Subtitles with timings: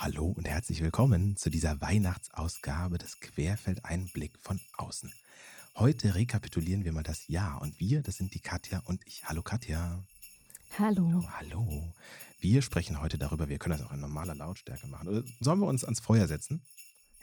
[0.00, 5.12] Hallo und herzlich willkommen zu dieser Weihnachtsausgabe des Querfeld Einblick von außen.
[5.74, 9.24] Heute rekapitulieren wir mal das Jahr und wir, das sind die Katja und ich.
[9.24, 10.04] Hallo Katja.
[10.78, 11.28] Hallo.
[11.32, 11.92] Hallo.
[12.38, 15.08] Wir sprechen heute darüber, wir können das auch in normaler Lautstärke machen.
[15.08, 16.62] Oder sollen wir uns ans Feuer setzen?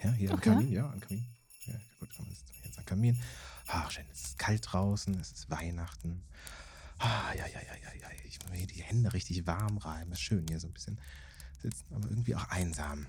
[0.02, 0.50] Ja, hier am Okay.
[0.50, 1.24] Kamin, ja, am Kamin.
[1.64, 3.18] Ja, gut, komm, jetzt, jetzt am Kamin.
[3.68, 6.24] Ach, schön, es ist kalt draußen, es ist Weihnachten.
[6.98, 8.08] Ah, ja, ja, ja, ja, ja.
[8.26, 10.12] Ich will mir hier die Hände richtig warm reiben.
[10.12, 11.00] Ist schön hier so ein bisschen
[11.66, 13.06] sitzen, aber irgendwie auch einsam.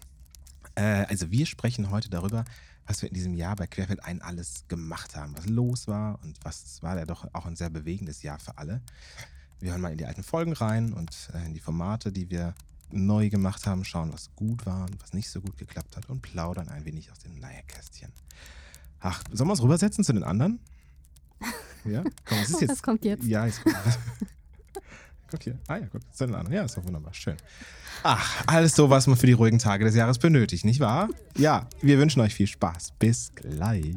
[0.76, 2.44] Äh, also wir sprechen heute darüber,
[2.86, 6.38] was wir in diesem Jahr bei Querfeld ein alles gemacht haben, was los war und
[6.44, 8.82] was war ja doch auch ein sehr bewegendes Jahr für alle.
[9.60, 12.56] Wir hören mal in die alten Folgen rein und äh, in die Formate, die wir
[12.90, 16.22] neu gemacht haben, schauen, was gut war und was nicht so gut geklappt hat und
[16.22, 18.12] plaudern ein wenig aus dem Nähkästchen.
[19.00, 20.60] Ach, sollen wir uns rübersetzen zu den anderen?
[21.86, 22.04] Ja?
[22.26, 23.26] Komm, es ist jetzt was kommt jetzt?
[23.26, 23.62] ja, jetzt.
[25.30, 25.58] Guck hier.
[25.68, 26.52] Ah ja, guck, anderen.
[26.52, 27.14] Ja, ist doch wunderbar.
[27.14, 27.36] Schön.
[28.04, 31.10] Ach, alles so, was man für die ruhigen Tage des Jahres benötigt, nicht wahr?
[31.38, 32.94] Ja, wir wünschen euch viel Spaß.
[33.00, 33.96] Bis gleich.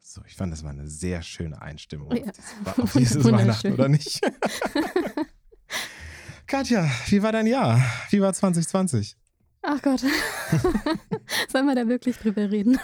[0.00, 2.22] So, ich fand, das war eine sehr schöne Einstimmung Ja.
[2.24, 4.20] auf dieses, auf dieses Weihnachten, oder nicht?
[6.48, 7.80] Katja, wie war dein Jahr?
[8.10, 9.16] Wie war 2020?
[9.60, 10.00] Ach Gott.
[11.52, 12.78] Sollen wir da wirklich drüber reden?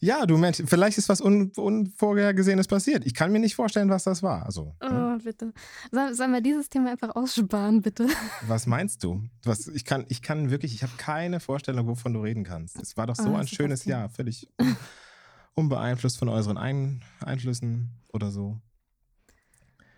[0.00, 3.06] Ja, du Mensch, vielleicht ist was Un Unvorhergesehenes passiert.
[3.06, 4.44] Ich kann mir nicht vorstellen, was das war.
[4.44, 5.16] Also, ne?
[5.18, 5.54] Oh, bitte.
[5.90, 8.08] Soll- Sollen wir dieses Thema einfach aussparen, bitte?
[8.46, 9.22] was meinst du?
[9.44, 12.76] Was, ich, kann, ich kann wirklich, ich habe keine Vorstellung, wovon du reden kannst.
[12.82, 13.84] Es war doch so Oh, ein schönes.
[13.86, 14.76] Jahr, völlig un
[15.54, 18.60] unbeeinflusst von unseren ein Einflüssen oder so.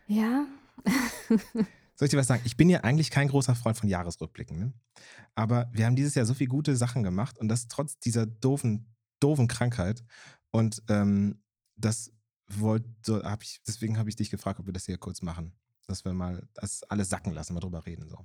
[0.06, 0.44] Ja.
[2.00, 2.40] Soll ich dir was sagen?
[2.46, 4.58] Ich bin ja eigentlich kein großer Freund von Jahresrückblicken.
[4.58, 4.72] Ne?
[5.34, 8.86] Aber wir haben dieses Jahr so viele gute Sachen gemacht und das trotz dieser doofen,
[9.20, 10.02] doofen Krankheit.
[10.50, 11.42] Und ähm,
[11.76, 12.10] das
[12.48, 15.52] wollte, so hab ich, deswegen habe ich dich gefragt, ob wir das hier kurz machen.
[15.88, 18.08] Dass wir mal das alles sacken lassen, mal drüber reden.
[18.08, 18.24] So.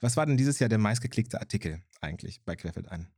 [0.00, 3.08] Was war denn dieses Jahr der meistgeklickte Artikel eigentlich bei Querfeld ein?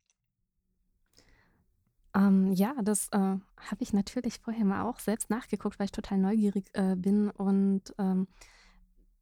[2.15, 3.43] Ähm, ja, das äh, habe
[3.81, 7.29] ich natürlich vorher mal auch selbst nachgeguckt, weil ich total neugierig äh, bin.
[7.29, 8.29] Und ähm,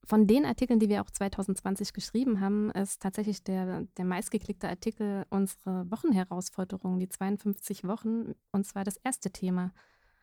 [0.05, 5.27] von den Artikeln, die wir auch 2020 geschrieben haben, ist tatsächlich der, der meistgeklickte Artikel
[5.31, 8.35] unsere Wochenherausforderung, die 52 Wochen.
[8.53, 9.73] Und zwar das erste Thema.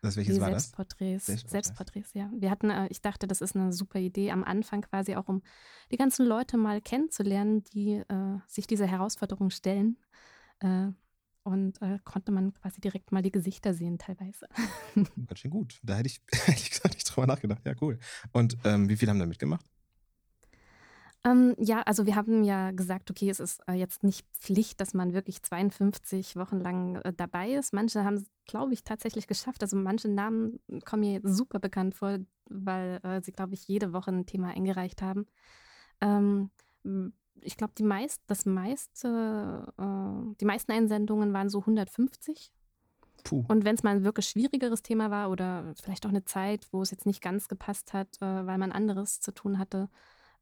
[0.02, 0.64] Das, welches die war das?
[0.64, 1.26] Selbstporträts.
[1.26, 1.52] Selbstporträts.
[1.52, 2.32] Selbstporträts, ja.
[2.36, 5.42] Wir hatten, äh, ich dachte, das ist eine super Idee am Anfang quasi auch, um
[5.92, 9.98] die ganzen Leute mal kennenzulernen, die äh, sich dieser Herausforderung stellen.
[10.60, 10.90] Äh,
[11.46, 14.48] und äh, konnte man quasi direkt mal die Gesichter sehen teilweise.
[15.28, 15.80] Ganz schön gut.
[15.84, 17.62] Da hätte ich ehrlich gesagt nicht drüber nachgedacht.
[17.66, 18.00] Ja, cool.
[18.34, 19.66] Und ähm, wie viele haben da mitgemacht?
[21.24, 24.94] Ähm, ja, also wir haben ja gesagt, okay, es ist äh, jetzt nicht Pflicht, dass
[24.94, 27.74] man wirklich 52 Wochen lang äh, dabei ist.
[27.74, 29.62] Manche haben es, glaube ich, tatsächlich geschafft.
[29.62, 32.20] Also manche Namen kommen mir super bekannt vor,
[32.50, 35.28] weil äh, sie, glaube ich, jede Woche ein Thema eingereicht haben.
[36.02, 36.50] Ähm,
[37.42, 42.52] ich glaube, die meist, das meiste, äh, die meisten Einsendungen waren so 150.
[43.24, 43.44] Puh.
[43.48, 46.82] Und wenn es mal ein wirklich schwierigeres Thema war oder vielleicht auch eine Zeit, wo
[46.82, 49.90] es jetzt nicht ganz gepasst hat, äh, weil man anderes zu tun hatte,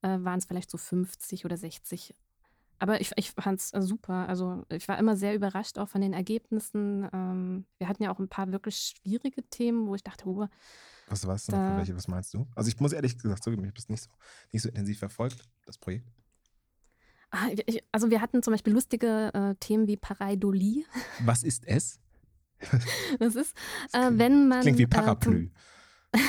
[0.02, 2.14] äh, waren es vielleicht so 50 oder 60.
[2.80, 4.28] Aber ich, ich fand es super.
[4.28, 7.08] Also ich war immer sehr überrascht auch von den Ergebnissen.
[7.14, 10.48] Ähm, wir hatten ja auch ein paar wirklich schwierige Themen, wo ich dachte, oh,
[11.08, 12.46] Was Für welche, was meinst du?
[12.56, 14.10] Also ich muss ehrlich gesagt zugeben, ich habe das nicht so,
[14.52, 16.12] nicht so intensiv verfolgt, das Projekt.
[17.34, 17.48] Ah,
[17.92, 20.86] also wir hatten zum Beispiel lustige äh, Themen wie Pareidolie.
[21.26, 22.00] Was ist es?
[23.20, 23.54] Das ist,
[23.92, 24.62] Das äh, klingt- wenn man.
[24.62, 25.52] Klingt wie äh, Parapluie.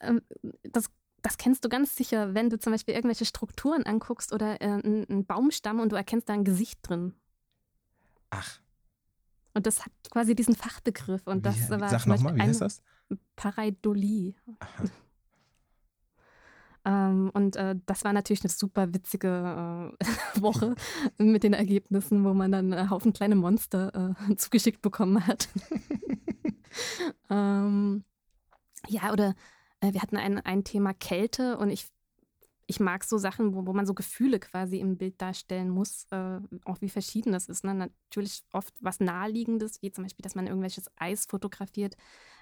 [0.00, 0.20] ähm,
[0.64, 0.86] das,
[1.22, 5.24] das kennst du ganz sicher, wenn du zum Beispiel irgendwelche Strukturen anguckst oder äh, einen
[5.26, 7.14] Baumstamm und du erkennst da ein Gesicht drin.
[8.30, 8.58] Ach,
[9.54, 11.26] Und das hat quasi diesen Fachbegriff.
[11.26, 12.82] Und das wie, war sag nochmal, wie heißt das?
[13.36, 14.34] Pareidolie.
[14.58, 14.84] Aha.
[16.84, 20.06] Ähm, und äh, das war natürlich eine super witzige äh,
[20.40, 20.74] Woche
[21.18, 25.48] mit den Ergebnissen, wo man dann einen Haufen kleine Monster äh, zugeschickt bekommen hat.
[27.30, 28.04] ähm,
[28.88, 29.34] ja, oder
[29.80, 31.86] äh, wir hatten ein, ein Thema Kälte und ich,
[32.66, 36.40] ich mag so Sachen, wo, wo man so Gefühle quasi im Bild darstellen muss, äh,
[36.64, 37.64] auch wie verschieden das ist.
[37.64, 37.74] Ne?
[37.74, 41.96] Natürlich oft was Naheliegendes, wie zum Beispiel, dass man irgendwelches Eis fotografiert,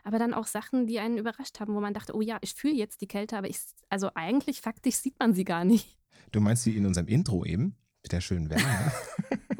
[0.04, 2.74] aber dann auch Sachen, die einen überrascht haben, wo man dachte, oh ja, ich fühle
[2.74, 3.58] jetzt die Kälte, aber ich,
[3.88, 5.98] also eigentlich faktisch sieht man sie gar nicht.
[6.30, 7.76] Du meinst wie in unserem Intro eben?
[8.02, 8.92] Mit der schönen Wärme.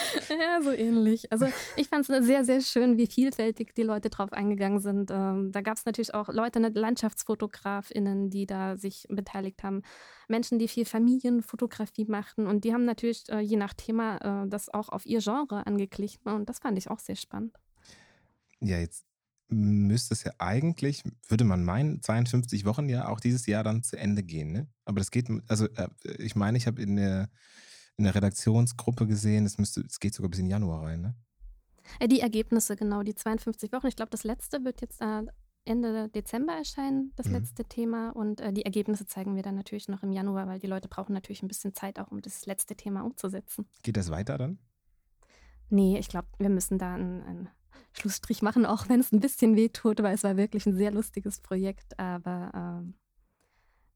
[0.28, 1.30] Ja, so ähnlich.
[1.32, 5.10] Also ich fand es sehr, sehr schön, wie vielfältig die Leute drauf eingegangen sind.
[5.10, 9.82] Ähm, da gab es natürlich auch Leute, ne, LandschaftsfotografInnen, die da sich beteiligt haben.
[10.28, 12.46] Menschen, die viel Familienfotografie machten.
[12.46, 16.28] Und die haben natürlich äh, je nach Thema äh, das auch auf ihr Genre angeglichen.
[16.28, 17.56] Und das fand ich auch sehr spannend.
[18.60, 19.04] Ja, jetzt
[19.48, 23.96] müsste es ja eigentlich, würde man meinen, 52 Wochen ja auch dieses Jahr dann zu
[23.96, 24.52] Ende gehen.
[24.52, 24.68] Ne?
[24.84, 25.88] Aber das geht, also äh,
[26.18, 27.28] ich meine, ich habe in der
[28.00, 31.14] in der Redaktionsgruppe gesehen, es müsste, es geht sogar bis in Januar rein, ne?
[31.98, 33.86] Äh, die Ergebnisse, genau, die 52 Wochen.
[33.86, 35.22] Ich glaube, das letzte wird jetzt äh,
[35.64, 37.34] Ende Dezember erscheinen, das mhm.
[37.34, 38.10] letzte Thema.
[38.10, 41.12] Und äh, die Ergebnisse zeigen wir dann natürlich noch im Januar, weil die Leute brauchen
[41.12, 43.66] natürlich ein bisschen Zeit auch, um das letzte Thema umzusetzen.
[43.82, 44.58] Geht das weiter dann?
[45.68, 47.48] Nee, ich glaube, wir müssen da einen, einen
[47.92, 50.90] Schlussstrich machen, auch wenn es ein bisschen weh tut, weil es war wirklich ein sehr
[50.90, 51.98] lustiges Projekt.
[51.98, 52.94] Aber ähm,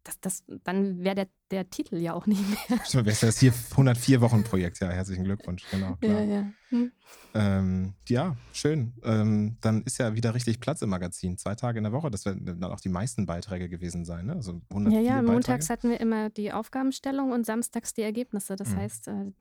[0.05, 2.79] das, das, dann wäre der, der Titel ja auch nicht mehr.
[2.85, 4.81] Stimmt, wäre das hier 104 Wochen Projekt.
[4.81, 5.97] Ja, herzlichen Glückwunsch, genau.
[5.97, 6.21] Klar.
[6.21, 6.47] Ja, ja.
[6.69, 6.93] Hm.
[7.35, 8.93] Ähm, ja, schön.
[9.03, 11.39] Ähm, dann ist ja wieder richtig Platz im Magazin.
[11.39, 12.11] Zwei Tage in der Woche.
[12.11, 14.27] Das werden dann auch die meisten Beiträge gewesen sein.
[14.27, 14.35] Ne?
[14.35, 15.33] Also 104 ja, ja, Beiträge.
[15.33, 18.57] montags hatten wir immer die Aufgabenstellung und samstags die Ergebnisse.
[18.57, 18.77] Das mhm.
[18.77, 19.33] heißt, äh,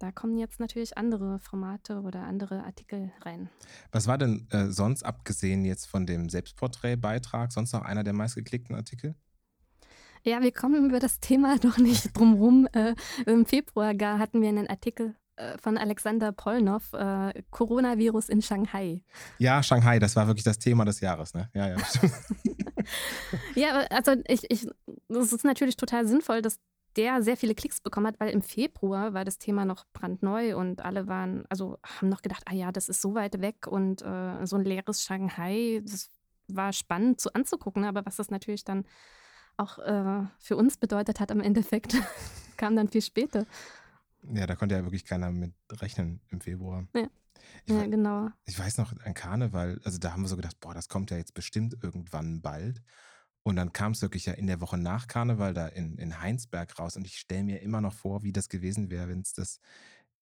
[0.00, 3.48] da kommen jetzt natürlich andere Formate oder andere Artikel rein.
[3.92, 8.74] Was war denn äh, sonst, abgesehen jetzt von dem Selbstporträtbeitrag, sonst noch einer der meistgeklickten
[8.74, 9.14] Artikel?
[10.26, 12.66] Ja, wir kommen über das Thema doch nicht drum rum.
[12.72, 12.94] Äh,
[13.26, 19.02] Im Februar gar hatten wir einen Artikel äh, von Alexander Polnov, äh, Coronavirus in Shanghai.
[19.38, 21.50] Ja, Shanghai, das war wirklich das Thema des Jahres, ne?
[21.52, 21.76] Ja, ja.
[23.54, 24.66] ja, also ich, ich,
[25.08, 26.58] das ist natürlich total sinnvoll, dass
[26.96, 30.82] der sehr viele Klicks bekommen hat, weil im Februar war das Thema noch brandneu und
[30.82, 34.46] alle waren, also haben noch gedacht, ah ja, das ist so weit weg und äh,
[34.46, 36.08] so ein leeres Shanghai, das
[36.46, 38.84] war spannend zu anzugucken, aber was das natürlich dann
[39.56, 41.96] auch äh, für uns bedeutet hat am Endeffekt,
[42.56, 43.46] kam dann viel später.
[44.32, 46.86] Ja, da konnte ja wirklich keiner mit rechnen im Februar.
[46.94, 47.08] Ja.
[47.66, 48.30] Ich, ja, genau.
[48.46, 51.16] Ich weiß noch, ein Karneval, also da haben wir so gedacht, boah, das kommt ja
[51.16, 52.82] jetzt bestimmt irgendwann bald.
[53.42, 56.78] Und dann kam es wirklich ja in der Woche nach Karneval da in, in Heinsberg
[56.78, 56.96] raus.
[56.96, 59.60] Und ich stelle mir immer noch vor, wie das gewesen wäre, wenn es das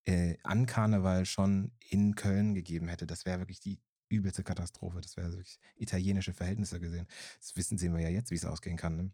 [0.05, 3.07] äh, an Karneval schon in Köln gegeben hätte.
[3.07, 3.79] Das wäre wirklich die
[4.13, 5.01] übelste Katastrophe.
[5.01, 7.07] Das wäre wirklich italienische Verhältnisse gesehen.
[7.41, 8.97] Das wissen sehen wir ja jetzt, wie es ausgehen kann.
[8.97, 9.11] Ne?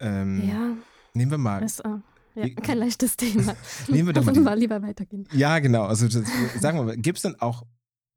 [0.00, 0.76] Ähm, ja.
[1.14, 1.60] Nehmen wir mal.
[1.60, 2.00] Das, uh,
[2.34, 3.56] ja, kein leichtes Thema.
[3.88, 5.28] nehmen wir doch mal, mal lieber weitergehen.
[5.32, 5.84] Ja, genau.
[5.84, 6.28] Also das,
[6.60, 7.64] sagen wir mal, gibt es denn auch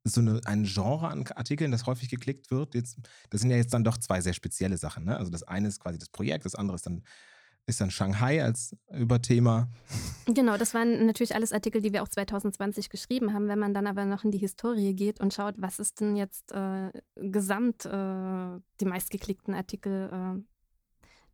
[0.04, 2.74] so eine, ein Genre an Artikeln, das häufig geklickt wird?
[2.74, 2.98] Jetzt,
[3.30, 5.04] das sind ja jetzt dann doch zwei sehr spezielle Sachen.
[5.04, 5.16] Ne?
[5.16, 7.02] Also das eine ist quasi das Projekt, das andere ist dann
[7.66, 9.68] ist dann Shanghai als Überthema.
[10.26, 13.48] Genau, das waren natürlich alles Artikel, die wir auch 2020 geschrieben haben.
[13.48, 16.52] Wenn man dann aber noch in die Historie geht und schaut, was ist denn jetzt
[16.52, 20.42] äh, gesamt äh, die meistgeklickten Artikel äh,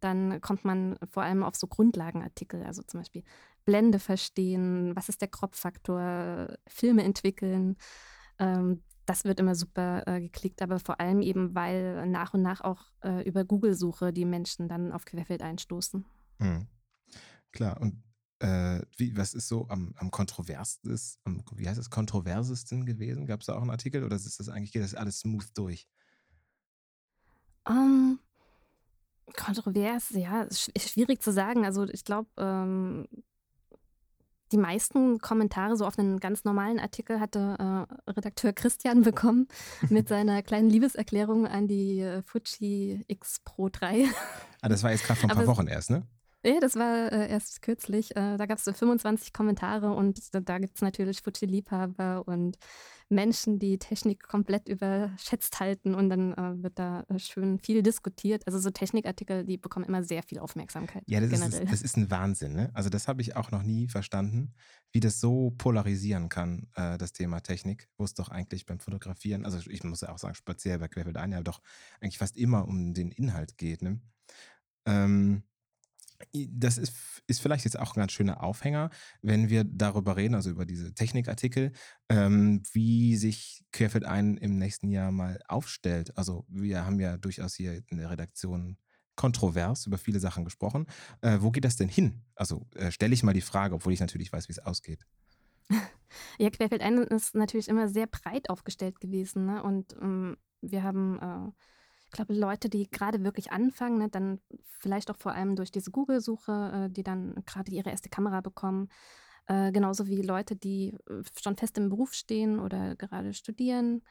[0.00, 3.24] dann kommt man vor allem auf so Grundlagenartikel, also zum Beispiel
[3.64, 7.76] Blende verstehen, was ist der Kropffaktor, Filme entwickeln.
[8.38, 12.60] Ähm, das wird immer super äh, geklickt, aber vor allem eben, weil nach und nach
[12.60, 16.04] auch äh, über Google-Suche die Menschen dann auf Querfeld einstoßen.
[16.38, 16.66] Mhm.
[17.52, 18.02] Klar, und
[18.40, 23.26] äh, wie, was ist so am, am kontroversesten, am, wie heißt es, kontroversesten gewesen?
[23.26, 25.88] Gab es da auch einen Artikel oder ist das eigentlich, geht das alles smooth durch?
[27.64, 28.18] Um, ähm,
[29.36, 31.66] Kontrovers, ja, ist schwierig zu sagen.
[31.66, 33.06] Also ich glaube, ähm,
[34.52, 39.48] die meisten Kommentare so auf einen ganz normalen Artikel hatte äh, Redakteur Christian bekommen
[39.90, 44.06] mit seiner kleinen Liebeserklärung an die äh, Fuji X Pro 3.
[44.60, 46.06] Ah, das war jetzt gerade vor ein paar Wochen erst, ne?
[46.44, 48.12] Ja, das war äh, erst kürzlich.
[48.12, 52.58] Äh, da gab es so 25 Kommentare und da, da gibt es natürlich Fuji-Liebhaber und
[53.10, 58.46] Menschen, die Technik komplett überschätzt halten und dann äh, wird da äh, schön viel diskutiert.
[58.46, 61.02] Also so Technikartikel, die bekommen immer sehr viel Aufmerksamkeit.
[61.06, 61.64] Ja, das, generell.
[61.64, 62.52] Ist, das ist ein Wahnsinn.
[62.52, 62.70] Ne?
[62.74, 64.52] Also das habe ich auch noch nie verstanden,
[64.92, 69.44] wie das so polarisieren kann, äh, das Thema Technik, wo es doch eigentlich beim Fotografieren,
[69.44, 71.60] also ich muss ja auch sagen, speziell bei Querfeld ein, ja doch
[72.00, 73.82] eigentlich fast immer um den Inhalt geht.
[73.82, 74.00] Ne?
[74.84, 75.42] Ähm,
[76.32, 76.94] das ist,
[77.26, 78.90] ist vielleicht jetzt auch ein ganz schöner Aufhänger,
[79.22, 81.72] wenn wir darüber reden, also über diese Technikartikel,
[82.08, 86.16] ähm, wie sich Querfeld ein im nächsten Jahr mal aufstellt.
[86.16, 88.76] Also wir haben ja durchaus hier in der Redaktion
[89.16, 90.86] kontrovers über viele Sachen gesprochen.
[91.20, 92.22] Äh, wo geht das denn hin?
[92.34, 95.04] Also äh, stelle ich mal die Frage, obwohl ich natürlich weiß, wie es ausgeht.
[96.38, 99.44] Ja, Querfeld ein ist natürlich immer sehr breit aufgestellt gewesen.
[99.44, 99.62] Ne?
[99.62, 101.52] Und ähm, wir haben äh,
[102.08, 105.90] ich glaube, Leute, die gerade wirklich anfangen, ne, dann vielleicht auch vor allem durch diese
[105.90, 108.88] Google-Suche, äh, die dann gerade ihre erste Kamera bekommen,
[109.46, 114.02] äh, genauso wie Leute, die äh, schon fest im Beruf stehen oder gerade studieren.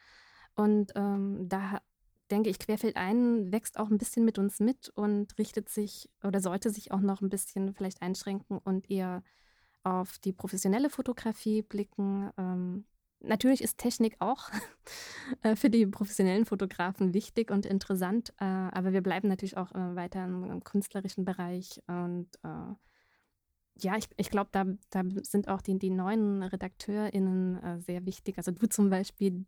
[0.56, 1.82] Und ähm, da
[2.30, 6.40] denke ich, Querfeld ein wächst auch ein bisschen mit uns mit und richtet sich oder
[6.40, 9.24] sollte sich auch noch ein bisschen vielleicht einschränken und eher
[9.84, 12.86] auf die professionelle Fotografie blicken, ähm,
[13.20, 14.50] natürlich ist Technik auch
[15.44, 19.96] äh, für die professionellen Fotografen wichtig und interessant, äh, aber wir bleiben natürlich auch äh,
[19.96, 22.30] weiter im, künstlerischen Bereich und
[23.80, 28.40] ja, ich, ich glaube, da, da sind auch die, die neuen RedakteurInnen sehr wichtig.
[28.40, 29.46] Also du zum Beispiel,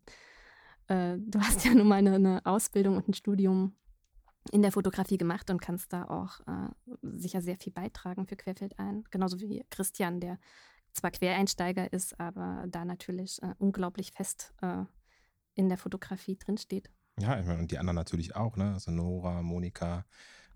[0.87, 3.73] du hast ja nun mal eine, eine Ausbildung und ein Studium
[4.51, 6.69] in der Fotografie gemacht und kannst da auch äh,
[7.01, 9.03] sicher sehr viel beitragen für Querfeld ein.
[9.11, 10.39] Genauso wie Christian, der
[10.93, 14.83] zwar Quereinsteiger ist, aber da natürlich äh, unglaublich fest äh,
[15.55, 16.89] in der Fotografie drinsteht.
[17.19, 18.73] Ja, und die anderen natürlich auch, ne?
[18.73, 20.05] Also Nora, Monika.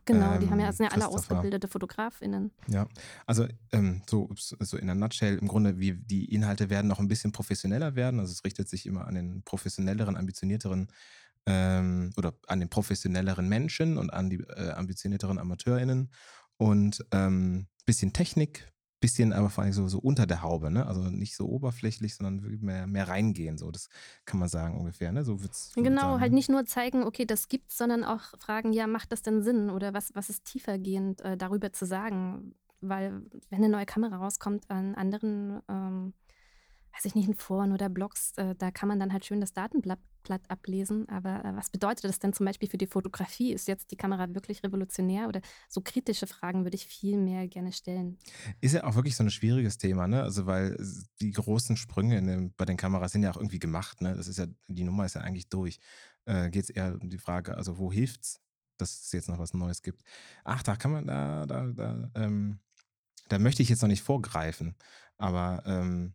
[0.06, 2.52] Genau, ähm, die haben ja, ähm, sind ja alle ausgebildete FotografInnen.
[2.68, 2.88] Ja,
[3.26, 7.08] also ähm, so, so in der Nutshell, im Grunde, wie die Inhalte werden noch ein
[7.08, 8.20] bisschen professioneller werden.
[8.20, 10.88] Also es richtet sich immer an den professionelleren, ambitionierteren
[11.46, 16.12] ähm, oder an den professionelleren Menschen und an die äh, ambitionierteren AmateurInnen.
[16.58, 18.72] Und ähm, bisschen Technik,
[19.04, 20.88] bisschen aber vor allem so, so unter der Haube, ne?
[20.88, 23.58] Also nicht so oberflächlich, sondern mehr, mehr reingehen.
[23.58, 23.90] So, das
[24.24, 25.26] kann man sagen ungefähr, ne?
[25.26, 25.74] So wird's.
[25.76, 29.22] Genau, sagen, halt nicht nur zeigen, okay, das gibt's, sondern auch fragen, ja, macht das
[29.22, 29.70] denn Sinn?
[29.70, 32.56] Oder was, was ist tiefergehend äh, darüber zu sagen?
[32.80, 36.14] Weil, wenn eine neue Kamera rauskommt an anderen ähm,
[36.94, 39.54] weiß ich nicht, in Foren oder Blogs, äh, da kann man dann halt schön das
[39.54, 40.00] Datenblatt
[40.48, 41.10] ablesen.
[41.10, 43.52] Aber äh, was bedeutet das denn zum Beispiel für die Fotografie?
[43.52, 47.72] Ist jetzt die Kamera wirklich revolutionär oder so kritische Fragen würde ich viel mehr gerne
[47.72, 48.20] stellen?
[48.62, 50.22] Ist ja auch wirklich so ein schwieriges Thema, ne?
[50.22, 50.78] Also, weil
[51.20, 54.16] die großen Sprünge dem, bei den Kameras sind ja auch irgendwie gemacht, ne?
[54.16, 55.80] Das ist ja, die Nummer ist ja eigentlich durch.
[56.26, 58.40] Äh, Geht es eher um die Frage, also wo hilft's,
[58.78, 60.04] dass es jetzt noch was Neues gibt?
[60.44, 62.60] Ach, da kann man, da, da, da, ähm,
[63.30, 64.76] da möchte ich jetzt noch nicht vorgreifen.
[65.18, 66.14] Aber ähm,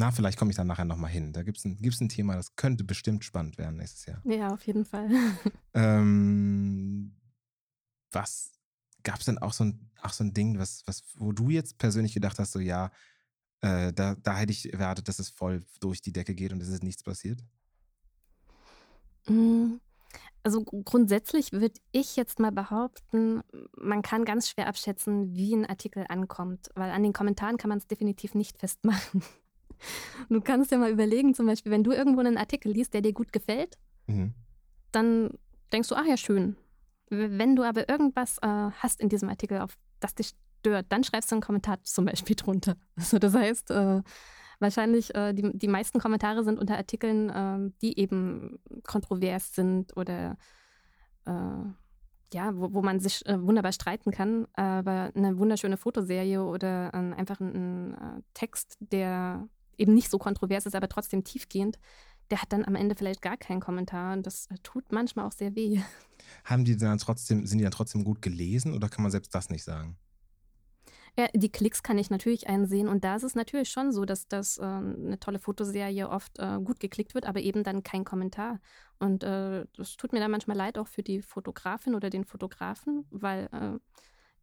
[0.00, 1.34] na, vielleicht komme ich dann nachher nochmal hin.
[1.34, 4.22] Da gibt es ein, gibt's ein Thema, das könnte bestimmt spannend werden nächstes Jahr.
[4.24, 5.10] Ja, auf jeden Fall.
[5.74, 7.14] ähm,
[8.10, 8.52] was
[9.02, 11.76] gab es denn auch so ein, auch so ein Ding, was, was, wo du jetzt
[11.76, 12.90] persönlich gedacht hast, so ja,
[13.60, 16.68] äh, da, da hätte ich erwartet, dass es voll durch die Decke geht und es
[16.68, 17.44] ist nichts passiert?
[19.28, 19.74] Mm,
[20.42, 23.42] also grundsätzlich würde ich jetzt mal behaupten,
[23.76, 27.78] man kann ganz schwer abschätzen, wie ein Artikel ankommt, weil an den Kommentaren kann man
[27.78, 29.22] es definitiv nicht festmachen.
[30.28, 33.12] Du kannst ja mal überlegen, zum Beispiel, wenn du irgendwo einen Artikel liest, der dir
[33.12, 34.34] gut gefällt, mhm.
[34.92, 35.30] dann
[35.72, 36.56] denkst du, ach ja, schön.
[37.08, 41.30] Wenn du aber irgendwas äh, hast in diesem Artikel, auf das dich stört, dann schreibst
[41.30, 42.76] du einen Kommentar zum Beispiel drunter.
[42.96, 44.02] Also das heißt, äh,
[44.60, 50.36] wahrscheinlich äh, die, die meisten Kommentare sind unter Artikeln, äh, die eben kontrovers sind oder
[51.26, 51.64] äh,
[52.32, 54.46] ja, wo, wo man sich äh, wunderbar streiten kann.
[54.52, 59.48] Aber eine wunderschöne Fotoserie oder einfach ein, ein Text, der
[59.80, 61.78] eben nicht so kontrovers ist, aber trotzdem tiefgehend,
[62.30, 65.54] der hat dann am Ende vielleicht gar keinen Kommentar und das tut manchmal auch sehr
[65.56, 65.80] weh.
[66.44, 69.50] Haben die dann trotzdem, sind die dann trotzdem gut gelesen oder kann man selbst das
[69.50, 69.96] nicht sagen?
[71.18, 74.28] Ja, die Klicks kann ich natürlich einsehen und da ist es natürlich schon so, dass
[74.28, 78.60] das äh, eine tolle Fotoserie oft äh, gut geklickt wird, aber eben dann kein Kommentar.
[79.00, 83.06] Und äh, das tut mir dann manchmal leid auch für die Fotografin oder den Fotografen,
[83.10, 83.78] weil äh,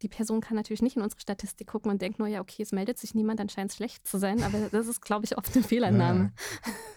[0.02, 2.72] die Person kann natürlich nicht in unsere Statistik gucken und denkt nur, ja, okay, es
[2.72, 4.42] meldet sich niemand, dann scheint es schlecht zu sein.
[4.42, 6.32] Aber das ist, glaube ich, oft eine Fehlannahme.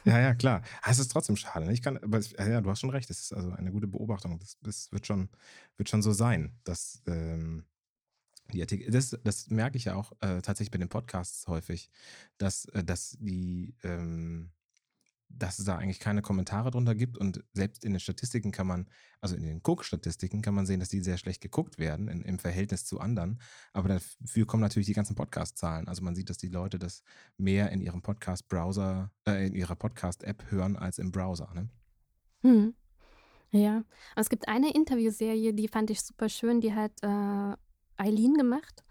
[0.04, 0.64] Ja, ja, klar.
[0.88, 1.66] Es ist trotzdem schade.
[1.66, 1.74] Ne?
[1.74, 3.10] Ich kann, aber ja, du hast schon recht.
[3.10, 4.40] Das ist also eine gute Beobachtung.
[4.40, 5.30] Das, das wird, schon,
[5.78, 7.66] wird schon so sein, dass ähm,
[8.52, 11.90] die Artikel, das, das merke ich ja auch äh, tatsächlich bei den Podcasts häufig,
[12.38, 14.52] dass, äh, dass die ähm,
[15.38, 18.88] dass es da eigentlich keine Kommentare drunter gibt und selbst in den Statistiken kann man,
[19.20, 22.40] also in den Cook-Statistiken kann man sehen, dass die sehr schlecht geguckt werden in, im
[22.40, 23.40] Verhältnis zu anderen.
[23.74, 25.88] Aber dafür kommen natürlich die ganzen Podcast-Zahlen.
[25.88, 27.04] Also man sieht, dass die Leute das
[27.38, 31.52] mehr in ihrem Podcast-Browser, äh, in ihrer Podcast-App hören als im Browser.
[31.54, 31.70] Ne?
[32.42, 32.74] Hm.
[33.52, 33.84] Ja,
[34.16, 37.56] es gibt eine Interviewserie, die fand ich super schön, die hat äh,
[37.98, 38.84] Eileen gemacht.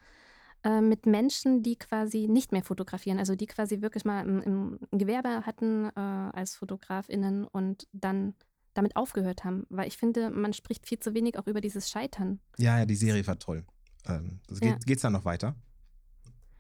[0.63, 4.43] Äh, mit Menschen, die quasi nicht mehr fotografieren, also die quasi wirklich mal im,
[4.91, 8.35] im Gewerbe hatten äh, als FotografInnen und dann
[8.75, 9.65] damit aufgehört haben.
[9.71, 12.41] Weil ich finde, man spricht viel zu wenig auch über dieses Scheitern.
[12.59, 13.65] Ja, ja, die Serie war toll.
[14.07, 14.97] Ähm, geht, ja.
[14.97, 15.57] dann noch weiter?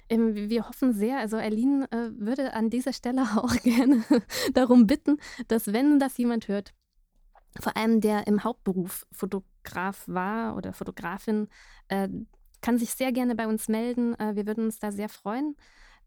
[0.09, 4.03] Ähm, wir hoffen sehr, also Erlin äh, würde an dieser Stelle auch gerne
[4.55, 6.73] darum bitten, dass wenn das jemand hört,
[7.61, 11.49] vor allem der im Hauptberuf Fotograf war oder Fotografin,
[11.89, 12.09] äh,
[12.61, 14.19] kann sich sehr gerne bei uns melden.
[14.19, 15.57] Äh, wir würden uns da sehr freuen.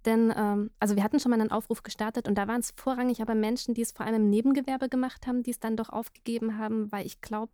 [0.05, 3.21] Denn, ähm, also wir hatten schon mal einen Aufruf gestartet und da waren es vorrangig
[3.21, 6.57] aber Menschen, die es vor allem im Nebengewerbe gemacht haben, die es dann doch aufgegeben
[6.57, 7.53] haben, weil ich glaube,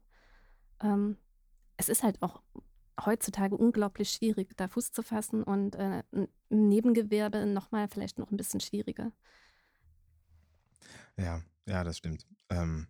[0.82, 1.18] ähm,
[1.78, 2.42] es ist halt auch
[3.06, 8.38] heutzutage unglaublich schwierig, da Fuß zu fassen und äh, im Nebengewerbe nochmal vielleicht noch ein
[8.38, 9.12] bisschen schwieriger.
[11.18, 12.26] Ja, ja, das stimmt.
[12.50, 12.88] Ähm,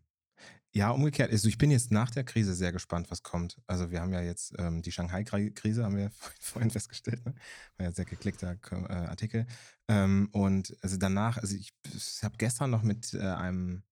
[0.71, 1.31] Ja, umgekehrt.
[1.31, 3.59] Also ich bin jetzt nach der Krise sehr gespannt, was kommt.
[3.65, 7.25] Also wir haben ja jetzt ähm, die Shanghai-Krise, haben wir vorhin festgestellt.
[7.25, 7.33] Ne?
[7.77, 9.47] War ja sehr geklickter äh, Artikel.
[9.87, 13.83] Ähm, und also danach, also ich, ich habe gestern noch mit äh, einem,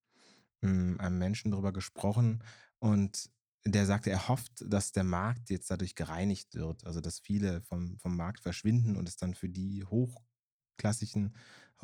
[0.62, 2.44] mh, hm, einem Menschen darüber gesprochen
[2.78, 3.32] und
[3.66, 6.86] der sagte, er hofft, dass der Markt jetzt dadurch gereinigt wird.
[6.86, 11.36] Also dass viele vom, vom Markt verschwinden und es dann für die hochklassischen,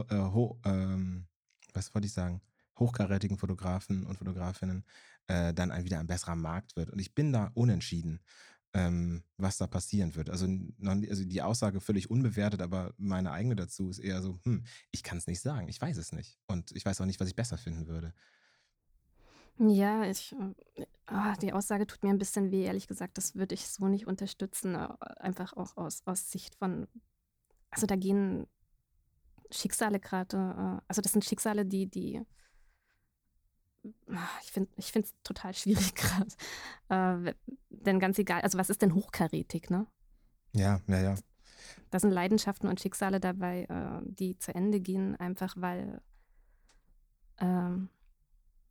[0.09, 1.27] äh, ho, ähm,
[1.73, 2.41] was wollte ich sagen?
[2.83, 4.83] Hochkarätigen Fotografen und Fotografinnen
[5.27, 6.89] äh, dann ein, wieder ein besserer Markt wird.
[6.89, 8.19] Und ich bin da unentschieden,
[8.73, 10.29] ähm, was da passieren wird.
[10.29, 10.47] Also,
[10.85, 15.17] also die Aussage völlig unbewertet, aber meine eigene dazu ist eher so, hm, ich kann
[15.17, 16.39] es nicht sagen, ich weiß es nicht.
[16.47, 18.13] Und ich weiß auch nicht, was ich besser finden würde.
[19.59, 20.35] Ja, ich,
[21.11, 23.17] oh, die Aussage tut mir ein bisschen weh, ehrlich gesagt.
[23.17, 24.75] Das würde ich so nicht unterstützen.
[24.75, 26.87] Äh, einfach auch aus, aus Sicht von,
[27.69, 28.47] also da gehen
[29.51, 32.21] Schicksale gerade, äh, also das sind Schicksale, die, die
[34.41, 35.93] ich finde es total schwierig
[36.89, 37.27] gerade.
[37.27, 37.33] Äh,
[37.69, 39.87] denn ganz egal, also was ist denn hochkarätig, ne?
[40.53, 41.15] Ja, ja, ja.
[41.89, 46.01] Da sind Leidenschaften und Schicksale dabei, äh, die zu Ende gehen, einfach weil,
[47.37, 47.71] äh,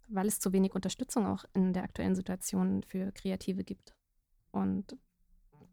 [0.08, 3.94] weil es zu wenig Unterstützung auch in der aktuellen Situation für Kreative gibt.
[4.50, 4.96] Und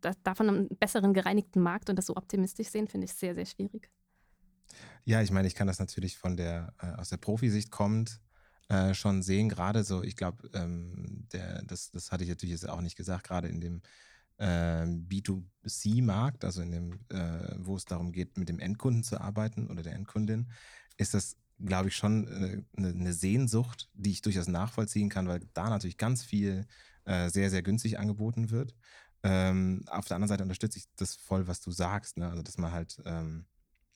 [0.02, 3.46] das, davon einen besseren gereinigten Markt und das so optimistisch sehen, finde ich sehr, sehr
[3.46, 3.90] schwierig.
[5.04, 8.22] Ja, ich meine, ich kann das natürlich von der, äh, aus der Profisicht kommt,
[8.70, 11.28] äh, schon sehen, gerade so, ich glaube, ähm,
[11.66, 13.82] das, das hatte ich natürlich jetzt auch nicht gesagt, gerade in dem
[14.38, 19.70] äh, B2C-Markt, also in dem, äh, wo es darum geht, mit dem Endkunden zu arbeiten
[19.70, 20.52] oder der Endkundin,
[20.98, 25.42] ist das, glaube ich, schon eine, äh, eine, Sehnsucht, die ich durchaus nachvollziehen kann, weil
[25.54, 26.66] da natürlich ganz viel
[27.06, 28.76] äh, sehr, sehr günstig angeboten wird.
[29.24, 32.30] Ähm, auf der anderen Seite unterstütze ich das voll, was du sagst, ne?
[32.30, 33.46] also dass man halt ähm,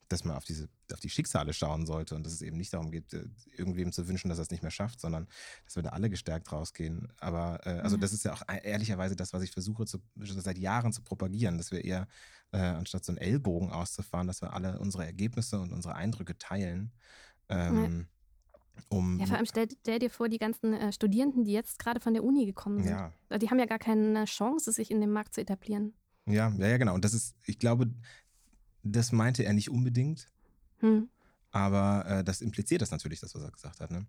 [0.09, 2.91] dass man auf diese, auf die Schicksale schauen sollte und dass es eben nicht darum
[2.91, 5.27] geht, äh, irgendwem zu wünschen, dass er es nicht mehr schafft, sondern
[5.65, 7.11] dass wir da alle gestärkt rausgehen.
[7.19, 8.01] Aber äh, also ja.
[8.01, 11.57] das ist ja auch e-, ehrlicherweise das, was ich versuche zu, seit Jahren zu propagieren,
[11.57, 12.07] dass wir eher
[12.51, 16.91] äh, anstatt so einen Ellbogen auszufahren, dass wir alle unsere Ergebnisse und unsere Eindrücke teilen.
[17.49, 18.05] Ähm, ja.
[18.89, 21.99] Um, ja, vor allem stell, stell dir vor, die ganzen äh, Studierenden, die jetzt gerade
[21.99, 23.13] von der Uni gekommen sind, ja.
[23.37, 25.93] die haben ja gar keine Chance, sich in dem Markt zu etablieren.
[26.25, 26.93] Ja, ja, ja, genau.
[26.93, 27.93] Und das ist, ich glaube,
[28.83, 30.29] das meinte er nicht unbedingt.
[30.79, 31.09] Hm.
[31.51, 33.91] Aber äh, das impliziert das natürlich, das, was er gesagt hat.
[33.91, 34.05] Ne?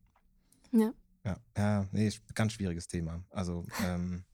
[0.73, 0.93] Ja.
[1.25, 3.23] Ja, ja nee, ganz schwieriges Thema.
[3.31, 4.25] Also, ähm,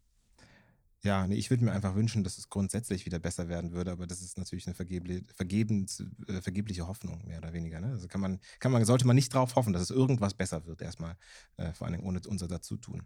[1.03, 4.07] ja, nee, ich würde mir einfach wünschen, dass es grundsätzlich wieder besser werden würde, aber
[4.07, 7.81] das ist natürlich eine vergebli vergebens, äh, vergebliche Hoffnung, mehr oder weniger.
[7.81, 7.89] Ne?
[7.89, 10.83] Also kann man, kann man, sollte man nicht drauf hoffen, dass es irgendwas besser wird,
[10.83, 11.17] erstmal,
[11.57, 13.03] äh, vor allem ohne unser Dazutun.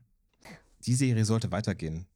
[0.87, 2.06] Die Serie sollte weitergehen.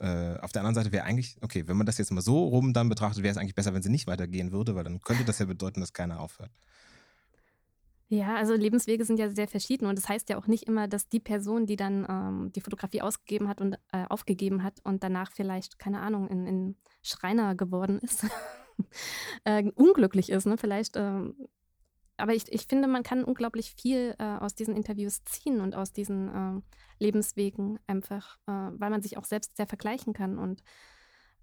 [0.00, 2.72] Äh, auf der anderen Seite wäre eigentlich, okay, wenn man das jetzt mal so rum
[2.72, 5.38] dann betrachtet, wäre es eigentlich besser, wenn sie nicht weitergehen würde, weil dann könnte das
[5.38, 6.52] ja bedeuten, dass keiner aufhört.
[8.10, 11.08] Ja, also Lebenswege sind ja sehr verschieden und das heißt ja auch nicht immer, dass
[11.08, 15.30] die Person, die dann ähm, die Fotografie ausgegeben hat und äh, aufgegeben hat und danach
[15.30, 18.24] vielleicht, keine Ahnung, in, in Schreiner geworden ist,
[19.44, 20.46] äh, unglücklich ist.
[20.46, 20.56] Ne?
[20.56, 21.34] Vielleicht ähm,
[22.18, 25.92] aber ich, ich finde, man kann unglaublich viel äh, aus diesen Interviews ziehen und aus
[25.92, 26.60] diesen äh,
[26.98, 30.38] Lebenswegen einfach, äh, weil man sich auch selbst sehr vergleichen kann.
[30.38, 30.62] Und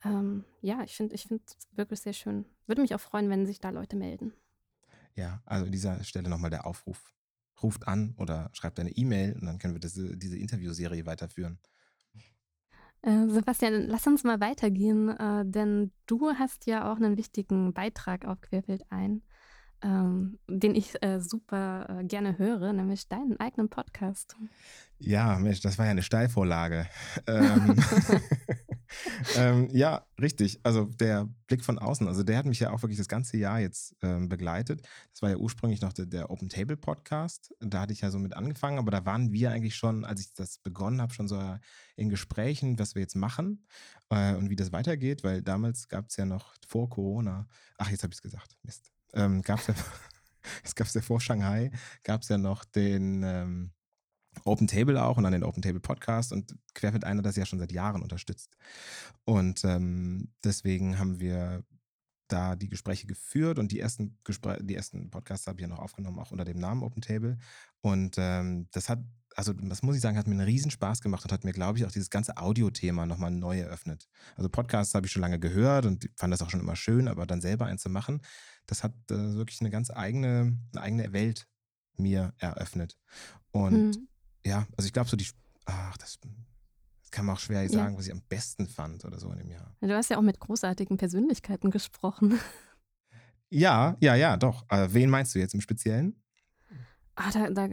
[0.04, 2.46] ähm, ja, ich finde ich es wirklich sehr schön.
[2.68, 4.34] Würde mich auch freuen, wenn sich da Leute melden.
[5.16, 7.14] Ja, also an dieser Stelle nochmal der Aufruf.
[7.64, 11.58] Ruft an oder schreibt eine E-Mail und dann können wir diese, diese Interviewserie weiterführen.
[13.02, 18.26] Äh, Sebastian, lass uns mal weitergehen, äh, denn du hast ja auch einen wichtigen Beitrag
[18.26, 19.22] auf Querfeld ein
[19.86, 24.36] ähm, den ich äh, super äh, gerne höre, nämlich deinen eigenen Podcast.
[24.98, 26.88] Ja, Mensch, das war ja eine Steilvorlage.
[27.28, 27.76] ähm,
[29.36, 30.60] ähm, ja, richtig.
[30.64, 33.60] Also der Blick von außen, also der hat mich ja auch wirklich das ganze Jahr
[33.60, 34.82] jetzt ähm, begleitet.
[35.12, 37.54] Das war ja ursprünglich noch der, der, Open Table Podcast.
[37.60, 40.34] Da hatte ich ja so mit angefangen, aber da waren wir eigentlich schon, als ich
[40.34, 41.40] das begonnen habe, schon so
[41.96, 43.68] in Gesprächen, was wir jetzt machen
[44.10, 48.02] äh, und wie das weitergeht, weil damals gab es ja noch vor Corona, ach, jetzt
[48.02, 49.74] habe ich es gesagt, Mist ähm, gab es ja,
[50.64, 51.72] es gab ja vor Shanghai,
[52.04, 53.72] gab es ja noch den ähm,
[54.44, 57.60] Open Table auch und dann den Open Table Podcast und Querfeld einer das ja schon
[57.60, 58.56] seit Jahren unterstützt.
[59.24, 61.64] Und ähm, deswegen haben wir
[62.28, 65.80] da die Gespräche geführt und die ersten, Gespr die ersten Podcasts habe ich ja noch
[65.80, 67.38] aufgenommen, auch unter dem Namen Open Table.
[67.82, 69.00] Und ähm, das hat
[69.36, 71.78] also das muss ich sagen, hat mir einen riesen Spaß gemacht und hat mir, glaube
[71.78, 74.08] ich, auch dieses ganze Audio-Thema nochmal neu eröffnet.
[74.36, 77.26] Also Podcasts habe ich schon lange gehört und fand das auch schon immer schön, aber
[77.26, 78.22] dann selber einen zu machen,
[78.68, 81.48] das hat äh, wirklich eine ganz eigene, eine eigene Welt
[81.98, 82.98] mir eröffnet.
[83.52, 84.08] Und mhm.
[84.46, 85.28] ja, also ich glaube so die,
[85.66, 87.98] ach, das, das, kann man auch schwer sagen, ja.
[87.98, 89.74] was ich am besten fand oder so in dem Jahr.
[89.80, 92.40] Du hast ja auch mit großartigen Persönlichkeiten gesprochen.
[93.50, 94.66] Ja, ja, ja, doch.
[94.68, 96.22] Aber wen meinst du jetzt im Speziellen?
[97.16, 97.70] Ah, da, da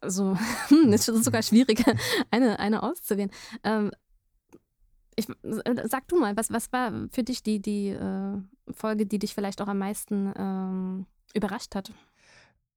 [0.00, 0.36] also,
[0.68, 1.84] hm, es ist sogar schwierig,
[2.30, 3.30] eine, eine auszuwählen.
[3.62, 3.92] Ähm,
[5.18, 8.38] ich, äh, sag du mal, was, was war für dich die, die äh,
[8.70, 11.92] Folge, die dich vielleicht auch am meisten ähm, überrascht hat?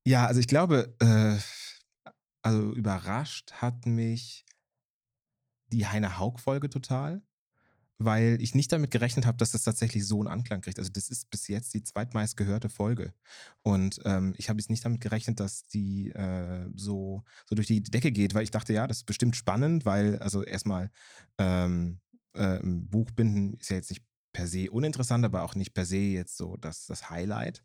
[0.06, 1.38] Ja, also ich glaube, äh,
[2.41, 4.45] also überrascht hat mich
[5.67, 7.21] die Heine Haug-Folge total
[8.06, 10.80] weil ich nicht damit gerechnet habe, dass das tatsächlich so einen Anklang kriegt.
[10.80, 13.13] Also das ist bis jetzt die zweitmeist gehörte Folge.
[13.62, 17.82] Und ähm, ich habe jetzt nicht damit gerechnet, dass die äh, so, so durch die
[17.84, 20.91] Decke geht, weil ich dachte, ja, das ist bestimmt spannend, weil also erstmal
[21.38, 21.99] ähm,
[22.34, 26.38] äh, Buchbinden ist ja jetzt nicht per se uninteressant, aber auch nicht per se jetzt
[26.38, 27.63] so das, das Highlight.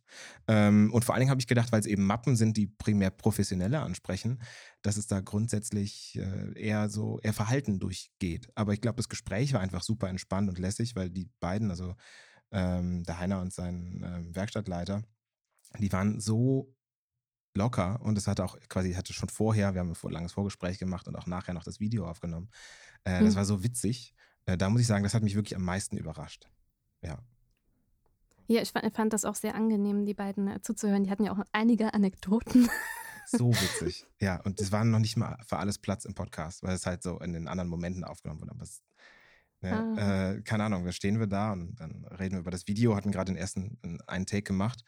[0.48, 3.10] Ähm, und vor allen Dingen habe ich gedacht, weil es eben Mappen sind, die primär
[3.10, 4.42] Professionelle ansprechen,
[4.82, 8.50] dass es da grundsätzlich äh, eher so eher Verhalten durchgeht.
[8.54, 11.94] Aber ich glaube, das Gespräch war einfach super entspannt und lässig, weil die beiden, also
[12.50, 15.02] ähm, der Heiner und sein ähm, Werkstattleiter,
[15.78, 16.74] die waren so
[17.54, 21.08] locker und es hatte auch quasi, hatte schon vorher, wir haben ein langes Vorgespräch gemacht
[21.08, 22.50] und auch nachher noch das Video aufgenommen.
[23.04, 23.26] Äh, mhm.
[23.26, 24.14] Das war so witzig.
[24.46, 26.48] Äh, da muss ich sagen, das hat mich wirklich am meisten überrascht.
[27.02, 27.18] Ja.
[28.48, 31.04] Ja, ich fand das auch sehr angenehm, die beiden äh, zuzuhören.
[31.04, 32.68] Die hatten ja auch einige Anekdoten.
[33.28, 34.06] So witzig.
[34.20, 37.02] Ja, und es war noch nicht mal für alles Platz im Podcast, weil es halt
[37.02, 38.52] so in den anderen Momenten aufgenommen wurde.
[38.52, 38.82] Aber es,
[39.62, 40.30] ne, ah.
[40.30, 43.10] äh, keine Ahnung, da stehen wir da und dann reden wir über das Video, hatten
[43.10, 44.84] gerade den ersten einen Take gemacht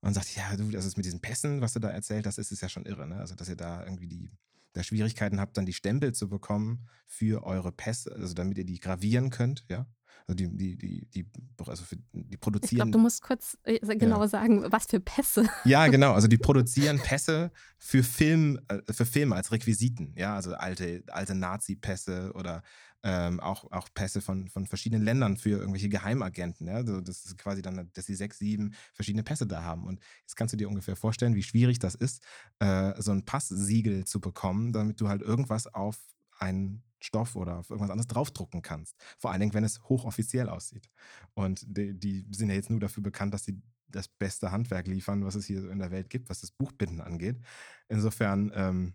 [0.00, 2.52] und sagt, ja, du, das ist mit diesen Pässen, was du da erzählt hast, ist
[2.52, 3.16] es ja schon irre, ne?
[3.16, 4.30] Also, dass ihr da irgendwie die,
[4.72, 8.80] da Schwierigkeiten habt, dann die Stempel zu bekommen für eure Pässe, also damit ihr die
[8.80, 9.86] gravieren könnt, ja.
[10.26, 11.26] Also die, die, die, die,
[11.66, 12.70] also für, die produzieren.
[12.70, 14.28] Ich glaube, du musst kurz genau ja.
[14.28, 15.48] sagen, was für Pässe.
[15.64, 16.12] Ja, genau.
[16.12, 21.34] Also die produzieren Pässe für Film, äh, für Filme als Requisiten, ja, also alte, alte
[21.34, 22.62] Nazi-Pässe oder
[23.02, 26.66] ähm, auch, auch Pässe von, von verschiedenen Ländern für irgendwelche Geheimagenten.
[26.66, 26.74] Ja?
[26.74, 29.86] Also das ist quasi dann, dass sie sechs, sieben verschiedene Pässe da haben.
[29.86, 32.22] Und jetzt kannst du dir ungefähr vorstellen, wie schwierig das ist,
[32.60, 35.98] äh, so ein Passsiegel zu bekommen, damit du halt irgendwas auf
[36.38, 38.96] einen Stoff oder auf irgendwas anderes draufdrucken kannst.
[39.18, 40.88] Vor allen Dingen, wenn es hochoffiziell aussieht.
[41.34, 45.24] Und die, die sind ja jetzt nur dafür bekannt, dass sie das beste Handwerk liefern,
[45.24, 47.40] was es hier in der Welt gibt, was das Buchbinden angeht.
[47.88, 48.94] Insofern ähm,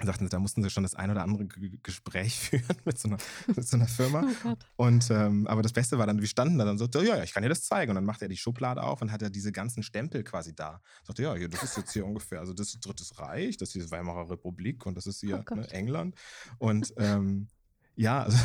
[0.00, 3.08] sagten sie, da mussten sie schon das ein oder andere G Gespräch führen mit so
[3.08, 4.26] einer, mit so einer Firma.
[4.44, 7.22] Oh und ähm, aber das Beste war dann, wir standen da dann so, ja, ja,
[7.22, 7.90] ich kann dir das zeigen.
[7.90, 10.80] Und dann macht er die Schublade auf und hat er diese ganzen Stempel quasi da.
[11.04, 13.86] Sagte, ja, hier, das ist jetzt hier ungefähr, also das ist Drittes Reich, das ist
[13.86, 16.14] die Weimarer Republik und das ist hier oh ne, England.
[16.58, 17.48] Und ähm,
[17.94, 18.38] ja, also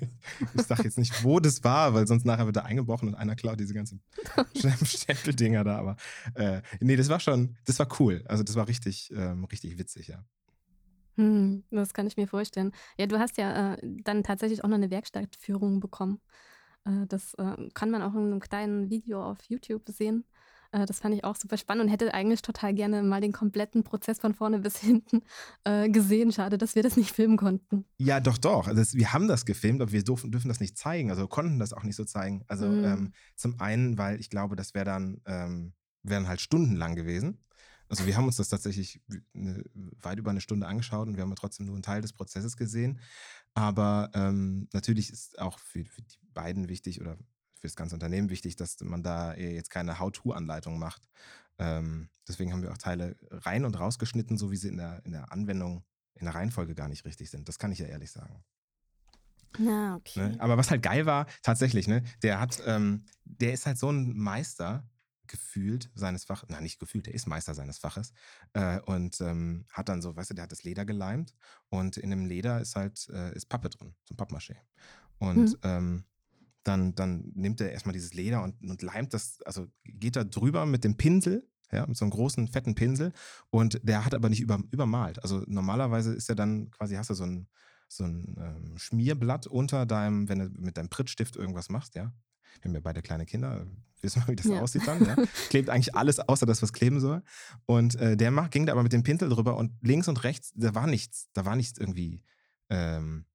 [0.54, 3.36] ich sage jetzt nicht, wo das war, weil sonst nachher wird er eingebrochen und einer
[3.36, 4.02] klaut diese ganzen
[4.84, 5.78] Stempeldinger da.
[5.78, 5.96] Aber
[6.34, 8.24] äh, nee, das war schon, das war cool.
[8.26, 10.24] Also das war richtig, ähm, richtig witzig, ja.
[11.16, 12.72] Hm, das kann ich mir vorstellen.
[12.98, 16.20] Ja, du hast ja äh, dann tatsächlich auch noch eine Werkstattführung bekommen.
[16.84, 20.24] Äh, das äh, kann man auch in einem kleinen Video auf YouTube sehen.
[20.72, 23.82] Äh, das fand ich auch super spannend und hätte eigentlich total gerne mal den kompletten
[23.84, 25.22] Prozess von vorne bis hinten
[25.64, 26.32] äh, gesehen.
[26.32, 27.84] Schade, dass wir das nicht filmen konnten.
[27.98, 28.68] Ja, doch, doch.
[28.68, 31.10] Also das, wir haben das gefilmt, aber wir dürfen, dürfen das nicht zeigen.
[31.10, 32.44] Also konnten das auch nicht so zeigen.
[32.48, 32.84] Also mhm.
[32.84, 37.40] ähm, zum einen, weil ich glaube, das wäre dann, ähm, wären halt stundenlang gewesen.
[37.88, 39.00] Also wir haben uns das tatsächlich
[39.34, 39.64] eine,
[40.00, 43.00] weit über eine Stunde angeschaut und wir haben trotzdem nur einen Teil des Prozesses gesehen.
[43.54, 47.16] Aber ähm, natürlich ist auch für, für, die beiden wichtig oder
[47.54, 51.08] für das ganze Unternehmen wichtig, dass man da jetzt keine How-To-Anleitung macht.
[51.58, 55.12] Ähm, deswegen haben wir auch Teile rein und rausgeschnitten, so wie sie in der, in
[55.12, 57.48] der Anwendung, in der Reihenfolge gar nicht richtig sind.
[57.48, 58.44] Das kann ich ja ehrlich sagen.
[59.58, 60.30] Ja, okay.
[60.30, 60.36] Ne?
[60.40, 64.16] Aber was halt geil war, tatsächlich, ne, der hat, ähm, der ist halt so ein
[64.16, 64.88] Meister
[65.28, 68.12] gefühlt seines Faches, nein, nicht gefühlt, er ist Meister seines Faches
[68.52, 71.34] äh, und ähm, hat dann so, weißt du, der hat das Leder geleimt
[71.68, 74.56] und in dem Leder ist halt, äh, ist Pappe drin, so ein Pappmaché.
[75.18, 75.58] Und mhm.
[75.62, 76.04] ähm,
[76.64, 80.66] dann, dann nimmt er erstmal dieses Leder und, und leimt das, also geht da drüber
[80.66, 83.12] mit dem Pinsel, ja, mit so einem großen, fetten Pinsel
[83.50, 85.22] und der hat aber nicht über, übermalt.
[85.22, 87.48] Also normalerweise ist er dann quasi, hast du so ein,
[87.88, 92.12] so ein ähm, Schmierblatt unter deinem, wenn du mit deinem Prittstift irgendwas machst, ja.
[92.60, 93.66] Wir haben ja beide kleine Kinder,
[94.00, 94.60] wissen wir, wie das ja.
[94.60, 95.04] aussieht dann.
[95.04, 95.16] Ja?
[95.48, 97.22] Klebt eigentlich alles außer das, was kleben soll.
[97.66, 100.52] Und äh, der macht, ging da aber mit dem Pinsel drüber und links und rechts,
[100.54, 102.22] da war nichts, da war nichts irgendwie,
[102.70, 103.26] ähm,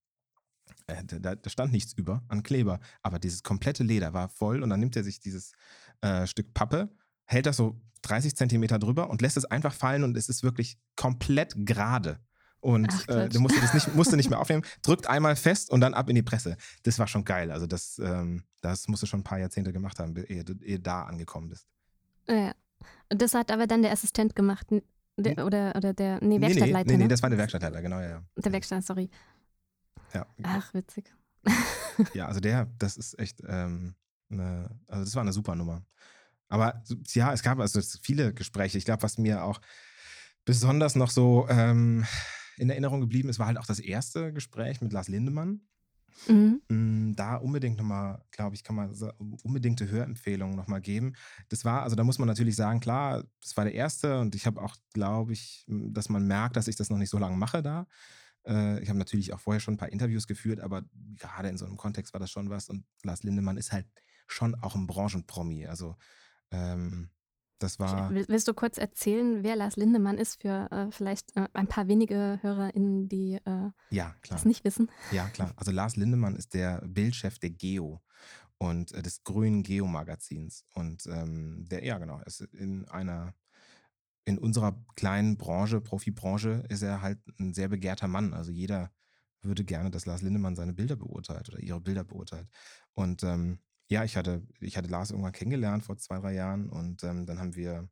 [0.87, 2.79] äh, da, da, stand nichts über an Kleber.
[3.01, 5.53] Aber dieses komplette Leder war voll und dann nimmt er sich dieses
[6.01, 6.89] äh, Stück Pappe,
[7.25, 10.77] hält das so 30 Zentimeter drüber und lässt es einfach fallen und es ist wirklich
[10.95, 12.19] komplett gerade
[12.61, 15.81] und Ach, äh, der musste das nicht, musste nicht mehr aufnehmen, drückt einmal fest und
[15.81, 16.57] dann ab in die Presse.
[16.83, 17.51] Das war schon geil.
[17.51, 20.79] Also das, ähm, das musst du schon ein paar Jahrzehnte gemacht haben, ehe du ehe
[20.79, 21.67] da angekommen bist.
[22.27, 22.53] Ja.
[23.09, 24.67] Das hat aber dann der Assistent gemacht.
[25.17, 26.85] Der, oder, oder der, nee, Werkstattleiter.
[26.85, 27.09] Nee, nee, nee, ne?
[27.09, 28.09] das war der Werkstattleiter, genau, ja.
[28.09, 28.23] ja.
[28.37, 29.09] Der Werkstatt, sorry.
[30.13, 30.25] Ja.
[30.43, 31.13] Ach, witzig.
[32.13, 33.95] ja, also der, das ist echt, ähm,
[34.29, 35.83] eine, also das war eine super Nummer.
[36.47, 38.77] Aber ja, es gab also viele Gespräche.
[38.77, 39.61] Ich glaube, was mir auch
[40.45, 42.05] besonders noch so ähm,
[42.57, 45.61] in Erinnerung geblieben ist, war halt auch das erste Gespräch mit Lars Lindemann.
[46.27, 46.61] Mhm.
[46.69, 48.93] Mm, da unbedingt nochmal, glaube ich, kann man
[49.43, 51.13] unbedingte Hörempfehlungen nochmal geben.
[51.49, 54.45] Das war, also da muss man natürlich sagen, klar, das war der erste und ich
[54.45, 57.61] habe auch, glaube ich, dass man merkt, dass ich das noch nicht so lange mache
[57.61, 57.87] da.
[58.45, 60.83] Äh, ich habe natürlich auch vorher schon ein paar Interviews geführt, aber
[61.17, 63.87] gerade in so einem Kontext war das schon was und Lars Lindemann ist halt
[64.27, 65.67] schon auch ein Branchenpromi.
[65.67, 65.95] Also
[66.51, 67.09] ähm,
[67.63, 68.11] das war.
[68.11, 72.39] Willst du kurz erzählen, wer Lars Lindemann ist für äh, vielleicht äh, ein paar wenige
[72.41, 74.89] HörerInnen, die äh, ja, das nicht wissen?
[75.11, 75.53] Ja, klar.
[75.55, 78.01] Also Lars Lindemann ist der Bildchef der Geo
[78.57, 80.65] und äh, des grünen Geo-Magazins.
[80.73, 83.33] Und ähm, der, ja genau, ist in einer,
[84.25, 88.33] in unserer kleinen Branche, Profibranche, ist er halt ein sehr begehrter Mann.
[88.33, 88.91] Also jeder
[89.41, 92.47] würde gerne, dass Lars Lindemann seine Bilder beurteilt oder ihre Bilder beurteilt.
[92.93, 93.59] Und ähm,
[93.91, 97.39] ja, ich hatte, ich hatte Lars irgendwann kennengelernt vor zwei, drei Jahren und ähm, dann
[97.39, 97.89] haben wir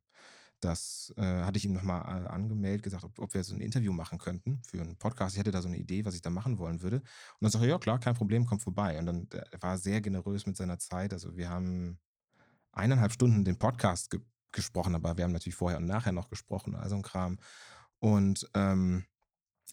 [0.60, 3.92] das, äh, hatte ich ihm nochmal äh, angemeldet, gesagt, ob, ob, wir so ein Interview
[3.92, 5.34] machen könnten für einen Podcast.
[5.34, 6.96] Ich hatte da so eine Idee, was ich da machen wollen würde.
[6.96, 7.04] Und
[7.42, 8.98] dann sagte er, ja klar, kein Problem, komm vorbei.
[8.98, 11.12] Und dann er war sehr generös mit seiner Zeit.
[11.12, 11.98] Also wir haben
[12.72, 14.20] eineinhalb Stunden den Podcast ge
[14.52, 17.38] gesprochen, aber wir haben natürlich vorher und nachher noch gesprochen, also ein Kram.
[18.00, 19.04] Und ähm,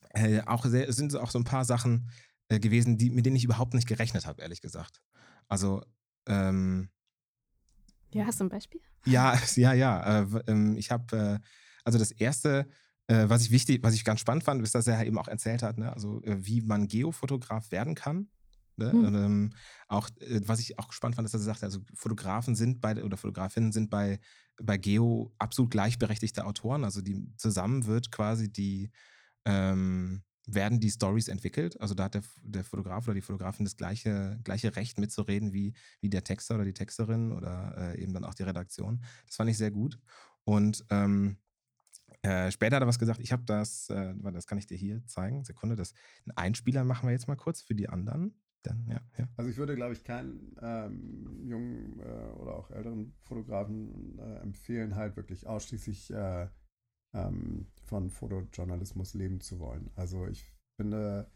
[0.10, 2.12] äh, auch sehr, sind auch so ein paar Sachen
[2.50, 5.02] äh, gewesen, die, mit denen ich überhaupt nicht gerechnet habe, ehrlich gesagt.
[5.48, 5.82] Also
[6.28, 6.90] ähm,
[8.14, 8.82] ja, hast du ein Beispiel?
[9.06, 10.22] Ja, ja, ja.
[10.22, 11.40] Äh, ähm, ich habe, äh,
[11.84, 12.68] also das erste,
[13.08, 15.64] äh, was ich wichtig, was ich ganz spannend fand, ist, dass er eben auch erzählt
[15.64, 18.30] hat, ne, also äh, wie man Geofotograf werden kann.
[18.78, 18.92] Ne?
[18.92, 19.06] Hm.
[19.06, 19.54] Und, ähm,
[19.88, 23.04] auch, äh, was ich auch spannend fand, ist, dass er sagt, also Fotografen sind bei,
[23.04, 24.20] oder Fotografinnen sind bei,
[24.62, 26.84] bei Geo absolut gleichberechtigte Autoren.
[26.84, 28.92] Also die zusammen wird quasi die,
[29.46, 31.80] ähm, werden die Stories entwickelt.
[31.80, 35.74] Also da hat der, der Fotograf oder die Fotografin das gleiche, gleiche Recht mitzureden wie,
[36.00, 39.04] wie der Texter oder die Texterin oder äh, eben dann auch die Redaktion.
[39.26, 40.00] Das fand ich sehr gut.
[40.46, 41.38] Und ähm,
[42.22, 45.06] äh, später hat er was gesagt, ich habe das, äh, das kann ich dir hier
[45.06, 45.94] zeigen, Sekunde, das,
[46.26, 48.34] einen Einspieler machen wir jetzt mal kurz für die anderen.
[48.64, 49.28] Dann, ja, ja.
[49.38, 54.96] Also ich würde, glaube ich, keinen ähm, jungen äh, oder auch älteren Fotografen äh, empfehlen,
[54.96, 56.48] halt wirklich ausschließlich äh,
[57.18, 59.90] ähm, von Fotojournalismus leben zu wollen.
[59.96, 61.30] Also ich finde,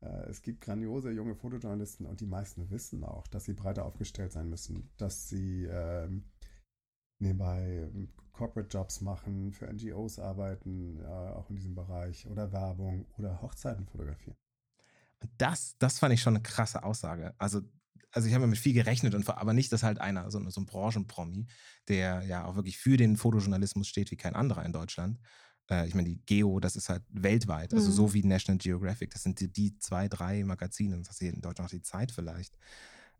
[0.00, 4.32] äh, es gibt grandiose junge Fotojournalisten und die meisten wissen auch, dass sie breiter aufgestellt
[4.32, 6.08] sein müssen, dass sie äh,
[7.20, 7.88] nebenbei
[8.32, 13.86] Corporate Jobs machen, für NGOs arbeiten, äh, auch in diesem Bereich oder Werbung oder Hochzeiten
[13.86, 14.36] fotografieren.
[15.36, 17.34] Das, das fand ich schon eine krasse Aussage.
[17.38, 17.62] Also
[18.12, 20.66] also ich habe mit viel gerechnet, und, aber nicht, dass halt einer, so, so ein
[20.66, 21.46] Branchenpromi,
[21.88, 25.18] der ja auch wirklich für den Fotojournalismus steht wie kein anderer in Deutschland.
[25.70, 27.92] Äh, ich meine, die Geo, das ist halt weltweit, also mhm.
[27.92, 31.40] so wie National Geographic, das sind die, die zwei, drei Magazine, das ist hier in
[31.40, 32.58] Deutschland noch die Zeit vielleicht.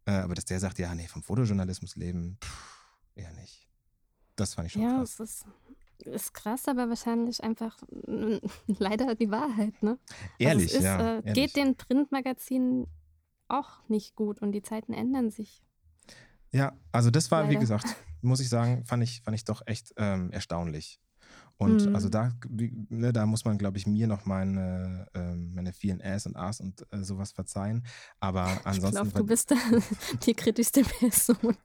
[0.07, 3.69] Äh, aber dass der sagt, ja, nee, vom Fotojournalismus leben, pff, eher nicht.
[4.37, 5.19] Das fand ich schon ja, krass.
[5.19, 5.47] Ja, es ist
[6.05, 7.77] ist krass, aber wahrscheinlich einfach
[8.67, 9.99] leider die Wahrheit, ne?
[10.39, 11.01] Ehrlich, also ist, ja.
[11.01, 11.35] Äh, ehrlich.
[11.35, 12.87] Geht den Printmagazinen
[13.49, 15.63] auch nicht gut und die Zeiten ändern sich.
[16.51, 17.55] Ja, also das war, Leider.
[17.55, 17.87] wie gesagt,
[18.23, 21.01] muss ich sagen, fand ich, fand ich doch echt ähm, erstaunlich.
[21.59, 21.95] Und mhm.
[21.95, 26.25] also da, ne, da muss man, glaube ich, mir noch meine, äh, meine vielen Äs
[26.25, 27.85] und As und äh, sowas verzeihen.
[28.21, 29.07] Aber ansonsten.
[29.07, 29.53] Ich glaube, du bist
[30.27, 31.57] die kritischste Person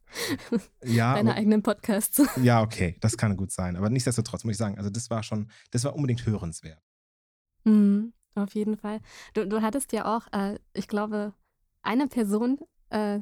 [0.83, 2.23] ja, deiner eigenen Podcasts.
[2.41, 3.75] Ja, okay, das kann gut sein.
[3.75, 6.81] Aber nichtsdestotrotz muss ich sagen, also das war schon, das war unbedingt hörenswert.
[7.63, 8.99] Mhm, auf jeden Fall.
[9.35, 11.33] Du, du hattest ja auch, äh, ich glaube,
[11.83, 13.19] eine Person, äh,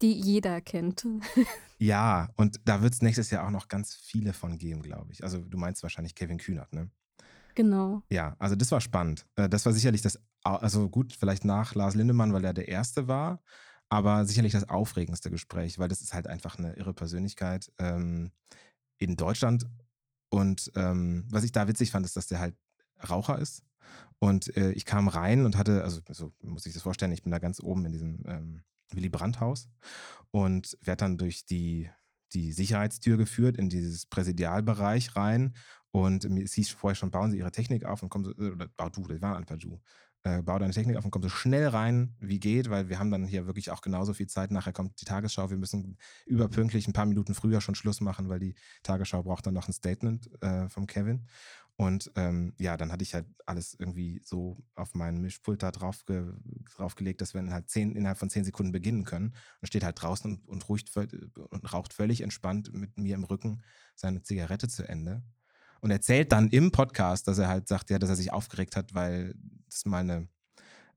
[0.00, 1.06] die jeder kennt.
[1.78, 5.22] ja, und da wird es nächstes Jahr auch noch ganz viele von geben, glaube ich.
[5.24, 6.90] Also du meinst wahrscheinlich Kevin Kühnert, ne?
[7.54, 8.02] Genau.
[8.10, 9.26] Ja, also das war spannend.
[9.36, 13.08] Äh, das war sicherlich das, also gut, vielleicht nach Lars Lindemann, weil er der Erste
[13.08, 13.42] war,
[13.88, 18.32] aber sicherlich das aufregendste Gespräch, weil das ist halt einfach eine irre Persönlichkeit ähm,
[18.98, 19.66] in Deutschland.
[20.30, 22.56] Und ähm, was ich da witzig fand, ist, dass der halt
[23.08, 23.62] Raucher ist
[24.22, 27.32] und äh, ich kam rein und hatte, also so muss ich das vorstellen, ich bin
[27.32, 29.68] da ganz oben in diesem ähm, Willy Brandt-Haus
[30.30, 31.90] und werde dann durch die,
[32.32, 35.56] die Sicherheitstür geführt in dieses Präsidialbereich rein.
[35.90, 38.90] Und es hieß vorher schon, bauen Sie Ihre Technik auf und kommen Sie, oder bau
[38.90, 39.80] du, das waren einfach du.
[40.24, 43.10] Äh, bau deine Technik auf und komm so schnell rein, wie geht, weil wir haben
[43.10, 44.52] dann hier wirklich auch genauso viel Zeit.
[44.52, 45.50] Nachher kommt die Tagesschau.
[45.50, 48.54] Wir müssen überpünktlich ein paar Minuten früher schon Schluss machen, weil die
[48.84, 51.26] Tagesschau braucht dann noch ein Statement äh, vom Kevin.
[51.76, 56.04] Und ähm, ja, dann hatte ich halt alles irgendwie so auf meinen Mischpult da drauf
[56.04, 56.32] ge
[56.76, 59.34] draufgelegt, dass wir halt zehn, innerhalb von zehn Sekunden beginnen können.
[59.60, 63.62] Und steht halt draußen und, und, ruhigt, und raucht völlig entspannt mit mir im Rücken
[63.96, 65.24] seine Zigarette zu Ende.
[65.82, 68.94] Und erzählt dann im Podcast, dass er halt sagt, ja, dass er sich aufgeregt hat,
[68.94, 69.34] weil
[69.68, 70.28] es mal eine,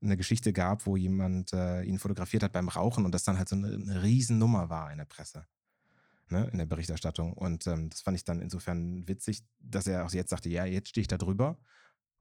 [0.00, 3.48] eine Geschichte gab, wo jemand äh, ihn fotografiert hat beim Rauchen und das dann halt
[3.48, 5.46] so eine, eine Riesennummer war in der Presse.
[6.30, 7.32] ne, in der Berichterstattung.
[7.32, 10.88] Und ähm, das fand ich dann insofern witzig, dass er auch jetzt sagte, ja, jetzt
[10.90, 11.58] stehe ich da drüber.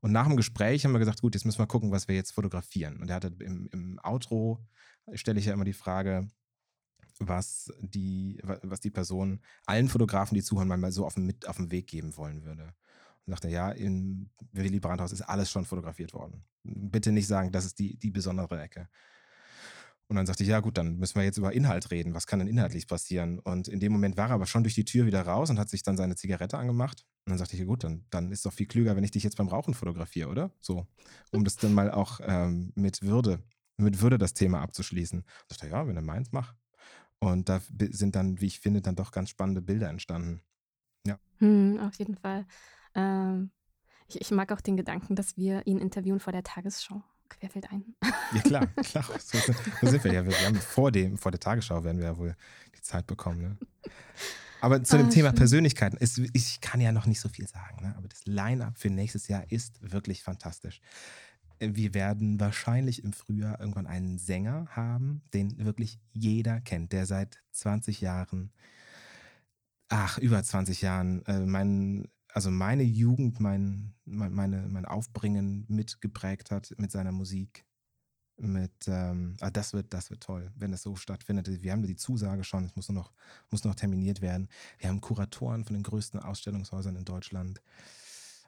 [0.01, 2.32] Und nach dem Gespräch haben wir gesagt, gut, jetzt müssen wir gucken, was wir jetzt
[2.32, 2.97] fotografieren.
[3.01, 4.63] Und er hatte im, im Outro,
[5.13, 6.28] stelle ich ja immer die Frage,
[7.19, 11.58] was die, was die Person allen Fotografen, die zuhören, mal so auf dem, mit auf
[11.58, 12.73] den Weg geben wollen würde.
[13.25, 16.43] Und sagte, ja, in Willy Brandt ist alles schon fotografiert worden.
[16.63, 18.88] Bitte nicht sagen, das ist die, die besondere Ecke.
[20.08, 22.13] Und dann sagte ich, ja gut, dann müssen wir jetzt über Inhalt reden.
[22.13, 23.39] Was kann denn inhaltlich passieren?
[23.39, 25.69] Und in dem Moment war er aber schon durch die Tür wieder raus und hat
[25.69, 27.06] sich dann seine Zigarette angemacht.
[27.25, 29.23] Und dann sagte ich, ja gut, dann, dann ist doch viel klüger, wenn ich dich
[29.23, 30.51] jetzt beim Rauchen fotografiere, oder?
[30.60, 30.86] So,
[31.32, 33.41] um das dann mal auch ähm, mit Würde,
[33.78, 35.19] mit Würde das Thema abzuschließen.
[35.19, 36.54] Und ich dachte, ja, wenn du meinst, mach.
[37.19, 40.41] Und da sind dann, wie ich finde, dann doch ganz spannende Bilder entstanden.
[41.06, 41.19] Ja.
[41.38, 42.45] Hm, auf jeden Fall.
[42.93, 43.51] Ähm,
[44.08, 47.04] ich, ich mag auch den Gedanken, dass wir ihn interviewen vor der Tagesschau.
[47.28, 47.95] Querfeld ein.
[48.34, 49.06] Ja, klar, klar.
[49.19, 49.38] So,
[49.82, 50.25] so sind wir ja.
[50.25, 52.36] Wir haben vor, dem, vor der Tagesschau werden wir ja wohl
[52.78, 53.41] die Zeit bekommen.
[53.41, 53.58] Ne?
[54.62, 55.36] Aber zu ah, dem Thema schön.
[55.36, 57.95] Persönlichkeiten, ist, ich kann ja noch nicht so viel sagen, ne?
[57.97, 60.82] aber das Line-Up für nächstes Jahr ist wirklich fantastisch.
[61.60, 67.41] Wir werden wahrscheinlich im Frühjahr irgendwann einen Sänger haben, den wirklich jeder kennt, der seit
[67.52, 68.52] 20 Jahren,
[69.89, 76.74] ach, über 20 Jahren, äh, mein also meine Jugend, mein, meine, mein Aufbringen mitgeprägt hat
[76.78, 77.65] mit seiner Musik.
[78.38, 81.48] Mit, ähm, ah, das wird, das wird toll, wenn das so stattfindet.
[81.63, 83.13] Wir haben die Zusage schon, es muss nur noch,
[83.52, 84.50] muss noch terminiert werden.
[84.80, 87.62] Wir haben Kuratoren von den größten Ausstellungshäusern in Deutschland.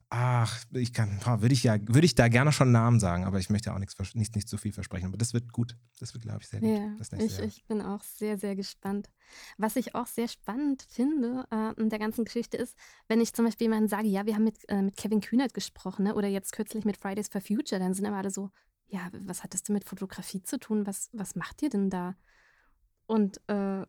[0.10, 3.50] Ach, ich kann, würde ich ja, würde ich da gerne schon Namen sagen, aber ich
[3.50, 5.08] möchte auch nichts, nicht, nicht zu viel versprechen.
[5.08, 5.76] Aber das wird gut.
[6.00, 6.70] Das wird, glaube ich, sehr gut.
[6.70, 9.10] Ja, ich, ich, bin auch sehr, sehr gespannt.
[9.58, 12.78] Was ich auch sehr spannend finde äh, in der ganzen Geschichte ist,
[13.10, 16.04] wenn ich zum Beispiel jemanden sage, ja, wir haben mit, äh, mit Kevin Kühnert gesprochen,
[16.04, 16.16] ne?
[16.16, 18.50] oder jetzt kürzlich mit Fridays for Future, dann sind immer alle so,
[18.88, 20.88] ja, was hat das denn mit Fotografie zu tun?
[20.88, 22.16] Was, was macht ihr denn da?
[23.08, 23.86] Und äh,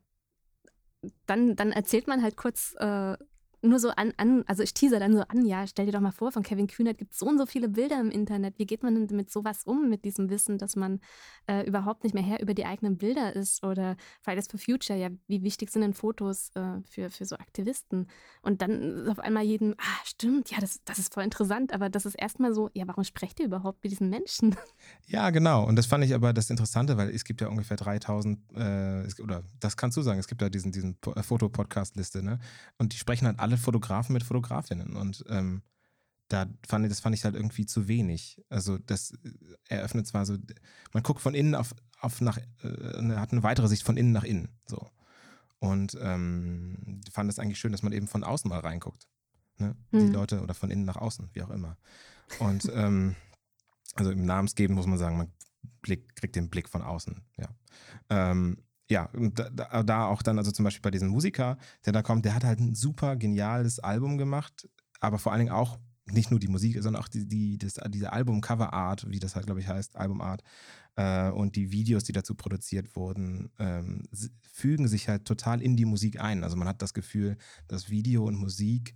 [1.26, 3.16] dann, dann erzählt man halt kurz äh,
[3.62, 6.12] nur so an, an, also ich teaser dann so an, ja, stell dir doch mal
[6.12, 8.58] vor, von Kevin Kühnert gibt es so und so viele Bilder im Internet.
[8.58, 11.00] Wie geht man denn mit sowas um, mit diesem Wissen, dass man
[11.46, 13.64] äh, überhaupt nicht mehr Herr über die eigenen Bilder ist?
[13.64, 18.06] Oder Fridays for Future, ja, wie wichtig sind denn Fotos äh, für, für so Aktivisten?
[18.42, 21.88] Und dann ist auf einmal jedem, ah, stimmt, ja, das, das ist voll interessant, aber
[21.88, 24.56] das ist erstmal so, ja, warum sprecht ihr überhaupt mit diesen Menschen?
[25.06, 25.66] Ja, genau.
[25.66, 29.42] Und das fand ich aber das Interessante, weil es gibt ja ungefähr 3000, äh, oder
[29.58, 32.38] das kannst du sagen, es gibt ja diesen, diesen Fotopodcast-Liste, ne?
[32.76, 34.96] Und die sprechen halt alle Fotografen mit Fotografinnen.
[34.96, 35.62] Und ähm,
[36.28, 38.42] da fand ich, das fand ich halt irgendwie zu wenig.
[38.48, 39.30] Also das äh,
[39.68, 40.36] eröffnet zwar so,
[40.92, 44.24] man guckt von innen auf, auf nach, äh, hat eine weitere Sicht von innen nach
[44.24, 44.48] innen.
[44.66, 44.90] So.
[45.58, 49.08] Und ähm, fand es eigentlich schön, dass man eben von außen mal reinguckt.
[49.56, 49.74] Ne?
[49.90, 49.98] Mhm.
[49.98, 51.76] Die Leute oder von innen nach außen, wie auch immer.
[52.38, 53.16] Und ähm,
[53.94, 55.32] also im Namensgeben muss man sagen, man
[55.80, 57.48] Blick, kriegt den Blick von außen, ja.
[58.10, 58.58] Ähm,
[58.90, 62.34] ja, da, da, auch dann, also zum Beispiel bei diesem Musiker, der da kommt, der
[62.34, 64.68] hat halt ein super geniales Album gemacht,
[65.00, 68.12] aber vor allen Dingen auch nicht nur die Musik, sondern auch die, die, das, diese
[68.12, 70.42] Album-Cover-Art, wie das halt, glaube ich, heißt, Album-Art,
[70.96, 74.08] äh, und die Videos, die dazu produziert wurden, ähm,
[74.40, 76.42] fügen sich halt total in die Musik ein.
[76.42, 77.36] Also man hat das Gefühl,
[77.68, 78.94] dass Video und Musik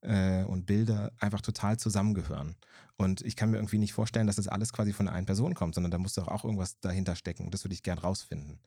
[0.00, 2.56] äh, und Bilder einfach total zusammengehören.
[2.96, 5.74] Und ich kann mir irgendwie nicht vorstellen, dass das alles quasi von einer Person kommt,
[5.74, 7.50] sondern da muss doch auch irgendwas dahinter stecken.
[7.50, 8.60] Das würde ich gern rausfinden.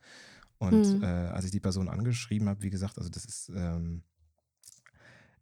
[0.58, 1.02] Und mhm.
[1.02, 4.02] äh, als ich die Person angeschrieben habe, wie gesagt, also das ist, ähm,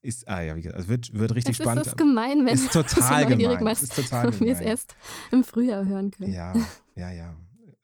[0.02, 1.86] ist, ah ja, wie gesagt, also wird, wird richtig das spannend.
[1.86, 3.64] Das ist gemein, wenn ist total du gemein.
[3.64, 4.40] Machst, ist total gemein.
[4.40, 4.94] wir es erst
[5.32, 6.32] im Frühjahr hören können.
[6.32, 6.54] Ja,
[6.94, 7.34] ja, ja.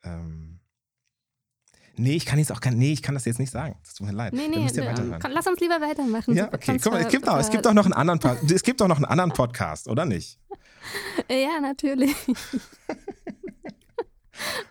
[0.03, 0.59] Ähm,
[1.95, 3.77] nee, ich kann jetzt auch kein, nee, ich kann das jetzt nicht sagen.
[3.83, 4.33] Das tut mir leid.
[4.33, 6.35] Nee, nee, ja nee lass uns lieber weitermachen.
[6.35, 6.77] Ja, okay.
[6.81, 8.97] Guck mal, es gibt, auch, es gibt auch noch einen anderen, es gibt auch noch
[8.97, 10.39] einen anderen Podcast, oder nicht?
[11.29, 12.15] ja, natürlich.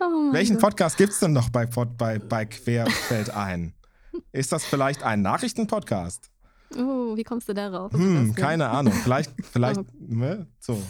[0.00, 3.74] Oh Welchen Podcast gibt es denn noch bei, bei, bei Querfeld ein?
[4.32, 6.30] Ist das vielleicht ein Nachrichtenpodcast?
[6.76, 7.92] Oh, wie kommst du darauf?
[7.92, 8.92] Hm, keine Ahnung.
[8.92, 9.84] Vielleicht, vielleicht, oh.
[9.98, 10.46] ne?
[10.58, 10.82] So.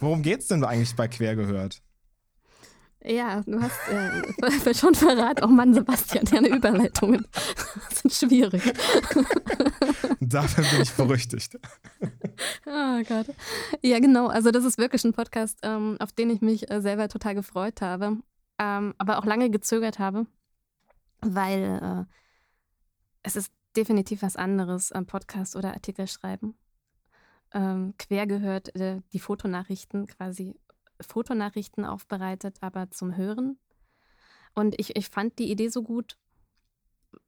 [0.00, 1.82] Worum geht es denn eigentlich bei Quer gehört?
[3.04, 5.44] Ja, du hast äh, schon verraten.
[5.44, 7.26] Oh Mann, Sebastian, deine Überleitungen
[7.90, 8.62] sind schwierig.
[10.20, 11.58] Dafür bin ich berüchtigt.
[12.64, 13.26] Oh Gott.
[13.82, 14.28] Ja, genau.
[14.28, 17.80] Also das ist wirklich ein Podcast, ähm, auf den ich mich äh, selber total gefreut
[17.80, 18.18] habe,
[18.58, 20.26] ähm, aber auch lange gezögert habe,
[21.20, 22.14] weil äh,
[23.24, 26.54] es ist definitiv was anderes, ein Podcast oder Artikel schreiben.
[27.52, 30.54] Ähm, quer gehört äh, die Fotonachrichten quasi
[31.02, 33.58] Fotonachrichten aufbereitet, aber zum Hören.
[34.54, 36.16] Und ich, ich fand die Idee so gut,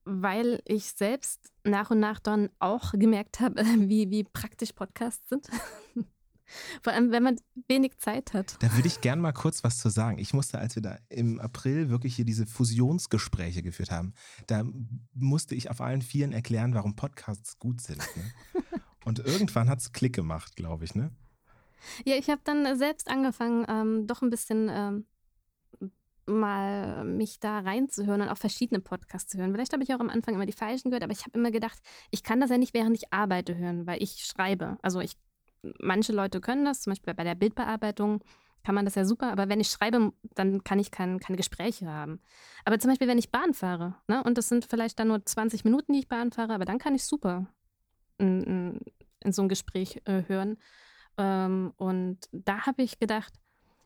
[0.05, 5.49] weil ich selbst nach und nach dann auch gemerkt habe, wie, wie praktisch Podcasts sind.
[6.83, 7.37] Vor allem, wenn man
[7.69, 8.63] wenig Zeit hat.
[8.63, 10.19] Da würde ich gern mal kurz was zu sagen.
[10.19, 14.13] Ich musste, als wir da im April wirklich hier diese Fusionsgespräche geführt haben,
[14.47, 14.65] da
[15.15, 17.99] musste ich auf allen Vieren erklären, warum Podcasts gut sind.
[17.99, 18.63] Ne?
[19.05, 21.11] Und irgendwann hat es Klick gemacht, glaube ich, ne?
[22.05, 25.07] Ja, ich habe dann selbst angefangen, ähm, doch ein bisschen ähm,
[26.27, 29.53] mal mich da reinzuhören und auch verschiedene Podcasts zu hören.
[29.53, 31.79] Vielleicht habe ich auch am Anfang immer die falschen gehört, aber ich habe immer gedacht,
[32.11, 34.79] ich kann das ja nicht während ich arbeite hören, weil ich schreibe.
[34.83, 35.17] Also ich
[35.81, 38.23] manche Leute können das, zum Beispiel bei der Bildbearbeitung
[38.65, 41.87] kann man das ja super, aber wenn ich schreibe, dann kann ich kein, keine Gespräche
[41.87, 42.21] haben.
[42.65, 45.65] Aber zum Beispiel, wenn ich Bahn fahre, ne, und das sind vielleicht dann nur 20
[45.65, 47.47] Minuten, die ich Bahn fahre, aber dann kann ich super
[48.17, 48.81] in,
[49.21, 50.57] in so ein Gespräch äh, hören.
[51.19, 53.33] Ähm, und da habe ich gedacht,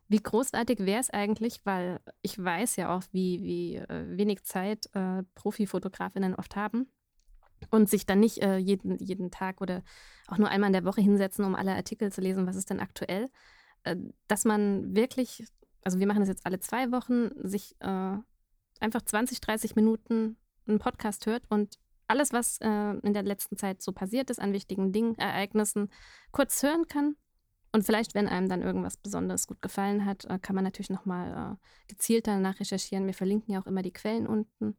[0.09, 4.89] wie großartig wäre es eigentlich, weil ich weiß ja auch, wie, wie äh, wenig Zeit
[4.95, 6.89] äh, Profifotografinnen oft haben
[7.71, 9.83] und sich dann nicht äh, jeden, jeden Tag oder
[10.27, 12.81] auch nur einmal in der Woche hinsetzen, um alle Artikel zu lesen, was ist denn
[12.81, 13.29] aktuell,
[13.85, 13.97] äh,
[14.29, 15.45] dass man wirklich,
[15.85, 18.17] also wir machen das jetzt alle zwei Wochen, sich äh,
[18.81, 21.79] einfach 20, 30 Minuten einen Podcast hört und
[22.09, 25.91] alles, was äh, in der letzten Zeit so passiert ist an wichtigen Dingen, Ereignissen,
[26.33, 27.17] kurz hören kann.
[27.71, 31.53] Und vielleicht, wenn einem dann irgendwas besonders gut gefallen hat, äh, kann man natürlich nochmal
[31.53, 33.07] äh, gezielter danach recherchieren.
[33.07, 34.77] Wir verlinken ja auch immer die Quellen unten.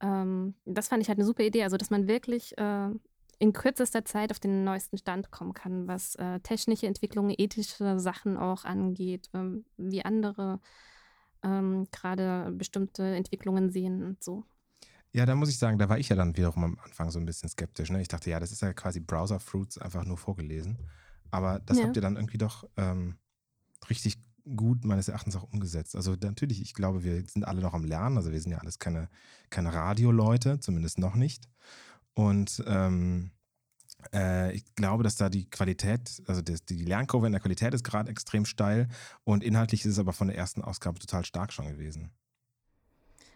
[0.00, 2.88] Ähm, das fand ich halt eine super Idee, also dass man wirklich äh,
[3.38, 8.38] in kürzester Zeit auf den neuesten Stand kommen kann, was äh, technische Entwicklungen, ethische Sachen
[8.38, 10.60] auch angeht, ähm, wie andere
[11.42, 14.44] ähm, gerade bestimmte Entwicklungen sehen und so.
[15.16, 17.24] Ja, da muss ich sagen, da war ich ja dann wiederum am Anfang so ein
[17.24, 17.88] bisschen skeptisch.
[17.88, 18.02] Ne?
[18.02, 20.76] Ich dachte, ja, das ist ja quasi Browser Fruits einfach nur vorgelesen.
[21.30, 21.84] Aber das ja.
[21.84, 23.16] habt ihr dann irgendwie doch ähm,
[23.88, 25.96] richtig gut meines Erachtens auch umgesetzt.
[25.96, 28.18] Also natürlich, ich glaube, wir sind alle noch am Lernen.
[28.18, 29.08] Also wir sind ja alles keine,
[29.48, 31.48] keine Radioleute, zumindest noch nicht.
[32.12, 33.30] Und ähm,
[34.12, 37.84] äh, ich glaube, dass da die Qualität, also das, die Lernkurve in der Qualität ist
[37.84, 38.88] gerade extrem steil
[39.24, 42.10] und inhaltlich ist es aber von der ersten Ausgabe total stark schon gewesen.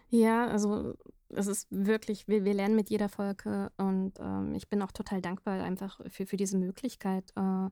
[0.09, 0.95] Ja, also
[1.35, 5.21] es ist wirklich, wir, wir lernen mit jeder Folge und ähm, ich bin auch total
[5.21, 7.31] dankbar einfach für, für diese Möglichkeit.
[7.35, 7.69] Äh,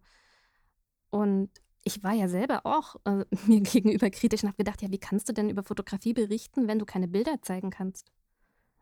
[1.10, 1.50] und
[1.84, 5.30] ich war ja selber auch äh, mir gegenüber kritisch und habe gedacht, ja, wie kannst
[5.30, 8.12] du denn über Fotografie berichten, wenn du keine Bilder zeigen kannst?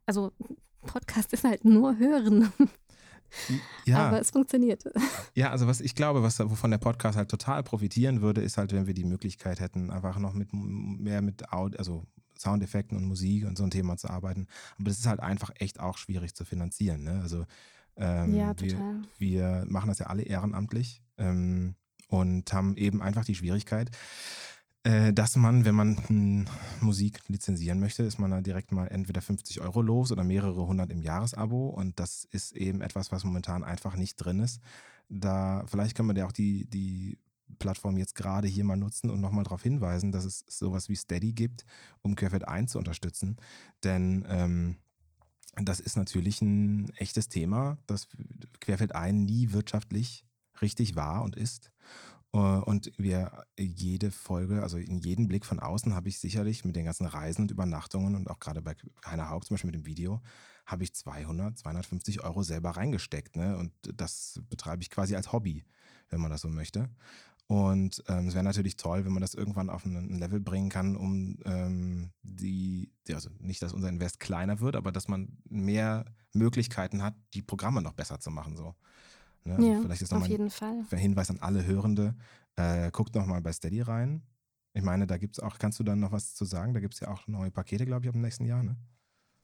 [0.06, 0.32] Also
[0.82, 2.52] Podcast ist halt nur hören.
[3.86, 4.08] Ja.
[4.08, 4.84] Aber es funktioniert.
[5.36, 8.72] Ja, also was ich glaube, was wovon der Podcast halt total profitieren würde, ist halt,
[8.72, 12.06] wenn wir die Möglichkeit hätten, einfach noch mit mehr mit Audio, also
[12.40, 14.48] Soundeffekten und Musik und so ein Thema zu arbeiten.
[14.78, 17.04] Aber das ist halt einfach echt auch schwierig zu finanzieren.
[17.04, 17.20] Ne?
[17.22, 17.46] Also
[17.96, 19.02] ähm, ja, total.
[19.18, 21.02] Wir, wir machen das ja alle ehrenamtlich.
[21.18, 21.76] Ähm,
[22.10, 23.92] und haben eben einfach die Schwierigkeit,
[24.84, 26.46] äh, dass man, wenn man hm,
[26.80, 30.92] Musik lizenzieren möchte, ist man da direkt mal entweder 50 Euro los oder mehrere hundert
[30.92, 31.68] im Jahresabo.
[31.68, 34.62] Und das ist eben etwas, was momentan einfach nicht drin ist.
[35.10, 37.18] Da vielleicht können wir ja auch die, die
[37.60, 41.34] Plattform jetzt gerade hier mal nutzen und nochmal darauf hinweisen, dass es sowas wie Steady
[41.34, 41.66] gibt,
[42.02, 43.38] um Querfeld 1 zu unterstützen.
[43.84, 44.78] Denn ähm,
[45.56, 48.08] das ist natürlich ein echtes Thema, das
[48.60, 50.26] Querfeld ein nie wirtschaftlich
[50.62, 51.72] richtig war und ist.
[52.34, 56.76] Äh, und wir jede Folge, also in jeden Blick von außen habe ich sicherlich mit
[56.76, 58.76] den ganzen Reisen und Übernachtungen und auch gerade bei
[59.06, 60.22] Heiner Haug zum Beispiel mit dem Video,
[60.66, 63.36] habe ich 200, 250 Euro selber reingesteckt.
[63.36, 63.58] Ne?
[63.58, 65.64] Und das betreibe ich quasi als Hobby,
[66.10, 66.90] wenn man das so möchte.
[67.48, 70.98] Und ähm, es wäre natürlich toll, wenn man das irgendwann auf ein Level bringen kann,
[70.98, 77.02] um ähm, die, also nicht, dass unser Invest kleiner wird, aber dass man mehr Möglichkeiten
[77.02, 78.58] hat, die Programme noch besser zu machen.
[78.58, 78.76] So.
[79.46, 79.56] Ne?
[79.56, 80.84] Also ja, vielleicht ist noch auf jeden Fall.
[80.92, 82.16] Ein Hinweis an alle Hörende.
[82.58, 84.24] Äh, guckt noch mal bei Steady rein.
[84.74, 86.74] Ich meine, da gibt es auch, kannst du dann noch was zu sagen?
[86.74, 88.76] Da gibt es ja auch neue Pakete, glaube ich, ab dem nächsten Jahr, ne?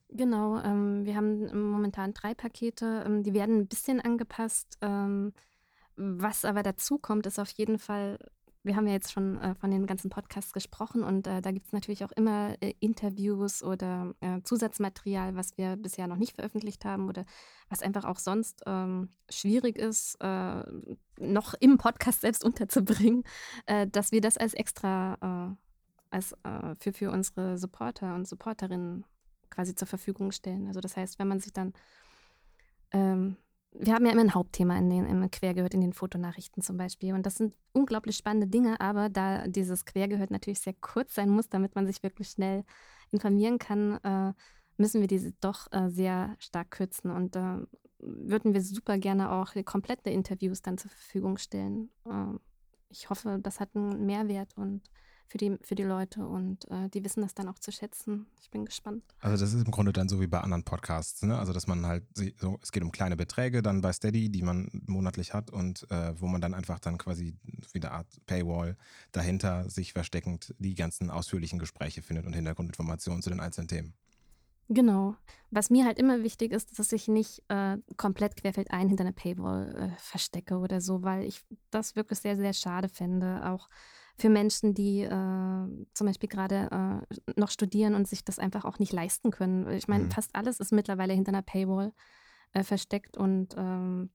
[0.10, 4.78] Genau, ähm, wir haben momentan drei Pakete, ähm, die werden ein bisschen angepasst.
[4.82, 5.34] Ähm,
[5.96, 8.18] was aber dazu kommt, ist auf jeden Fall
[8.64, 11.68] wir haben ja jetzt schon äh, von den ganzen Podcasts gesprochen und äh, da gibt
[11.68, 16.86] es natürlich auch immer äh, Interviews oder äh, Zusatzmaterial, was wir bisher noch nicht veröffentlicht
[16.86, 17.26] haben oder
[17.70, 20.64] was einfach auch sonst ähm, schwierig ist, äh,
[21.20, 23.24] noch im Podcast selbst unterzubringen,
[23.66, 25.58] äh, dass wir das als extra
[26.10, 26.36] als,
[26.80, 29.04] für, für unsere Supporter und Supporterinnen
[29.50, 30.68] quasi zur Verfügung stellen.
[30.68, 31.74] Also das heißt, wenn man sich dann
[32.92, 33.36] ähm,
[33.76, 37.14] wir haben ja immer ein Hauptthema in den, im Quergehört in den Fotonachrichten zum Beispiel.
[37.14, 41.50] Und das sind unglaublich spannende Dinge, aber da dieses Quergehört natürlich sehr kurz sein muss,
[41.50, 42.64] damit man sich wirklich schnell
[43.12, 44.34] informieren kann, äh,
[44.78, 47.12] müssen wir diese doch äh, sehr stark kürzen.
[47.12, 47.58] Und äh,
[48.00, 51.90] würden wir super gerne auch komplette Interviews dann zur Verfügung stellen.
[52.06, 52.38] Äh,
[52.90, 54.82] ich hoffe, das hat einen Mehrwert und
[55.34, 58.28] für die, für die Leute und äh, die wissen das dann auch zu schätzen.
[58.40, 59.04] Ich bin gespannt.
[59.20, 61.40] Also das ist im Grunde dann so wie bei anderen Podcasts, ne?
[61.40, 62.04] Also dass man halt,
[62.40, 66.14] so, es geht um kleine Beträge dann bei Steady, die man monatlich hat und äh,
[66.22, 67.36] wo man dann einfach dann quasi
[67.72, 68.78] wie eine Art Paywall
[69.12, 73.96] dahinter sich versteckend die ganzen ausführlichen Gespräche findet und Hintergrundinformationen zu den einzelnen Themen.
[74.70, 75.16] Genau.
[75.50, 79.76] Was mir halt immer wichtig ist, dass ich nicht äh, komplett querfeldein hinter einer Paywall
[79.76, 83.42] äh, verstecke oder so, weil ich das wirklich sehr, sehr schade fände.
[83.50, 83.68] Auch
[84.16, 88.80] für Menschen, die äh, zum Beispiel gerade äh, noch studieren und sich das einfach auch
[88.80, 89.70] nicht leisten können.
[89.72, 90.12] Ich meine, mhm.
[90.12, 91.94] fast alles ist mittlerweile hinter einer Paywall
[92.54, 94.12] äh, versteckt und ähm,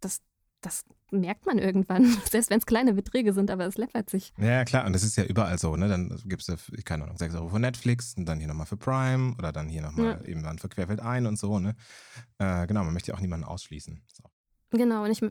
[0.00, 0.20] das,
[0.60, 4.34] das merkt man irgendwann, selbst wenn es kleine Beträge sind, aber es läppert sich.
[4.36, 5.88] Ja, klar, und das ist ja überall so, ne?
[5.88, 9.34] Dann gibt es, keine Ahnung, 6 Euro für Netflix und dann hier nochmal für Prime
[9.38, 10.28] oder dann hier nochmal ja.
[10.28, 11.74] eben dann für Querfeld ein und so, ne?
[12.38, 14.02] Äh, genau, man möchte ja auch niemanden ausschließen.
[14.12, 14.24] So.
[14.70, 15.22] Genau, und ich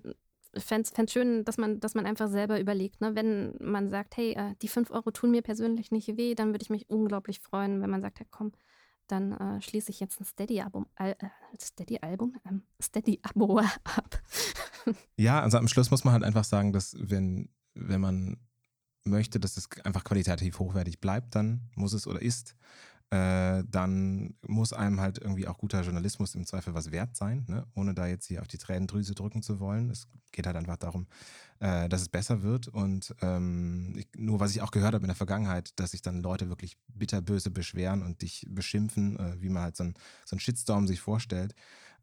[0.57, 3.15] fände es schön, dass man, dass man einfach selber überlegt, ne?
[3.15, 6.63] Wenn man sagt, hey, äh, die 5 Euro tun mir persönlich nicht weh, dann würde
[6.63, 8.51] ich mich unglaublich freuen, wenn man sagt, hey, komm,
[9.07, 11.15] dann äh, schließe ich jetzt ein Steady-Album, äh,
[11.59, 14.21] Steady-Album, ähm, Steady-Abo ab.
[15.17, 18.37] ja, also am Schluss muss man halt einfach sagen, dass wenn, wenn man
[19.03, 22.55] möchte, dass es einfach qualitativ hochwertig bleibt, dann muss es oder ist,
[23.11, 27.65] äh, dann muss einem halt irgendwie auch guter Journalismus im Zweifel was wert sein, ne?
[27.75, 29.91] ohne da jetzt hier auf die Tränendrüse drücken zu wollen.
[29.91, 31.07] Es geht halt einfach darum,
[31.59, 32.67] äh, dass es besser wird.
[32.67, 36.21] Und ähm, ich, nur was ich auch gehört habe in der Vergangenheit, dass sich dann
[36.23, 39.93] Leute wirklich bitterböse beschweren und dich beschimpfen, äh, wie man halt so ein,
[40.25, 41.53] so Shitstorm sich vorstellt.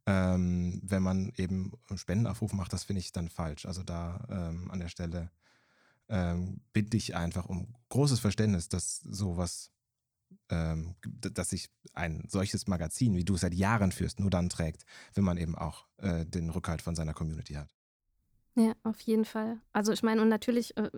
[0.07, 3.67] Ähm, wenn man eben einen Spendenaufruf macht, das finde ich dann falsch.
[3.67, 5.31] Also da ähm, an der Stelle
[6.09, 9.72] ähm, bitte ich einfach um großes Verständnis, dass sowas
[10.51, 14.85] ähm, dass sich ein solches Magazin, wie du es seit Jahren führst, nur dann trägt,
[15.15, 17.75] wenn man eben auch äh, den Rückhalt von seiner Community hat.
[18.55, 19.61] Ja, auf jeden Fall.
[19.73, 20.91] Also ich meine, und natürlich, äh,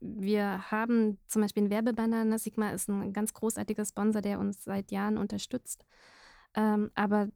[0.00, 2.24] wir haben zum Beispiel einen Werbebanner.
[2.24, 2.38] Ne?
[2.38, 5.84] Sigma ist ein ganz großartiger Sponsor, der uns seit Jahren unterstützt.
[6.54, 7.28] Ähm, aber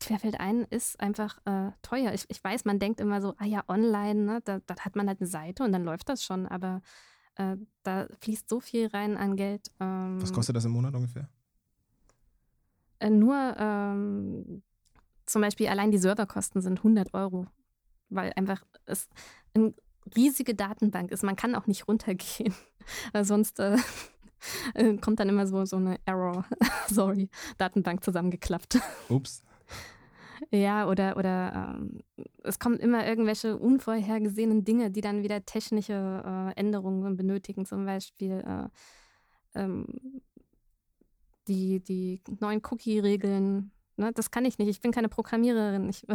[0.00, 2.12] Querfeld ein ist einfach äh, teuer.
[2.12, 5.08] Ich, ich, weiß, man denkt immer so, ah ja, online, ne, da, da, hat man
[5.08, 6.46] halt eine Seite und dann läuft das schon.
[6.46, 6.82] Aber
[7.36, 9.70] äh, da fließt so viel rein an Geld.
[9.80, 11.28] Ähm, Was kostet das im Monat ungefähr?
[12.98, 14.62] Äh, nur ähm,
[15.26, 17.46] zum Beispiel allein die Serverkosten sind 100 Euro,
[18.08, 19.08] weil einfach es
[19.54, 19.74] eine
[20.14, 21.22] riesige Datenbank ist.
[21.22, 22.54] Man kann auch nicht runtergehen,
[23.12, 23.76] weil sonst äh,
[24.74, 26.46] äh, kommt dann immer so, so eine Error.
[26.88, 27.28] Sorry,
[27.58, 28.78] Datenbank zusammengeklappt.
[29.08, 29.42] Ups.
[30.50, 32.00] Ja, oder, oder ähm,
[32.42, 38.44] es kommen immer irgendwelche unvorhergesehenen Dinge, die dann wieder technische äh, Änderungen benötigen, zum Beispiel
[38.46, 38.68] äh,
[39.58, 39.86] ähm,
[41.48, 43.70] die, die neuen Cookie-Regeln.
[43.96, 44.12] Ne?
[44.14, 44.68] Das kann ich nicht.
[44.68, 45.88] Ich bin keine Programmiererin.
[45.88, 46.06] Ich,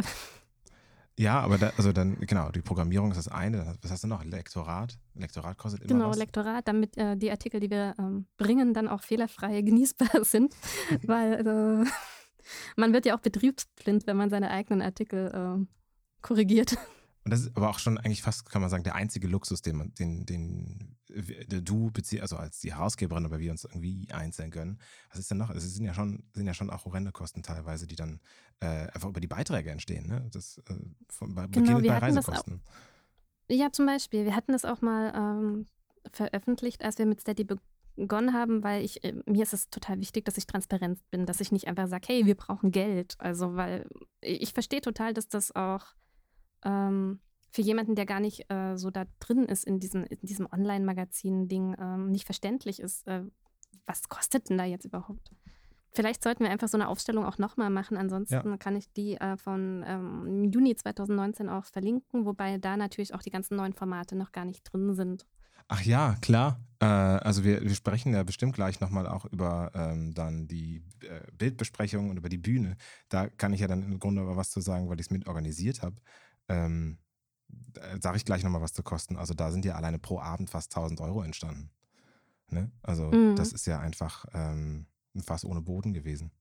[1.18, 3.76] ja, aber da, also dann, genau, die Programmierung ist das eine.
[3.82, 4.24] Was hast du noch?
[4.24, 4.98] Lektorat?
[5.14, 6.18] Lektorat kostet immer Genau, was?
[6.18, 10.54] Lektorat, damit äh, die Artikel, die wir ähm, bringen, dann auch fehlerfrei genießbar sind.
[11.06, 11.90] weil äh,
[12.76, 15.66] man wird ja auch betriebsblind, wenn man seine eigenen Artikel äh,
[16.22, 16.76] korrigiert.
[17.24, 19.76] Und das ist aber auch schon eigentlich fast, kann man sagen, der einzige Luxus, den,
[19.76, 24.80] man, den, den du, also als die Herausgeberin, aber wir uns irgendwie einzeln gönnen.
[25.10, 25.50] Was ist denn noch?
[25.50, 28.20] Es sind ja schon, sind ja schon auch horrende Kosten teilweise, die dann
[28.60, 30.08] äh, einfach über die Beiträge entstehen.
[30.08, 30.26] Ne?
[30.32, 30.74] Das äh,
[31.08, 32.60] von, bei, genau, bei Reisekosten.
[32.64, 34.24] Auch, ja, zum Beispiel.
[34.24, 35.66] Wir hatten das auch mal ähm,
[36.12, 37.44] veröffentlicht, als wir mit Steady
[37.96, 41.40] begonnen haben, weil ich, äh, mir ist es total wichtig, dass ich transparent bin, dass
[41.40, 43.14] ich nicht einfach sage, hey, wir brauchen Geld.
[43.18, 43.86] Also, weil
[44.20, 45.84] ich verstehe total, dass das auch
[46.64, 47.20] ähm,
[47.50, 51.76] für jemanden, der gar nicht äh, so da drin ist in diesem, in diesem Online-Magazin-Ding,
[51.78, 53.06] ähm, nicht verständlich ist.
[53.06, 53.24] Äh,
[53.86, 55.30] was kostet denn da jetzt überhaupt?
[55.94, 57.98] Vielleicht sollten wir einfach so eine Aufstellung auch nochmal machen.
[57.98, 58.56] Ansonsten ja.
[58.56, 63.30] kann ich die äh, von ähm, Juni 2019 auch verlinken, wobei da natürlich auch die
[63.30, 65.26] ganzen neuen Formate noch gar nicht drin sind.
[65.68, 66.60] Ach ja, klar.
[66.82, 71.20] Äh, also wir, wir, sprechen ja bestimmt gleich nochmal auch über ähm, dann die äh,
[71.32, 72.76] Bildbesprechung und über die Bühne.
[73.08, 75.28] Da kann ich ja dann im Grunde aber was zu sagen, weil ich es mit
[75.28, 75.96] organisiert habe.
[76.48, 76.98] Ähm,
[78.00, 79.16] Sage ich gleich nochmal was zu kosten.
[79.16, 81.70] Also da sind ja alleine pro Abend fast 1000 Euro entstanden.
[82.48, 82.70] Ne?
[82.82, 83.36] Also mhm.
[83.36, 86.32] das ist ja einfach ähm, ein Fass ohne Boden gewesen.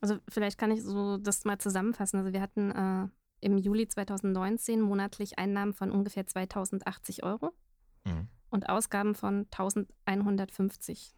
[0.00, 2.18] Also vielleicht kann ich so das mal zusammenfassen.
[2.18, 3.08] Also wir hatten äh,
[3.40, 7.52] im Juli 2019 monatlich Einnahmen von ungefähr 2080 Euro.
[8.06, 11.14] Mhm und Ausgaben von 1150.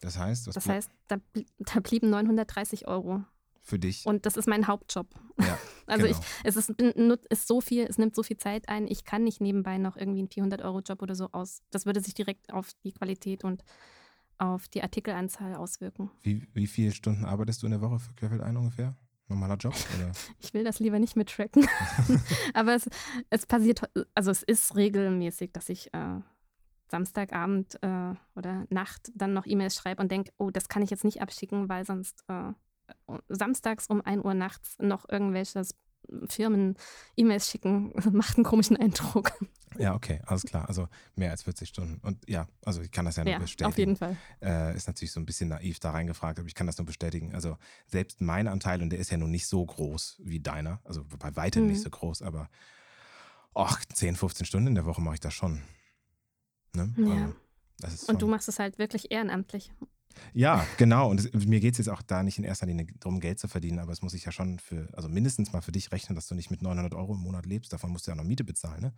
[0.00, 1.16] Das heißt, das heißt, da,
[1.58, 3.24] da, blieben 930 Euro.
[3.62, 4.04] Für dich.
[4.04, 5.06] Und das ist mein Hauptjob.
[5.40, 6.18] Ja, also genau.
[6.18, 6.70] ich, es ist,
[7.30, 8.86] ist so viel, es nimmt so viel Zeit ein.
[8.86, 11.62] Ich kann nicht nebenbei noch irgendwie einen 400 Euro Job oder so aus.
[11.70, 13.64] Das würde sich direkt auf die Qualität und
[14.36, 16.10] auf die Artikelanzahl auswirken.
[16.22, 18.94] Wie, wie viele Stunden arbeitest du in der Woche für Querfeld ein ungefähr?
[19.28, 19.74] Normaler Job?
[19.96, 20.12] Oder?
[20.40, 21.66] Ich will das lieber nicht mittracken.
[22.54, 22.88] Aber es,
[23.30, 23.82] es passiert,
[24.14, 26.20] also es ist regelmäßig, dass ich äh,
[26.94, 31.02] Samstagabend äh, oder Nacht dann noch E-Mails schreibe und denke, oh, das kann ich jetzt
[31.02, 32.52] nicht abschicken, weil sonst äh,
[33.28, 35.74] samstags um 1 Uhr nachts noch irgendwelches
[36.28, 36.76] Firmen
[37.16, 39.32] E-Mails schicken, macht einen komischen Eindruck.
[39.76, 40.68] Ja, okay, alles klar.
[40.68, 40.86] Also
[41.16, 41.98] mehr als 40 Stunden.
[42.06, 43.72] Und ja, also ich kann das ja nur ja, bestätigen.
[43.72, 44.16] Auf jeden Fall.
[44.40, 47.34] Äh, ist natürlich so ein bisschen naiv da reingefragt, aber ich kann das nur bestätigen.
[47.34, 47.56] Also
[47.88, 51.34] selbst mein Anteil, und der ist ja nun nicht so groß wie deiner, also bei
[51.34, 51.70] weitem mhm.
[51.70, 52.48] nicht so groß, aber
[53.52, 55.62] ach, 10, 15 Stunden in der Woche mache ich das schon.
[56.74, 56.94] Ne?
[56.96, 57.32] Ja.
[57.82, 59.72] Also, und du machst es halt wirklich ehrenamtlich.
[60.32, 61.10] Ja, genau.
[61.10, 63.48] Und es, mir geht es jetzt auch da nicht in erster Linie darum, Geld zu
[63.48, 66.28] verdienen, aber es muss sich ja schon für, also mindestens mal für dich rechnen, dass
[66.28, 67.72] du nicht mit 900 Euro im Monat lebst.
[67.72, 68.92] Davon musst du ja noch Miete bezahlen, ne?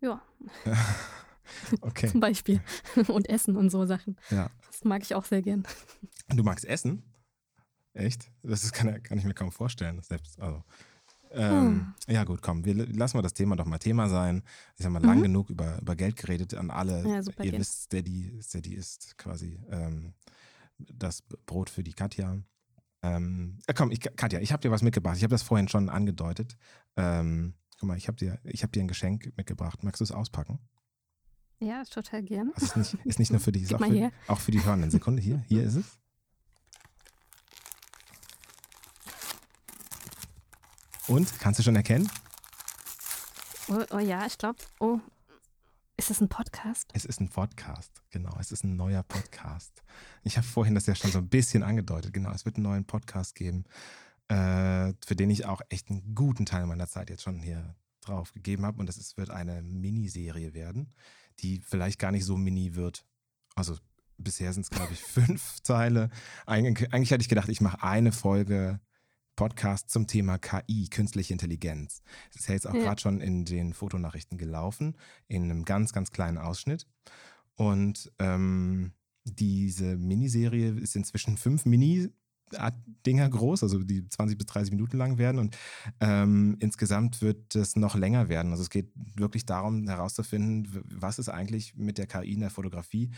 [0.00, 0.22] Ja.
[1.80, 2.08] okay.
[2.08, 2.60] Zum Beispiel.
[3.08, 4.16] Und Essen und so Sachen.
[4.30, 4.50] Ja.
[4.70, 5.66] Das mag ich auch sehr gern.
[6.28, 7.02] Du magst Essen?
[7.94, 8.30] Echt?
[8.42, 10.00] Das kann, kann ich mir kaum vorstellen.
[10.02, 10.62] Selbst, also.
[11.36, 11.94] Ähm, hm.
[12.08, 14.42] Ja, gut, komm, wir lassen wir das Thema doch mal Thema sein.
[14.76, 15.06] Ich habe mal mhm.
[15.06, 17.06] lang genug über, über Geld geredet an alle.
[17.06, 20.14] Ja, super, Ihr wisst, Steady, Steady ist quasi ähm,
[20.78, 22.38] das Brot für die Katja.
[23.02, 25.16] Ähm, äh, komm, ich, Katja, ich habe dir was mitgebracht.
[25.16, 26.56] Ich habe das vorhin schon angedeutet.
[26.96, 29.82] Ähm, guck mal, ich habe dir, hab dir ein Geschenk mitgebracht.
[29.84, 30.58] Magst du es auspacken?
[31.58, 32.52] Ja, total gern.
[32.54, 34.90] Das ist nicht, ist nicht nur für dich, ist auch für, auch für die hörenden.
[34.90, 35.98] Sekunde, hier, hier ist es.
[41.08, 42.10] Und, kannst du schon erkennen?
[43.68, 44.98] Oh, oh ja, ich glaube, oh,
[45.96, 46.90] ist es ein Podcast?
[46.94, 48.36] Es ist ein Podcast, genau.
[48.40, 49.84] Es ist ein neuer Podcast.
[50.24, 52.12] Ich habe vorhin das ja schon so ein bisschen angedeutet.
[52.12, 53.64] Genau, es wird einen neuen Podcast geben,
[54.28, 58.32] äh, für den ich auch echt einen guten Teil meiner Zeit jetzt schon hier drauf
[58.32, 58.80] gegeben habe.
[58.80, 60.92] Und das ist, wird eine Miniserie werden,
[61.38, 63.06] die vielleicht gar nicht so mini wird.
[63.54, 63.76] Also
[64.18, 66.10] bisher sind es, glaube ich, fünf Teile.
[66.46, 68.80] Eigentlich, eigentlich hatte ich gedacht, ich mache eine Folge
[69.36, 72.02] Podcast zum Thema KI, künstliche Intelligenz.
[72.32, 72.80] Das ist ja jetzt auch ja.
[72.80, 74.96] gerade schon in den Fotonachrichten gelaufen,
[75.28, 76.86] in einem ganz, ganz kleinen Ausschnitt.
[77.54, 78.92] Und ähm,
[79.24, 82.10] diese Miniserie ist inzwischen fünf Mini
[83.04, 85.56] Dinger groß, also die 20 bis 30 Minuten lang werden und
[86.00, 88.52] ähm, insgesamt wird es noch länger werden.
[88.52, 93.10] Also es geht wirklich darum herauszufinden, was ist eigentlich mit der KI in der Fotografie.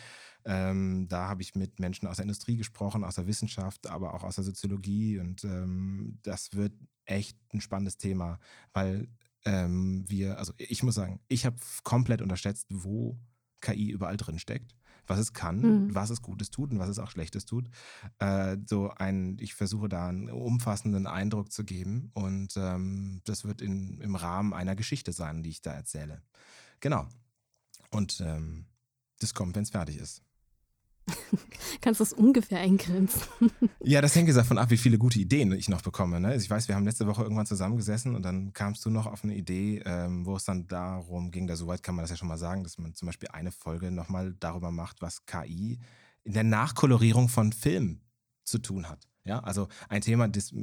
[0.45, 4.24] Ähm, da habe ich mit Menschen aus der Industrie gesprochen, aus der Wissenschaft, aber auch
[4.24, 6.72] aus der Soziologie und ähm, das wird
[7.05, 8.39] echt ein spannendes Thema,
[8.72, 9.09] weil
[9.45, 13.18] ähm, wir, also ich muss sagen, ich habe komplett unterschätzt, wo
[13.61, 14.74] KI überall drin steckt
[15.09, 15.94] was es kann, mhm.
[15.94, 17.68] was es Gutes tut und was es auch Schlechtes tut.
[18.18, 23.61] Äh, so ein, ich versuche da einen umfassenden Eindruck zu geben und ähm, das wird
[23.61, 26.22] in, im Rahmen einer Geschichte sein, die ich da erzähle.
[26.80, 27.09] Genau.
[27.90, 28.66] Und ähm,
[29.18, 30.22] das kommt, wenn es fertig ist.
[31.80, 33.22] Kannst du es ungefähr eingrenzen?
[33.82, 36.20] ja, das hängt davon ab, wie viele gute Ideen ich noch bekomme.
[36.20, 36.28] Ne?
[36.28, 39.24] Also ich weiß, wir haben letzte Woche irgendwann zusammengesessen und dann kamst du noch auf
[39.24, 42.28] eine Idee, ähm, wo es dann darum ging, da soweit kann man das ja schon
[42.28, 45.78] mal sagen, dass man zum Beispiel eine Folge nochmal darüber macht, was KI
[46.24, 48.02] in der Nachkolorierung von Filmen
[48.44, 49.09] zu tun hat.
[49.28, 50.54] Ja, also ein Thema, das,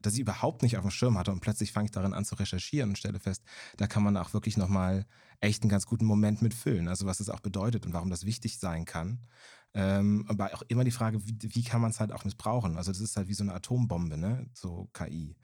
[0.00, 2.34] das ich überhaupt nicht auf dem Schirm hatte und plötzlich fange ich darin an zu
[2.34, 3.44] recherchieren und stelle fest,
[3.76, 5.06] da kann man auch wirklich nochmal
[5.38, 6.88] echt einen ganz guten Moment mitfüllen.
[6.88, 9.20] Also was es auch bedeutet und warum das wichtig sein kann.
[9.74, 12.76] Ähm, aber auch immer die Frage, wie, wie kann man es halt auch missbrauchen?
[12.76, 14.46] Also das ist halt wie so eine Atombombe, ne?
[14.52, 15.36] So KI.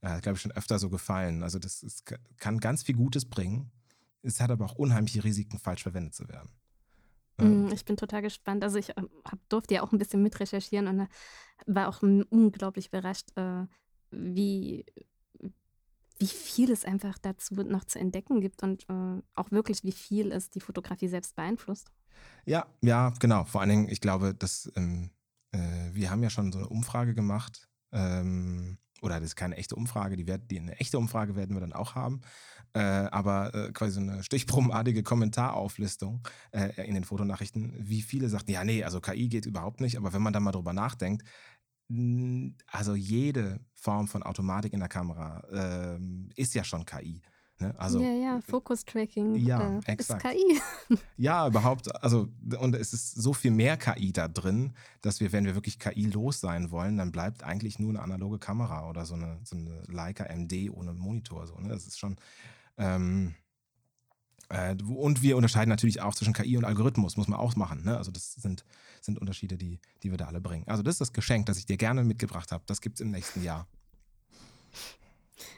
[0.00, 1.42] Äh, glaube ich, schon öfter so gefallen.
[1.42, 2.04] Also das ist,
[2.38, 3.70] kann ganz viel Gutes bringen.
[4.22, 6.50] Es hat aber auch unheimliche Risiken, falsch verwendet zu werden.
[7.38, 8.64] Mm, ich bin total gespannt.
[8.64, 11.08] Also ich ähm, hab, durfte ja auch ein bisschen mitrecherchieren und
[11.66, 13.66] war auch unglaublich überrascht, äh,
[14.10, 14.84] wie,
[16.18, 20.32] wie viel es einfach dazu noch zu entdecken gibt und äh, auch wirklich, wie viel
[20.32, 21.90] es die Fotografie selbst beeinflusst.
[22.46, 23.44] Ja, ja, genau.
[23.44, 25.10] Vor allen Dingen, ich glaube, dass ähm,
[25.52, 25.58] äh,
[25.92, 27.68] wir haben ja schon so eine Umfrage gemacht.
[27.92, 31.60] Ähm, oder das ist keine echte Umfrage, die, wird, die eine echte Umfrage werden wir
[31.60, 32.22] dann auch haben.
[32.72, 38.50] Äh, aber äh, quasi so eine stichprobenartige Kommentarauflistung äh, in den Fotonachrichten, wie viele sagten,
[38.50, 39.96] ja, nee, also KI geht überhaupt nicht.
[39.96, 41.22] Aber wenn man da mal drüber nachdenkt,
[42.66, 47.20] also jede Form von Automatik in der Kamera ähm, ist ja schon KI.
[47.60, 47.74] Ne?
[47.78, 50.60] Also, ja, ja, Fokus-Tracking ja, äh, ist KI.
[51.16, 51.94] ja, überhaupt.
[52.02, 52.28] Also,
[52.58, 56.40] und es ist so viel mehr KI da drin, dass wir, wenn wir wirklich KI-los
[56.40, 60.24] sein wollen, dann bleibt eigentlich nur eine analoge Kamera oder so eine, so eine Leica
[60.24, 61.46] MD ohne Monitor.
[61.46, 61.68] So, ne?
[61.68, 62.16] Das ist schon.
[62.76, 63.34] Ähm,
[64.48, 67.84] äh, und wir unterscheiden natürlich auch zwischen KI und Algorithmus, muss man auch machen.
[67.84, 67.96] Ne?
[67.96, 68.64] Also, das sind,
[69.00, 70.64] sind Unterschiede, die, die wir da alle bringen.
[70.66, 72.64] Also, das ist das Geschenk, das ich dir gerne mitgebracht habe.
[72.66, 73.68] Das gibt es im nächsten Jahr.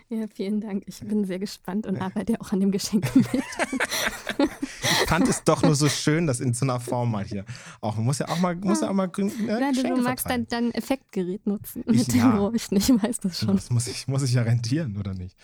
[0.08, 0.84] Ja, vielen Dank.
[0.86, 3.26] Ich bin sehr gespannt und arbeite auch an dem Geschenk mit.
[3.34, 7.44] ich fand es doch nur so schön, das in so einer Form mal hier.
[7.80, 10.70] Auch muss ja auch mal, muss ja auch mal äh, Nein, du magst dein, dein,
[10.72, 12.30] Effektgerät nutzen mit ich, dem ja.
[12.30, 12.76] Geräuschen.
[12.76, 13.56] Ich weiß das schon.
[13.56, 15.36] Das muss ich, muss ich ja rentieren, oder nicht?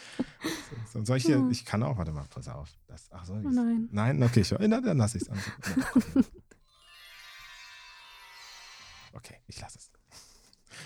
[0.92, 2.68] So, so, soll ich, hier, ich kann auch, warte mal, pass auf.
[2.86, 3.88] Das, ach, soll oh nein.
[3.90, 4.22] Nein?
[4.22, 4.58] Okay, schon.
[4.60, 5.30] Na, dann lasse ich es.
[9.12, 9.90] Okay, ich lasse es.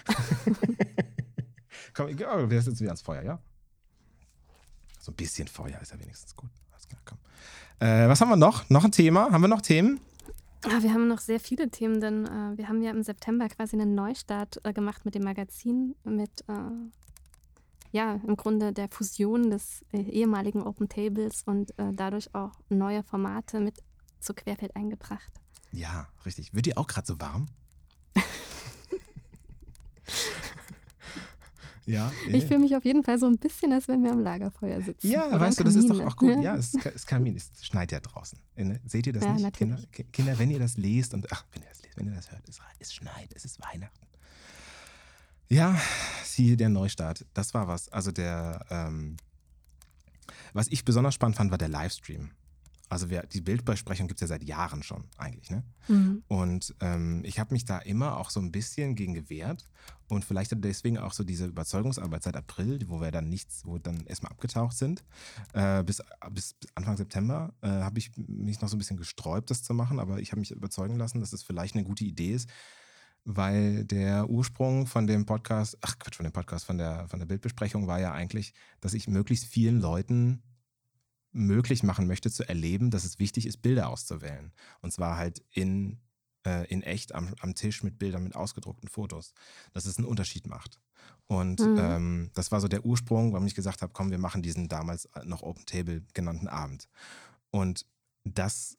[1.95, 3.39] komm, oh, wir setzen wieder ans Feuer, ja?
[5.07, 6.50] So ein bisschen Feuer ist ja wenigstens gut.
[6.72, 7.18] Alles klar, komm.
[7.78, 8.68] Äh, was haben wir noch?
[8.70, 9.30] Noch ein Thema?
[9.30, 10.00] Haben wir noch Themen?
[10.64, 13.76] Ah, wir haben noch sehr viele Themen, denn äh, wir haben ja im September quasi
[13.76, 16.54] einen Neustart äh, gemacht mit dem Magazin, mit äh,
[17.92, 23.04] ja, im Grunde der Fusion des äh, ehemaligen Open Tables und äh, dadurch auch neue
[23.04, 23.78] Formate mit
[24.18, 25.32] zu Querfeld eingebracht.
[25.70, 26.52] Ja, richtig.
[26.52, 27.46] Wird dir auch gerade so warm?
[31.87, 32.12] Ja.
[32.28, 35.09] Ich fühle mich auf jeden Fall so ein bisschen, als wenn wir am Lagerfeuer sitzen.
[35.09, 36.43] Ja, Oder weißt du, das ist doch auch gut.
[36.43, 38.39] Ja, es ist Kamin, es schneit ja draußen.
[38.87, 39.53] Seht ihr das ja, nicht?
[39.57, 39.78] Kinder,
[40.12, 42.49] Kinder, wenn ihr das lest und ach, wenn ihr das lest, wenn ihr das hört,
[42.49, 44.07] es, es schneit, es ist Weihnachten.
[45.49, 45.80] Ja,
[46.24, 47.24] siehe der Neustart.
[47.34, 47.89] Das war was.
[47.91, 49.16] Also der, ähm,
[50.53, 52.30] was ich besonders spannend fand, war der Livestream.
[52.89, 55.51] Also wir, die Bildbesprechung gibt es ja seit Jahren schon eigentlich.
[55.51, 55.64] Ne?
[55.89, 56.22] Mhm.
[56.28, 59.68] Und ähm, ich habe mich da immer auch so ein bisschen gegen gewehrt.
[60.09, 64.07] Und vielleicht deswegen auch so diese Überzeugungsarbeit seit April, wo wir dann nichts, wo dann
[64.07, 65.05] erstmal abgetaucht sind,
[65.53, 69.64] äh, bis, bis Anfang September äh, habe ich mich noch so ein bisschen gesträubt, das
[69.64, 69.99] zu machen.
[69.99, 72.49] Aber ich habe mich überzeugen lassen, dass es das vielleicht eine gute Idee ist,
[73.24, 77.26] weil der Ursprung von dem Podcast, ach Quatsch, von dem Podcast, von der, von der
[77.26, 80.43] Bildbesprechung war ja eigentlich, dass ich möglichst vielen Leuten
[81.33, 84.53] möglich machen möchte, zu erleben, dass es wichtig ist, Bilder auszuwählen.
[84.81, 85.99] Und zwar halt in,
[86.47, 89.35] äh, in echt am, am Tisch mit Bildern, mit ausgedruckten Fotos.
[89.72, 90.81] Dass es einen Unterschied macht.
[91.27, 91.77] Und mhm.
[91.79, 95.09] ähm, das war so der Ursprung, warum ich gesagt habe, komm, wir machen diesen damals
[95.24, 96.89] noch Open Table genannten Abend.
[97.51, 97.87] Und
[98.24, 98.77] das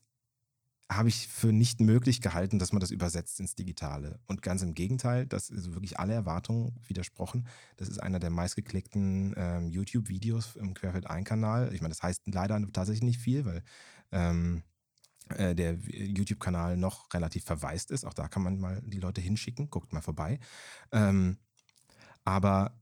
[0.89, 4.19] habe ich für nicht möglich gehalten, dass man das übersetzt ins Digitale.
[4.25, 7.47] Und ganz im Gegenteil, das ist wirklich alle Erwartungen widersprochen.
[7.75, 11.73] Das ist einer der meistgeklickten ähm, YouTube-Videos im Querfeld-Ein-Kanal.
[11.73, 13.63] Ich meine, das heißt leider tatsächlich nicht viel, weil
[14.13, 14.63] ähm,
[15.29, 18.05] äh, der YouTube-Kanal noch relativ verwaist ist.
[18.05, 20.39] Auch da kann man mal die Leute hinschicken, guckt mal vorbei.
[20.93, 21.37] Ähm,
[22.23, 22.79] aber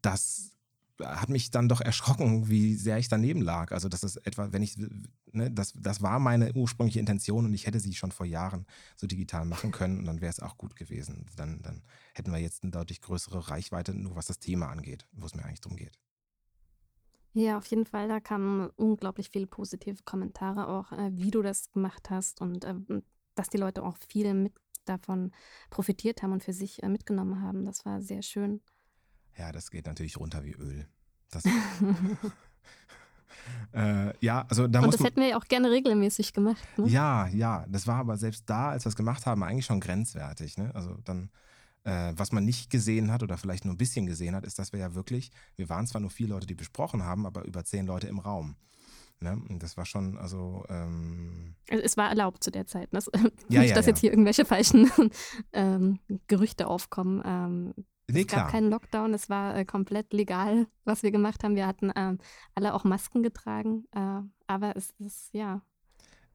[0.00, 0.52] das
[1.02, 3.72] hat mich dann doch erschrocken, wie sehr ich daneben lag.
[3.72, 4.76] Also, das ist etwa, wenn ich,
[5.32, 8.66] ne, das, das war meine ursprüngliche Intention und ich hätte sie schon vor Jahren
[8.96, 11.26] so digital machen können und dann wäre es auch gut gewesen.
[11.36, 11.82] Dann, dann
[12.14, 15.44] hätten wir jetzt eine deutlich größere Reichweite, nur was das Thema angeht, wo es mir
[15.44, 15.98] eigentlich darum geht.
[17.34, 18.08] Ja, auf jeden Fall.
[18.08, 22.74] Da kamen unglaublich viele positive Kommentare auch, äh, wie du das gemacht hast und äh,
[23.34, 24.52] dass die Leute auch viel mit
[24.84, 25.32] davon
[25.70, 27.64] profitiert haben und für sich äh, mitgenommen haben.
[27.64, 28.60] Das war sehr schön.
[29.38, 30.86] Ja, das geht natürlich runter wie Öl.
[31.30, 31.44] Das,
[33.72, 36.62] äh, ja, also da Und das hätten wir ja auch gerne regelmäßig gemacht.
[36.76, 36.88] Ne?
[36.88, 40.58] Ja, ja, das war aber selbst da, als wir es gemacht haben, eigentlich schon grenzwertig.
[40.58, 40.70] Ne?
[40.74, 41.30] Also dann,
[41.84, 44.72] äh, was man nicht gesehen hat oder vielleicht nur ein bisschen gesehen hat, ist, dass
[44.72, 47.86] wir ja wirklich, wir waren zwar nur vier Leute, die besprochen haben, aber über zehn
[47.86, 48.56] Leute im Raum.
[49.22, 49.40] Ne?
[49.58, 50.64] Das war schon, also.
[50.68, 52.92] Ähm es war erlaubt zu der Zeit.
[52.92, 52.98] Ne?
[53.48, 53.90] Ja, nicht, ja, dass ja.
[53.90, 54.90] jetzt hier irgendwelche falschen
[55.52, 57.22] ähm, Gerüchte aufkommen.
[57.24, 57.74] Ähm,
[58.12, 58.50] Nee, es gab klar.
[58.50, 61.56] keinen Lockdown, es war äh, komplett legal, was wir gemacht haben.
[61.56, 62.16] Wir hatten äh,
[62.54, 65.62] alle auch Masken getragen, äh, aber es ist, ja.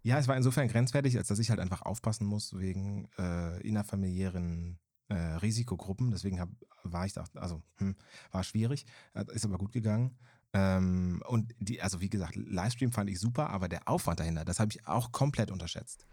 [0.03, 4.80] Ja, es war insofern grenzwertig, als dass ich halt einfach aufpassen muss wegen äh, innerfamiliären
[5.09, 6.11] äh, Risikogruppen.
[6.11, 6.49] Deswegen hab,
[6.84, 7.95] war ich da, also hm,
[8.32, 8.86] war schwierig,
[9.34, 10.17] ist aber gut gegangen.
[10.53, 14.59] Ähm, und die, also wie gesagt, Livestream fand ich super, aber der Aufwand dahinter, das
[14.59, 16.07] habe ich auch komplett unterschätzt.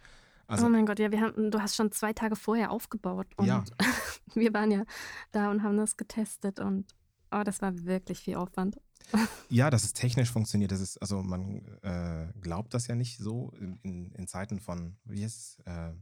[0.47, 3.47] Also, oh mein Gott, ja, wir haben, du hast schon zwei Tage vorher aufgebaut und
[3.47, 3.65] Ja.
[4.35, 4.85] wir waren ja
[5.33, 6.87] da und haben das getestet und
[7.31, 8.79] oh, das war wirklich viel Aufwand.
[9.51, 13.53] Ja, dass es technisch funktioniert, das ist, also man äh, glaubt das ja nicht so
[13.83, 15.93] in, in, Zeiten von, wie ist es, äh,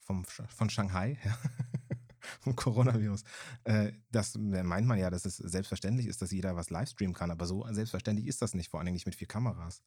[0.00, 1.38] vom, von Shanghai, ja,
[2.40, 3.22] vom Coronavirus.
[3.64, 7.46] Äh, das meint man ja, dass es selbstverständlich ist, dass jeder was livestreamen kann, aber
[7.46, 9.82] so selbstverständlich ist das nicht, vor allen Dingen nicht mit vier Kameras.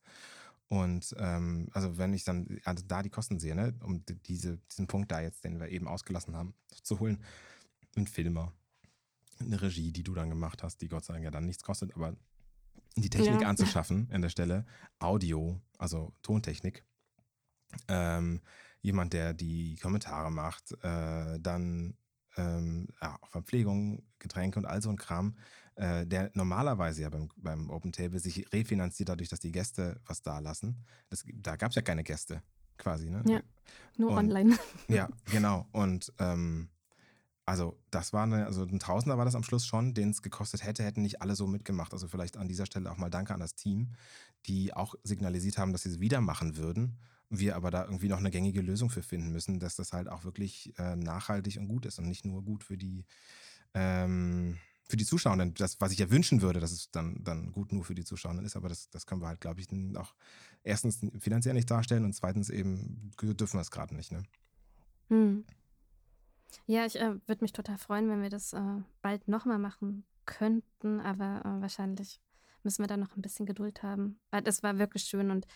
[0.69, 4.87] Und ähm, also wenn ich dann also da die Kosten sehe, ne, um diese, diesen
[4.87, 7.23] Punkt da jetzt, den wir eben ausgelassen haben, zu holen,
[7.95, 8.53] ein Filmer,
[9.39, 11.93] eine Regie, die du dann gemacht hast, die Gott sei Dank ja dann nichts kostet,
[11.95, 12.15] aber
[12.95, 13.47] die Technik Ja.
[13.47, 14.65] anzuschaffen an der Stelle,
[14.99, 16.83] Audio, also Tontechnik,
[17.87, 18.41] ähm,
[18.81, 21.95] jemand, der die Kommentare macht, äh, dann
[22.37, 25.37] ähm, ja, Verpflegung, Getränke und all so ein Kram,
[25.75, 30.21] äh, der normalerweise ja beim, beim Open Table sich refinanziert dadurch, dass die Gäste was
[30.21, 30.83] da lassen.
[31.09, 32.41] Das, da gab es ja keine Gäste
[32.77, 33.23] quasi, ne?
[33.27, 33.41] Ja.
[33.97, 34.57] Nur Und- online.
[34.87, 35.67] Ja, genau.
[35.71, 36.69] Und ähm,
[37.45, 40.63] also das war eine, also ein Tausender war das am Schluss schon, den es gekostet
[40.63, 41.91] hätte, hätten nicht alle so mitgemacht.
[41.93, 43.93] Also vielleicht an dieser Stelle auch mal Danke an das Team,
[44.45, 46.97] die auch signalisiert haben, dass sie es wieder machen würden.
[47.29, 50.23] Wir aber da irgendwie noch eine gängige Lösung für finden müssen, dass das halt auch
[50.23, 53.05] wirklich äh, nachhaltig und gut ist und nicht nur gut für die,
[53.73, 54.57] ähm,
[54.93, 55.37] für die Zuschauer.
[55.37, 58.03] Denn das, was ich ja wünschen würde, dass es dann, dann gut nur für die
[58.03, 59.67] Zuschauer ist, aber das, das können wir halt, glaube ich,
[59.97, 60.13] auch
[60.61, 64.11] erstens finanziell nicht darstellen und zweitens eben dürfen wir es gerade nicht.
[64.11, 64.21] Ne?
[65.09, 65.45] Hm.
[66.67, 70.99] Ja, ich äh, würde mich total freuen, wenn wir das äh, bald nochmal machen könnten,
[70.99, 72.21] aber äh, wahrscheinlich
[72.61, 74.19] müssen wir da noch ein bisschen Geduld haben.
[74.29, 75.47] Weil das war wirklich schön und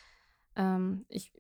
[0.56, 1.32] ähm, ich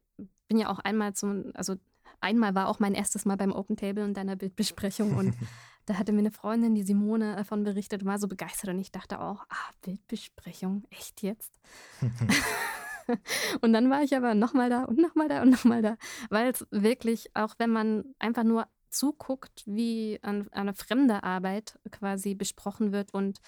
[0.47, 1.77] bin ja auch einmal zum, also
[2.21, 5.33] einmal war auch mein erstes Mal beim Open Table und deiner Bildbesprechung und
[5.88, 8.91] da hatte mir eine Freundin, die Simone, davon berichtet und war so begeistert und ich
[8.91, 11.53] dachte auch, ah, Bildbesprechung, echt jetzt?
[13.61, 15.97] und dann war ich aber nochmal da und nochmal da und nochmal da,
[16.29, 22.35] weil es wirklich, auch wenn man einfach nur zuguckt, wie an, eine fremde Arbeit quasi
[22.35, 23.39] besprochen wird und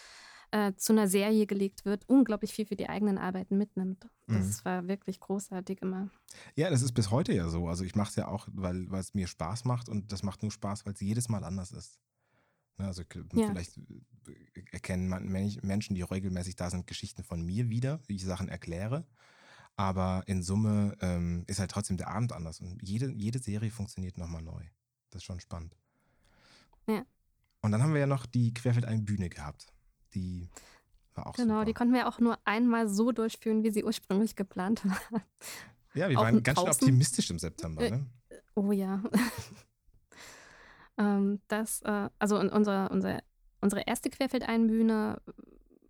[0.51, 4.07] äh, zu einer Serie gelegt wird, unglaublich viel für die eigenen Arbeiten mitnimmt.
[4.27, 4.65] Das mhm.
[4.65, 6.09] war wirklich großartig immer.
[6.55, 7.67] Ja, das ist bis heute ja so.
[7.67, 10.51] Also ich mache es ja auch, weil es mir Spaß macht und das macht nur
[10.51, 11.99] Spaß, weil es jedes Mal anders ist.
[12.79, 13.03] Ne, also
[13.33, 13.47] ja.
[13.47, 15.09] vielleicht äh, erkennen
[15.61, 19.05] Menschen, die regelmäßig da sind, Geschichten von mir wieder, wie ich Sachen erkläre.
[19.75, 22.59] Aber in Summe ähm, ist halt trotzdem der Abend anders.
[22.59, 24.63] Und jede, jede Serie funktioniert nochmal neu.
[25.09, 25.75] Das ist schon spannend.
[26.87, 27.05] Ja.
[27.61, 29.67] Und dann haben wir ja noch die Querfeld eine Bühne gehabt.
[30.13, 30.49] Die
[31.15, 31.65] war auch Genau, super.
[31.65, 35.21] die konnten wir auch nur einmal so durchführen, wie sie ursprünglich geplant war.
[35.93, 37.81] Ja, wir auch waren ganz schön optimistisch im September.
[37.81, 38.05] Äh, ne?
[38.55, 39.03] Oh ja.
[40.99, 43.21] ähm, das, äh, also unsere, unsere,
[43.61, 45.21] unsere erste Querfeldeinbühne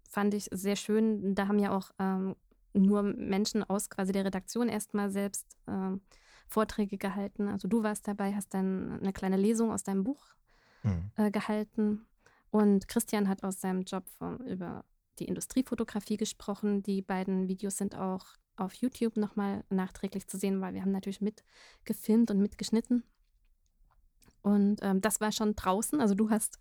[0.09, 1.35] fand ich sehr schön.
[1.35, 2.35] Da haben ja auch ähm,
[2.73, 6.01] nur Menschen aus quasi der Redaktion erstmal selbst ähm,
[6.47, 7.47] Vorträge gehalten.
[7.47, 10.35] Also du warst dabei, hast dann eine kleine Lesung aus deinem Buch
[10.83, 11.11] mhm.
[11.17, 12.05] äh, gehalten.
[12.51, 14.85] Und Christian hat aus seinem Job vom, über
[15.19, 16.81] die Industriefotografie gesprochen.
[16.83, 21.21] Die beiden Videos sind auch auf YouTube nochmal nachträglich zu sehen, weil wir haben natürlich
[21.21, 23.03] mitgefilmt und mitgeschnitten.
[24.41, 25.99] Und ähm, das war schon draußen.
[26.01, 26.59] Also du hast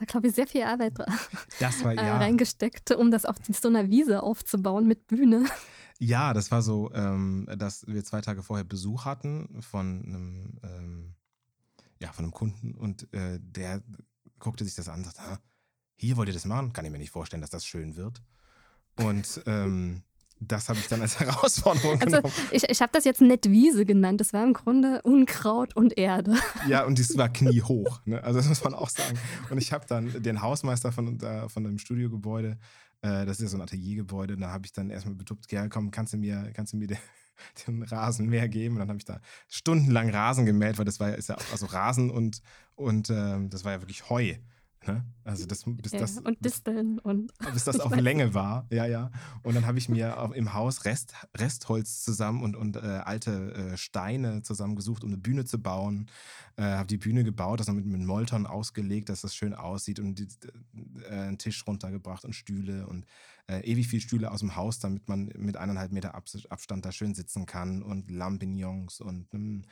[0.00, 1.08] da, glaube ich, sehr viel Arbeit war,
[1.60, 2.16] äh, ja.
[2.16, 5.44] reingesteckt, um das auf so einer Wiese aufzubauen mit Bühne.
[5.98, 11.14] Ja, das war so, ähm, dass wir zwei Tage vorher Besuch hatten von einem, ähm,
[12.00, 13.82] ja, von einem Kunden und äh, der
[14.38, 15.42] guckte sich das an und sagte,
[15.96, 16.72] hier wollt ihr das machen?
[16.72, 18.22] Kann ich mir nicht vorstellen, dass das schön wird.
[18.96, 20.02] Und ähm,
[20.40, 22.32] das habe ich dann als Herausforderung also, genommen.
[22.50, 24.20] Ich, ich habe das jetzt nett Wiese genannt.
[24.20, 26.34] Das war im Grunde Unkraut und Erde.
[26.66, 28.00] Ja, und das war kniehoch.
[28.10, 28.22] Ne?
[28.24, 29.18] Also das muss man auch sagen.
[29.50, 32.58] Und ich habe dann den Hausmeister von, äh, von dem Studiogebäude,
[33.02, 35.90] äh, das ist ja so ein Ateliergebäude, da habe ich dann erstmal betuppt, ja komm,
[35.90, 36.98] kannst du mir, kannst du mir den,
[37.66, 38.76] den Rasen mehr geben?
[38.76, 41.66] Und dann habe ich da stundenlang Rasen gemäht, weil das war ja, ist ja also
[41.66, 42.40] Rasen und,
[42.74, 44.34] und ähm, das war ja wirklich Heu.
[44.86, 45.04] Ne?
[45.24, 49.10] Also das, bis ja, das, und Disteln und bis das auf Länge war, ja, ja.
[49.42, 53.76] Und dann habe ich mir im Haus Rest, Restholz zusammen und, und äh, alte äh,
[53.76, 56.08] Steine zusammengesucht, um eine Bühne zu bauen.
[56.56, 60.18] Äh, habe die Bühne gebaut, das mit, mit Molton ausgelegt, dass das schön aussieht und
[60.18, 60.28] die,
[61.02, 63.04] äh, einen Tisch runtergebracht und Stühle und
[63.48, 67.14] äh, ewig viel Stühle aus dem Haus, damit man mit eineinhalb Meter Abstand da schön
[67.14, 69.62] sitzen kann und Lampignons und einem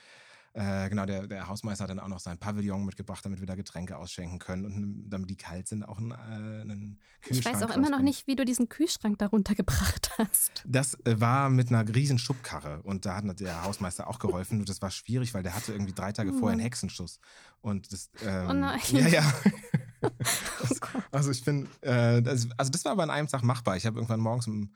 [0.59, 3.55] äh, genau, der, der Hausmeister hat dann auch noch sein Pavillon mitgebracht, damit wir da
[3.55, 7.57] Getränke ausschenken können und damit die kalt sind, auch einen, äh, einen Kühlschrank.
[7.57, 10.65] Ich weiß auch immer noch nicht, wie du diesen Kühlschrank darunter gebracht hast.
[10.67, 14.69] Das äh, war mit einer riesen Schubkarre und da hat der Hausmeister auch geholfen und
[14.69, 17.21] das war schwierig, weil der hatte irgendwie drei Tage vorher einen Hexenschuss.
[17.61, 18.81] Und das, ähm, oh nein.
[18.91, 19.35] Ja, ja.
[20.01, 20.81] das,
[21.13, 23.77] also ich finde, äh, das, also das war aber an einem Tag machbar.
[23.77, 24.73] Ich habe irgendwann morgens um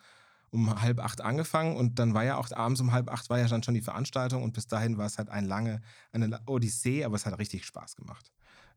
[0.52, 3.48] um halb acht angefangen und dann war ja auch abends um halb acht war ja
[3.48, 5.80] dann schon die Veranstaltung und bis dahin war es halt ein lange,
[6.12, 8.30] eine Odyssee, aber es hat richtig Spaß gemacht.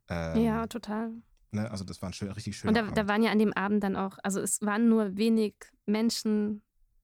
[0.07, 1.11] Ähm, ja, total.
[1.51, 2.69] Ne, also das war ein schön, richtig schön.
[2.69, 5.55] Und da, da, waren ja an dem Abend dann auch, also es waren nur wenig
[5.85, 6.61] Menschen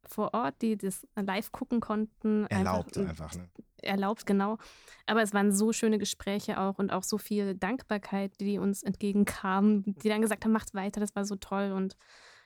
[0.08, 2.46] vor Ort, die das live gucken konnten.
[2.48, 3.32] Erlaubt einfach.
[3.32, 3.50] einfach ne?
[3.82, 4.58] Erlaubt, genau.
[5.06, 9.84] Aber es waren so schöne Gespräche auch und auch so viel Dankbarkeit, die uns entgegenkamen,
[9.86, 11.98] die dann gesagt haben, macht weiter, das war so toll und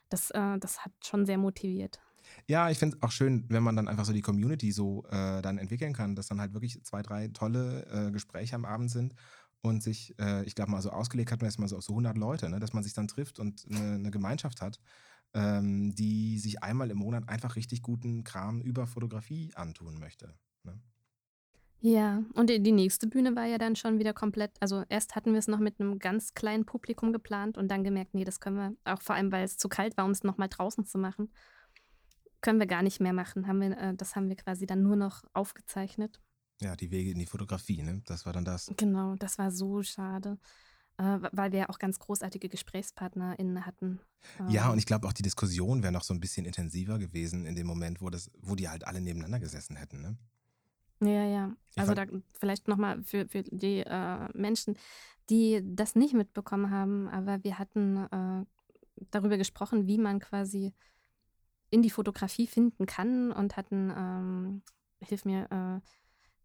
[0.10, 2.00] das, äh, das hat schon sehr motiviert.
[2.48, 5.42] Ja, ich finde es auch schön, wenn man dann einfach so die Community so äh,
[5.42, 9.16] dann entwickeln kann, dass dann halt wirklich zwei, drei tolle äh, Gespräche am Abend sind
[9.62, 11.94] und sich, äh, ich glaube mal so ausgelegt hat man jetzt mal so auf so
[11.94, 14.80] 100 Leute, ne, dass man sich dann trifft und eine, eine Gemeinschaft hat,
[15.34, 20.36] ähm, die sich einmal im Monat einfach richtig guten Kram über Fotografie antun möchte.
[20.64, 20.80] Ne?
[21.82, 25.40] Ja, und die nächste Bühne war ja dann schon wieder komplett, also erst hatten wir
[25.40, 28.94] es noch mit einem ganz kleinen Publikum geplant und dann gemerkt, nee, das können wir,
[28.94, 31.30] auch vor allem, weil es zu kalt war, um es nochmal draußen zu machen
[32.46, 33.48] können wir gar nicht mehr machen.
[33.48, 36.22] Haben wir, äh, das haben wir quasi dann nur noch aufgezeichnet.
[36.62, 38.02] Ja, die Wege in die Fotografie, ne?
[38.06, 38.72] Das war dann das.
[38.78, 40.38] Genau, das war so schade.
[40.98, 44.00] äh, weil wir ja auch ganz großartige GesprächspartnerInnen hatten.
[44.48, 47.46] Ja, Ähm, und ich glaube auch die Diskussion wäre noch so ein bisschen intensiver gewesen
[47.46, 50.02] in dem Moment, wo das, wo die halt alle nebeneinander gesessen hätten.
[50.02, 50.18] Ne?
[51.02, 51.56] Ja, ja.
[51.72, 52.06] Ich Also da
[52.40, 54.78] vielleicht nochmal für, für die äh, Menschen,
[55.30, 58.46] die das nicht mitbekommen haben, aber wir hatten äh,
[59.12, 60.74] darüber gesprochen, wie man quasi
[61.76, 64.62] in die Fotografie finden kann und hatten, ähm,
[65.02, 65.82] hilf mir, äh,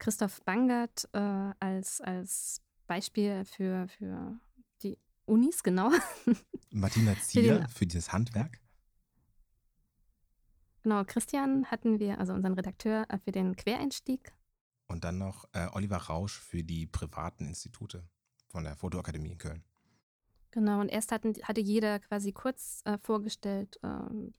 [0.01, 4.41] Christoph Bangert äh, als, als Beispiel für, für
[4.83, 5.93] die Unis, genau.
[6.73, 8.61] Martina Zier für dieses Handwerk.
[10.83, 14.35] genau, Christian hatten wir, also unseren Redakteur, äh, für den Quereinstieg.
[14.89, 18.03] Und dann noch äh, Oliver Rausch für die privaten Institute
[18.49, 19.63] von der Fotoakademie in Köln.
[20.51, 24.35] Genau, und erst hatten, hatte jeder quasi kurz äh, vorgestellt, ähm,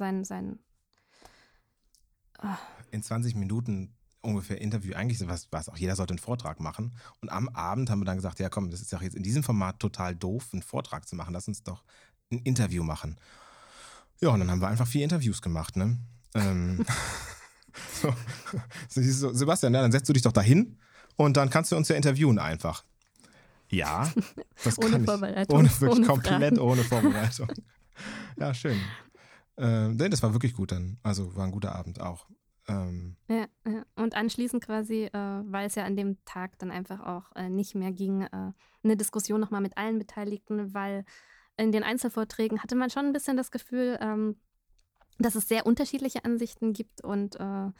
[0.00, 0.58] sein, sein
[2.90, 4.94] In 20 Minuten ungefähr Interview.
[4.94, 6.94] Eigentlich was, was auch jeder sollte einen Vortrag machen.
[7.20, 9.42] Und am Abend haben wir dann gesagt, ja komm, das ist doch jetzt in diesem
[9.42, 11.34] Format total doof, einen Vortrag zu machen.
[11.34, 11.84] Lass uns doch
[12.32, 13.16] ein Interview machen.
[14.20, 15.98] Ja, und dann haben wir einfach vier Interviews gemacht, ne?
[16.34, 16.84] Ähm,
[18.02, 18.14] so.
[18.88, 20.78] Sebastian, ja, dann setzt du dich doch dahin
[21.16, 22.84] und dann kannst du uns ja interviewen einfach.
[23.70, 24.10] Ja,
[24.64, 25.10] das Ohne kann ich.
[25.10, 26.58] Vorbereitung, Ohne, wirklich ohne komplett Fragen.
[26.58, 27.48] ohne Vorbereitung.
[28.38, 28.80] ja, schön.
[29.60, 30.98] Nee, das war wirklich gut dann.
[31.02, 32.26] Also war ein guter Abend auch.
[32.68, 33.84] Ähm, Ja, ja.
[33.96, 37.74] Und anschließend quasi, äh, weil es ja an dem Tag dann einfach auch äh, nicht
[37.74, 38.52] mehr ging, äh,
[38.82, 41.04] eine Diskussion nochmal mit allen Beteiligten, weil
[41.56, 44.36] in den Einzelvorträgen hatte man schon ein bisschen das Gefühl, ähm,
[45.18, 47.70] dass es sehr unterschiedliche Ansichten gibt und äh,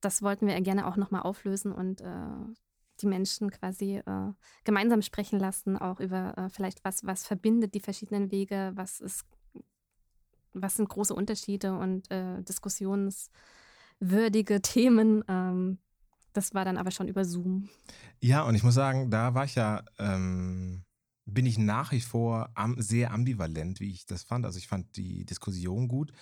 [0.00, 2.54] das wollten wir ja gerne auch nochmal auflösen und äh,
[3.00, 4.32] die Menschen quasi äh,
[4.64, 9.24] gemeinsam sprechen lassen, auch über äh, vielleicht was, was verbindet die verschiedenen Wege, was ist,
[10.62, 15.24] was sind große Unterschiede und äh, diskussionswürdige Themen.
[15.28, 15.78] Ähm,
[16.32, 17.68] das war dann aber schon über Zoom.
[18.20, 20.84] ja, und ich muss sagen, da war ich ja, ähm,
[21.24, 24.44] bin ich nach wie vor am, sehr ambivalent, wie ich das fand.
[24.44, 26.12] Also ich fand die Diskussion gut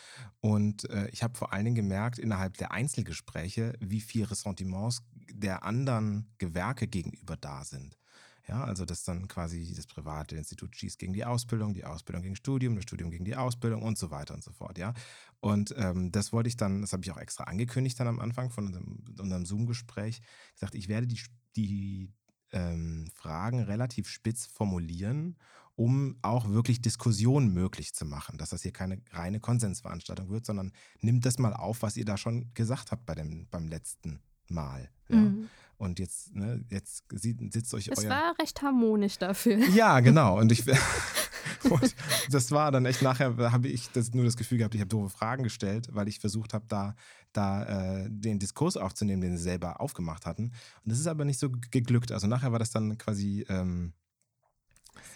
[0.41, 5.65] und äh, ich habe vor allen Dingen gemerkt innerhalb der Einzelgespräche, wie viel Ressentiments der
[5.65, 7.99] anderen Gewerke gegenüber da sind.
[8.47, 12.37] Ja, also dass dann quasi das private Institut schießt gegen die Ausbildung, die Ausbildung gegen
[12.37, 14.93] Studium, das Studium gegen die Ausbildung und so weiter und so fort, ja.
[15.41, 18.51] Und ähm, das wollte ich dann, das habe ich auch extra angekündigt dann am Anfang
[18.51, 20.21] von unserem, unserem Zoom-Gespräch,
[20.53, 21.21] gesagt, ich werde die,
[21.57, 22.13] die
[22.53, 25.37] ähm, Fragen relativ spitz formulieren,
[25.75, 30.73] um auch wirklich Diskussionen möglich zu machen, dass das hier keine reine Konsensveranstaltung wird, sondern
[31.01, 34.91] nimmt das mal auf, was ihr da schon gesagt habt bei dem, beim letzten Mal.
[35.09, 35.17] Ja?
[35.17, 35.49] Mhm.
[35.77, 38.11] Und jetzt, ne, jetzt sitzt euch Es euer.
[38.11, 39.59] war recht harmonisch dafür.
[39.75, 40.39] Ja, genau.
[40.39, 40.65] Und ich
[41.65, 41.95] und
[42.31, 45.11] das war dann echt nachher, habe ich das, nur das Gefühl gehabt, ich habe doofe
[45.11, 46.95] Fragen gestellt, weil ich versucht habe, da,
[47.33, 50.45] da äh, den Diskurs aufzunehmen, den sie selber aufgemacht hatten.
[50.85, 52.13] Und das ist aber nicht so geglückt.
[52.13, 53.93] Also nachher war das dann quasi, ähm,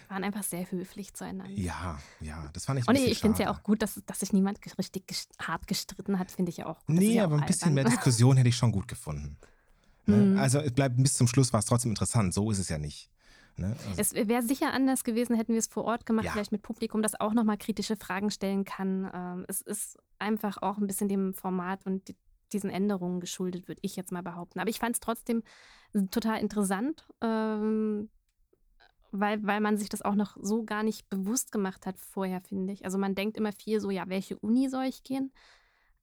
[0.09, 1.53] waren einfach sehr höflich zueinander.
[1.57, 3.81] ja, ja, das fand ich ein Und ich, bisschen ich finde es ja auch gut,
[3.81, 6.97] dass, dass sich niemand richtig ges- hart gestritten hat, finde ich ja auch gut.
[6.97, 7.95] Das Nee, ja aber auch ein bisschen mehr albern.
[8.03, 9.37] Diskussion hätte ich schon gut gefunden.
[10.09, 10.17] Ne?
[10.17, 10.37] Mhm.
[10.39, 12.33] Also es bleibt bis zum Schluss war es trotzdem interessant.
[12.33, 13.09] So ist es ja nicht.
[13.57, 13.75] Ne?
[13.87, 16.31] Also, Es wäre sicher anders gewesen, hätten wir es vor Ort gemacht, Ja.
[16.31, 19.09] vielleicht mit Publikum, das auch nochmal kritische Fragen stellen kann.
[19.13, 22.15] Ähm, es ist einfach auch ein bisschen dem Format und die,
[22.53, 24.59] diesen Änderungen geschuldet, würde ich jetzt mal behaupten.
[24.59, 25.43] Aber ich fand es trotzdem
[26.11, 28.09] total interessant, ähm,
[29.11, 32.73] weil, weil man sich das auch noch so gar nicht bewusst gemacht hat vorher, finde
[32.73, 32.85] ich.
[32.85, 35.31] Also man denkt immer viel so, ja, welche Uni soll ich gehen?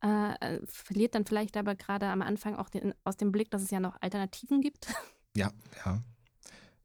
[0.06, 3.62] Äh, äh, verliert dann vielleicht aber gerade am Anfang auch den, aus dem Blick, dass
[3.62, 4.86] es ja noch Alternativen gibt.
[5.36, 5.50] Ja,
[5.84, 6.02] ja.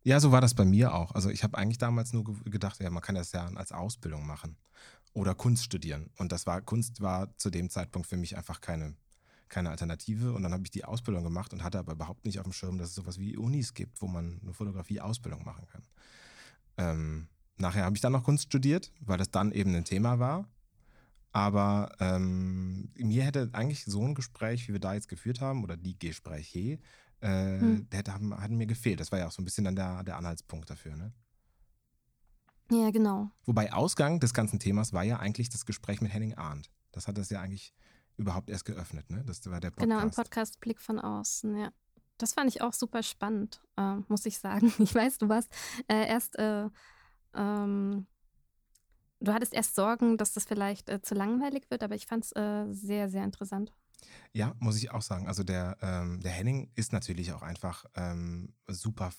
[0.04, 1.14] Ja, so war das bei mir auch.
[1.16, 4.28] Also ich habe eigentlich damals nur ge- gedacht, ja, man kann das ja als Ausbildung
[4.28, 4.58] machen
[5.14, 6.10] oder Kunst studieren.
[6.18, 8.96] Und das war, Kunst war zu dem Zeitpunkt für mich einfach keine,
[9.48, 10.34] keine Alternative.
[10.34, 12.78] Und dann habe ich die Ausbildung gemacht und hatte aber überhaupt nicht auf dem Schirm,
[12.78, 15.84] dass es sowas wie Unis gibt, wo man eine Fotografie-Ausbildung machen kann.
[16.78, 20.46] Ähm, nachher habe ich dann noch Kunst studiert, weil das dann eben ein Thema war.
[21.32, 25.78] Aber ähm, mir hätte eigentlich so ein Gespräch, wie wir da jetzt geführt haben, oder
[25.78, 26.80] die Gespräche,
[27.22, 27.90] äh, Hm.
[27.90, 29.00] der hätte, haben, hatten mir gefehlt.
[29.00, 30.96] Das war ja auch so ein bisschen dann der, der Anhaltspunkt dafür.
[30.96, 31.14] Ne?
[32.72, 33.30] ja, genau.
[33.46, 36.70] Wobei Ausgang des ganzen Themas war ja eigentlich das Gespräch mit Henning Arndt.
[36.92, 37.74] Das hat das ja eigentlich
[38.18, 39.10] überhaupt erst geöffnet.
[39.10, 39.24] Ne?
[39.26, 39.90] Das war der Podcast.
[39.90, 41.72] Genau, im Podcast Blick von außen, ja.
[42.18, 44.72] Das fand ich auch super spannend, äh, muss ich sagen.
[44.80, 45.52] Ich weiß, du warst
[45.88, 46.70] äh, erst, äh,
[47.34, 48.06] ähm,
[49.22, 52.32] du hattest erst Sorgen, dass das vielleicht äh, zu langweilig wird, aber ich fand es
[52.34, 53.72] äh, sehr, sehr interessant.
[54.34, 55.28] Ja, muss ich auch sagen.
[55.28, 59.12] Also der, ähm, der Henning ist natürlich auch einfach ähm, super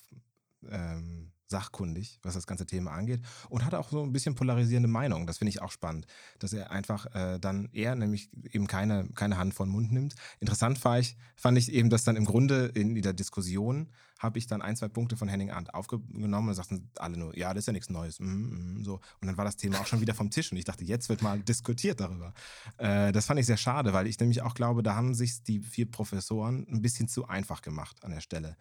[0.69, 5.27] ähm, sachkundig, was das ganze Thema angeht und hat auch so ein bisschen polarisierende Meinung.
[5.27, 6.07] Das finde ich auch spannend,
[6.39, 10.15] dass er einfach äh, dann eher nämlich eben keine, keine Hand vor den Mund nimmt.
[10.39, 13.89] Interessant war ich, fand ich eben, dass dann im Grunde in der Diskussion
[14.19, 17.53] habe ich dann ein, zwei Punkte von Henning Arndt aufgenommen und sagten alle nur, ja,
[17.53, 18.19] das ist ja nichts Neues.
[18.19, 18.95] Mm, mm, so.
[19.21, 21.21] Und dann war das Thema auch schon wieder vom Tisch und ich dachte, jetzt wird
[21.21, 22.33] mal diskutiert darüber.
[22.77, 25.59] Äh, das fand ich sehr schade, weil ich nämlich auch glaube, da haben sich die
[25.59, 28.55] vier Professoren ein bisschen zu einfach gemacht an der Stelle.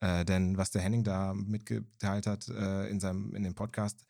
[0.00, 4.04] Äh, denn was der Henning da mitgeteilt hat äh, in, seinem, in dem Podcast,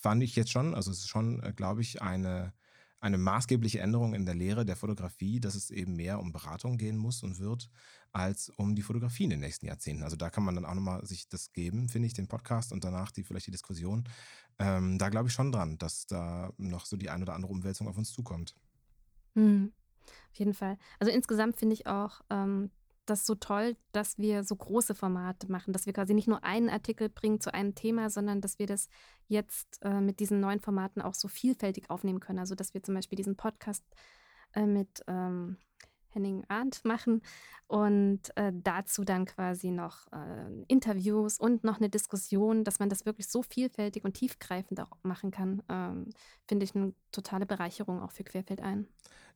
[0.00, 2.52] fand ich jetzt schon, also es ist schon, äh, glaube ich, eine,
[3.00, 6.98] eine maßgebliche Änderung in der Lehre der Fotografie, dass es eben mehr um Beratung gehen
[6.98, 7.70] muss und wird,
[8.12, 10.02] als um die Fotografie in den nächsten Jahrzehnten.
[10.02, 12.84] Also da kann man dann auch nochmal sich das geben, finde ich, den Podcast und
[12.84, 14.04] danach die vielleicht die Diskussion.
[14.58, 17.88] Ähm, da glaube ich schon dran, dass da noch so die ein oder andere Umwälzung
[17.88, 18.54] auf uns zukommt.
[19.34, 19.72] Mhm.
[20.32, 20.76] Auf jeden Fall.
[20.98, 22.70] Also insgesamt finde ich auch, ähm,
[23.10, 26.68] das so toll, dass wir so große Formate machen, dass wir quasi nicht nur einen
[26.70, 28.88] Artikel bringen zu einem Thema, sondern dass wir das
[29.26, 32.38] jetzt äh, mit diesen neuen Formaten auch so vielfältig aufnehmen können.
[32.38, 33.84] Also dass wir zum Beispiel diesen Podcast
[34.54, 35.58] äh, mit ähm,
[36.10, 37.22] Henning Arndt machen
[37.66, 43.06] und äh, dazu dann quasi noch äh, Interviews und noch eine Diskussion, dass man das
[43.06, 46.10] wirklich so vielfältig und tiefgreifend auch machen kann, ähm,
[46.48, 48.88] finde ich eine totale Bereicherung auch für Querfeld ein.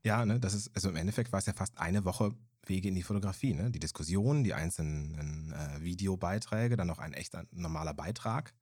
[0.05, 2.35] Ja, ne, das ist, also im Endeffekt war es ja fast eine Woche
[2.67, 3.71] Wege in die Fotografie, ne?
[3.71, 8.55] Die Diskussion, die einzelnen äh, Videobeiträge, dann noch ein echter normaler Beitrag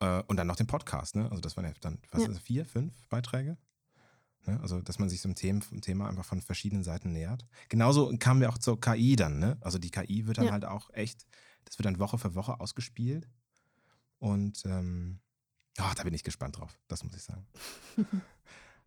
[0.00, 1.30] äh, und dann noch den Podcast, ne?
[1.30, 2.28] Also das waren ja dann, was ja.
[2.28, 3.56] ist das, vier, fünf Beiträge?
[4.46, 4.58] Ne?
[4.60, 7.46] Also, dass man sich so einem Thema, einfach von verschiedenen Seiten nähert.
[7.68, 9.58] Genauso kamen wir auch zur KI dann, ne?
[9.60, 10.52] Also die KI wird dann ja.
[10.52, 11.26] halt auch echt,
[11.64, 13.28] das wird dann Woche für Woche ausgespielt.
[14.18, 15.20] Und ähm,
[15.78, 17.46] oh, da bin ich gespannt drauf, das muss ich sagen.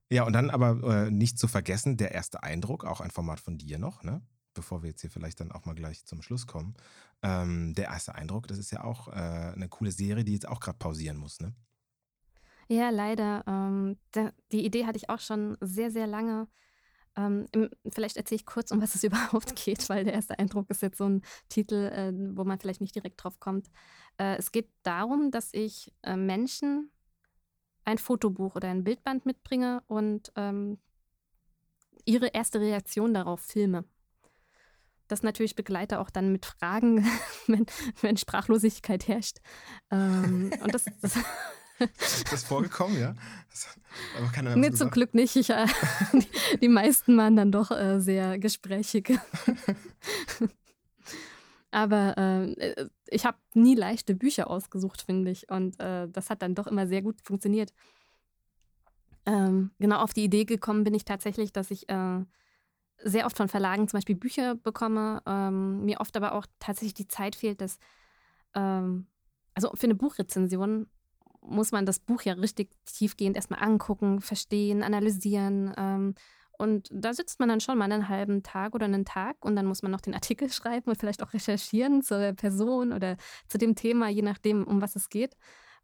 [0.10, 3.58] ja, und dann aber äh, nicht zu vergessen, der erste Eindruck, auch ein Format von
[3.58, 4.22] dir noch, ne?
[4.54, 6.76] Bevor wir jetzt hier vielleicht dann auch mal gleich zum Schluss kommen.
[7.22, 10.60] Ähm, der erste Eindruck, das ist ja auch äh, eine coole Serie, die jetzt auch
[10.60, 11.54] gerade pausieren muss, ne?
[12.70, 13.44] Ja, leider.
[13.48, 16.48] Ähm, der, die Idee hatte ich auch schon sehr, sehr lange.
[17.16, 20.70] Ähm, im, vielleicht erzähle ich kurz, um was es überhaupt geht, weil der erste Eindruck
[20.70, 23.70] ist jetzt so ein Titel, äh, wo man vielleicht nicht direkt drauf kommt.
[24.18, 26.92] Äh, es geht darum, dass ich äh, Menschen
[27.88, 30.78] ein Fotobuch oder ein Bildband mitbringe und ähm,
[32.04, 33.86] ihre erste Reaktion darauf filme.
[35.08, 37.08] Das natürlich begleite auch dann mit Fragen,
[37.48, 37.66] wenn,
[38.02, 39.38] wenn Sprachlosigkeit herrscht.
[39.90, 41.16] Ähm, und das, das
[41.80, 43.16] ist das vorgekommen, ja?
[43.50, 43.70] Das
[44.18, 45.38] aber keiner nee, zum Glück nicht.
[45.38, 45.66] Ich, äh,
[46.14, 49.18] die, die, meisten waren dann doch äh, sehr gesprächig.
[51.72, 55.50] Aber äh, ich habe nie leichte Bücher ausgesucht, finde ich.
[55.50, 57.74] Und äh, das hat dann doch immer sehr gut funktioniert.
[59.26, 62.24] Ähm, genau auf die Idee gekommen bin ich tatsächlich, dass ich äh,
[63.04, 67.08] sehr oft von Verlagen zum Beispiel Bücher bekomme, ähm, mir oft aber auch tatsächlich die
[67.08, 67.78] Zeit fehlt, dass
[68.56, 69.08] ähm,
[69.54, 70.88] also für eine Buchrezension
[71.42, 75.74] muss man das Buch ja richtig tiefgehend erstmal angucken, verstehen, analysieren.
[76.58, 79.66] Und da sitzt man dann schon mal einen halben Tag oder einen Tag und dann
[79.66, 83.76] muss man noch den Artikel schreiben und vielleicht auch recherchieren zur Person oder zu dem
[83.76, 85.36] Thema, je nachdem, um was es geht.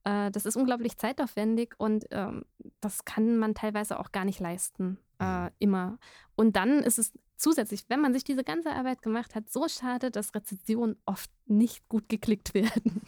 [0.03, 2.43] Äh, das ist unglaublich zeitaufwendig und ähm,
[2.81, 5.49] das kann man teilweise auch gar nicht leisten, äh, mhm.
[5.59, 5.99] immer.
[6.35, 10.11] Und dann ist es zusätzlich, wenn man sich diese ganze Arbeit gemacht hat, so schade,
[10.11, 13.01] dass Rezensionen oft nicht gut geklickt werden.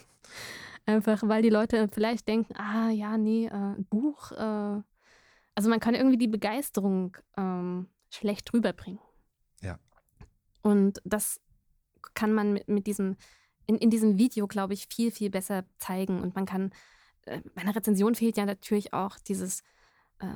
[0.86, 4.32] Einfach weil die Leute vielleicht denken, ah ja, nee, äh, Buch.
[4.32, 4.82] Äh,
[5.56, 9.00] also man kann irgendwie die Begeisterung ähm, schlecht rüberbringen.
[9.62, 9.80] Ja.
[10.62, 11.42] Und das
[12.14, 13.16] kann man mit, mit diesem,
[13.66, 16.22] in, in diesem Video, glaube ich, viel, viel besser zeigen.
[16.22, 16.72] Und man kann,
[17.26, 19.62] äh, bei einer Rezension fehlt ja natürlich auch dieses
[20.20, 20.28] äh,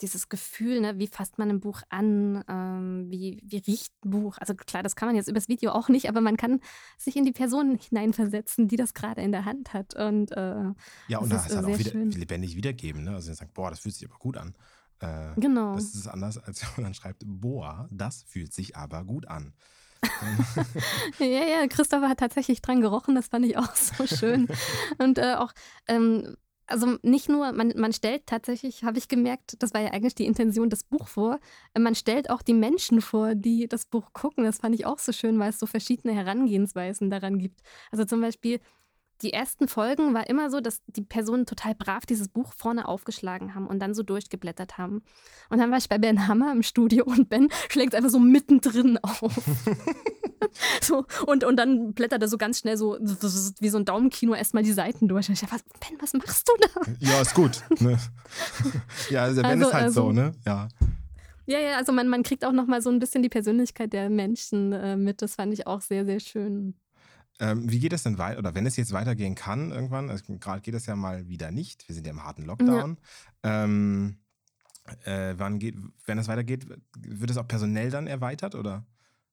[0.00, 4.38] dieses Gefühl, ne, wie fasst man ein Buch an, ähm, wie, wie riecht ein Buch.
[4.38, 6.60] Also klar, das kann man jetzt übers Video auch nicht, aber man kann
[6.96, 9.94] sich in die Person hineinversetzen, die das gerade in der Hand hat.
[9.94, 10.72] Und, äh,
[11.08, 13.04] ja, und da ist halt auch wieder lebendig wiedergeben.
[13.04, 13.14] Ne?
[13.14, 14.54] Also, sagt, boah, das fühlt sich aber gut an.
[15.00, 15.74] Äh, genau.
[15.74, 19.52] Das ist anders, als wenn man dann schreibt, boah, das fühlt sich aber gut an.
[21.18, 24.46] ja, ja, Christopher hat tatsächlich dran gerochen, das fand ich auch so schön.
[24.98, 25.52] Und äh, auch,
[25.88, 26.36] ähm,
[26.68, 30.26] also nicht nur, man, man stellt tatsächlich, habe ich gemerkt, das war ja eigentlich die
[30.26, 31.40] Intention des Buch vor,
[31.74, 34.44] äh, man stellt auch die Menschen vor, die das Buch gucken.
[34.44, 37.60] Das fand ich auch so schön, weil es so verschiedene Herangehensweisen daran gibt.
[37.90, 38.60] Also zum Beispiel
[39.22, 43.54] die ersten Folgen war immer so, dass die Personen total brav dieses Buch vorne aufgeschlagen
[43.54, 45.02] haben und dann so durchgeblättert haben.
[45.50, 48.98] Und dann war ich bei Ben Hammer im Studio und Ben schlägt einfach so mittendrin
[49.02, 49.22] auf.
[50.80, 54.62] so, und, und dann blättert er so ganz schnell so wie so ein Daumenkino erstmal
[54.62, 55.28] die Seiten durch.
[55.28, 56.92] Und ich dachte, Ben, was machst du da?
[57.00, 57.62] Ja, ist gut.
[57.80, 57.98] Ne?
[59.10, 60.32] Ja, also Ben also, ist halt also, so, ne?
[60.44, 60.68] Ja.
[61.46, 64.72] Ja, ja, also man, man kriegt auch nochmal so ein bisschen die Persönlichkeit der Menschen
[64.72, 65.22] äh, mit.
[65.22, 66.74] Das fand ich auch sehr, sehr schön.
[67.40, 68.38] Ähm, wie geht es denn weiter?
[68.38, 71.88] Oder wenn es jetzt weitergehen kann, irgendwann, also gerade geht es ja mal wieder nicht.
[71.88, 72.98] Wir sind ja im harten Lockdown.
[73.44, 73.64] Ja.
[73.64, 74.18] Ähm,
[75.04, 76.66] äh, wann geht, wenn es weitergeht,
[76.98, 78.84] wird es auch personell dann erweitert oder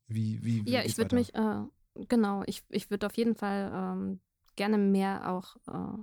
[0.08, 0.44] wie?
[0.44, 1.64] wie, wie ja, ich würde mich, äh,
[2.08, 4.20] genau, ich, ich würde auf jeden Fall ähm,
[4.56, 5.98] gerne mehr auch äh,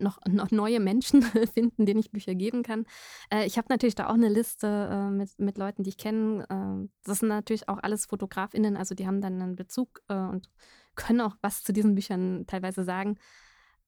[0.00, 1.22] noch, noch neue Menschen
[1.54, 2.86] finden, denen ich Bücher geben kann.
[3.32, 6.46] Äh, ich habe natürlich da auch eine Liste äh, mit, mit Leuten, die ich kenne.
[6.48, 10.50] Äh, das sind natürlich auch alles FotografInnen, also die haben dann einen Bezug äh, und
[10.94, 13.18] können auch was zu diesen Büchern teilweise sagen.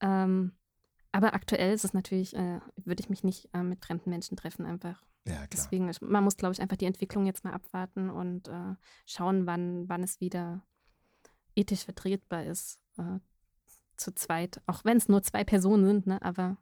[0.01, 0.53] Ähm,
[1.11, 5.05] aber aktuell ist es natürlich, äh, würde ich mich nicht mit fremden Menschen treffen, einfach.
[5.24, 5.47] Ja.
[5.53, 8.51] Deswegen, man muss, glaube ich, einfach die Entwicklung jetzt mal abwarten und
[9.07, 10.62] schauen, wann, wann es wieder
[11.55, 12.81] ethisch vertretbar ist,
[13.97, 16.20] zu zweit, auch wenn es nur zwei Personen sind, ne?
[16.23, 16.57] Aber.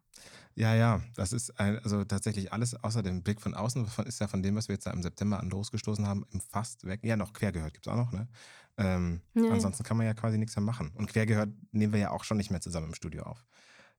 [0.55, 4.21] Ja, ja, das ist ein, also tatsächlich alles außer dem Blick von außen von, ist
[4.21, 7.01] ja von dem, was wir jetzt da im September an losgestoßen haben, im fast weg.
[7.03, 8.29] Ja, noch quer gehört gibt es auch noch, ne?
[8.77, 10.93] Ähm, ja, ansonsten kann man ja quasi nichts mehr machen.
[10.95, 13.45] Und quer gehört nehmen wir ja auch schon nicht mehr zusammen im Studio auf.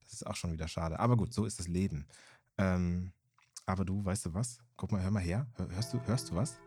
[0.04, 1.00] Das ist auch schon wieder schade.
[1.00, 2.08] Aber gut, so ist das Leben.
[2.58, 3.14] Ähm,
[3.66, 4.60] aber du, weißt du was?
[4.76, 5.48] Guck mal, hör mal her.
[5.74, 6.60] Hörst du, hörst du was?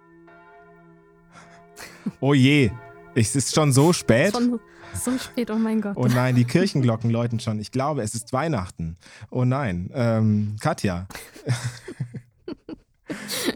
[2.20, 2.70] oh je,
[3.14, 4.32] es ist schon so spät.
[4.32, 4.60] Schon
[4.94, 5.96] so spät, oh mein Gott.
[5.96, 7.58] Oh nein, die Kirchenglocken läuten schon.
[7.58, 8.96] Ich glaube, es ist Weihnachten.
[9.30, 9.90] Oh nein.
[9.94, 11.06] Ähm, Katja.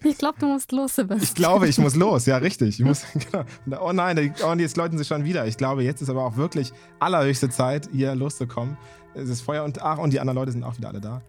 [0.04, 1.22] Ich glaube, du musst los, Sebastian.
[1.22, 2.78] Ich glaube, ich muss los, ja, richtig.
[2.78, 3.04] Ich muss,
[3.64, 3.88] genau.
[3.88, 5.46] Oh nein, oh, jetzt läuten sie schon wieder.
[5.46, 6.70] Ich glaube, jetzt ist aber auch wirklich
[7.00, 8.76] allerhöchste Zeit, hier loszukommen.
[9.14, 11.22] Es ist Feuer und ach, und die anderen Leute sind auch wieder alle da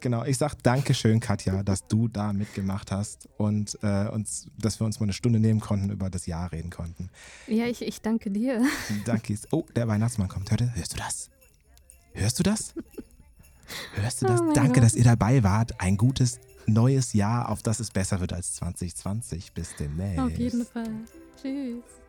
[0.00, 4.86] genau, ich sage Dankeschön, Katja, dass du da mitgemacht hast und äh, uns, dass wir
[4.86, 7.10] uns mal eine Stunde nehmen konnten, über das Jahr reden konnten.
[7.46, 8.62] Ja, ich, ich danke dir.
[9.04, 9.34] Danke.
[9.50, 10.50] Oh, der Weihnachtsmann kommt.
[10.50, 11.30] Hörte, hörst du das?
[12.12, 12.74] Hörst du das?
[13.94, 14.40] Hörst du das?
[14.40, 14.84] Oh danke, Gott.
[14.84, 15.80] dass ihr dabei wart.
[15.80, 19.52] Ein gutes neues Jahr, auf das es besser wird als 2020.
[19.52, 20.20] Bis demnächst.
[20.20, 20.90] Auf jeden Fall.
[21.40, 22.03] Tschüss.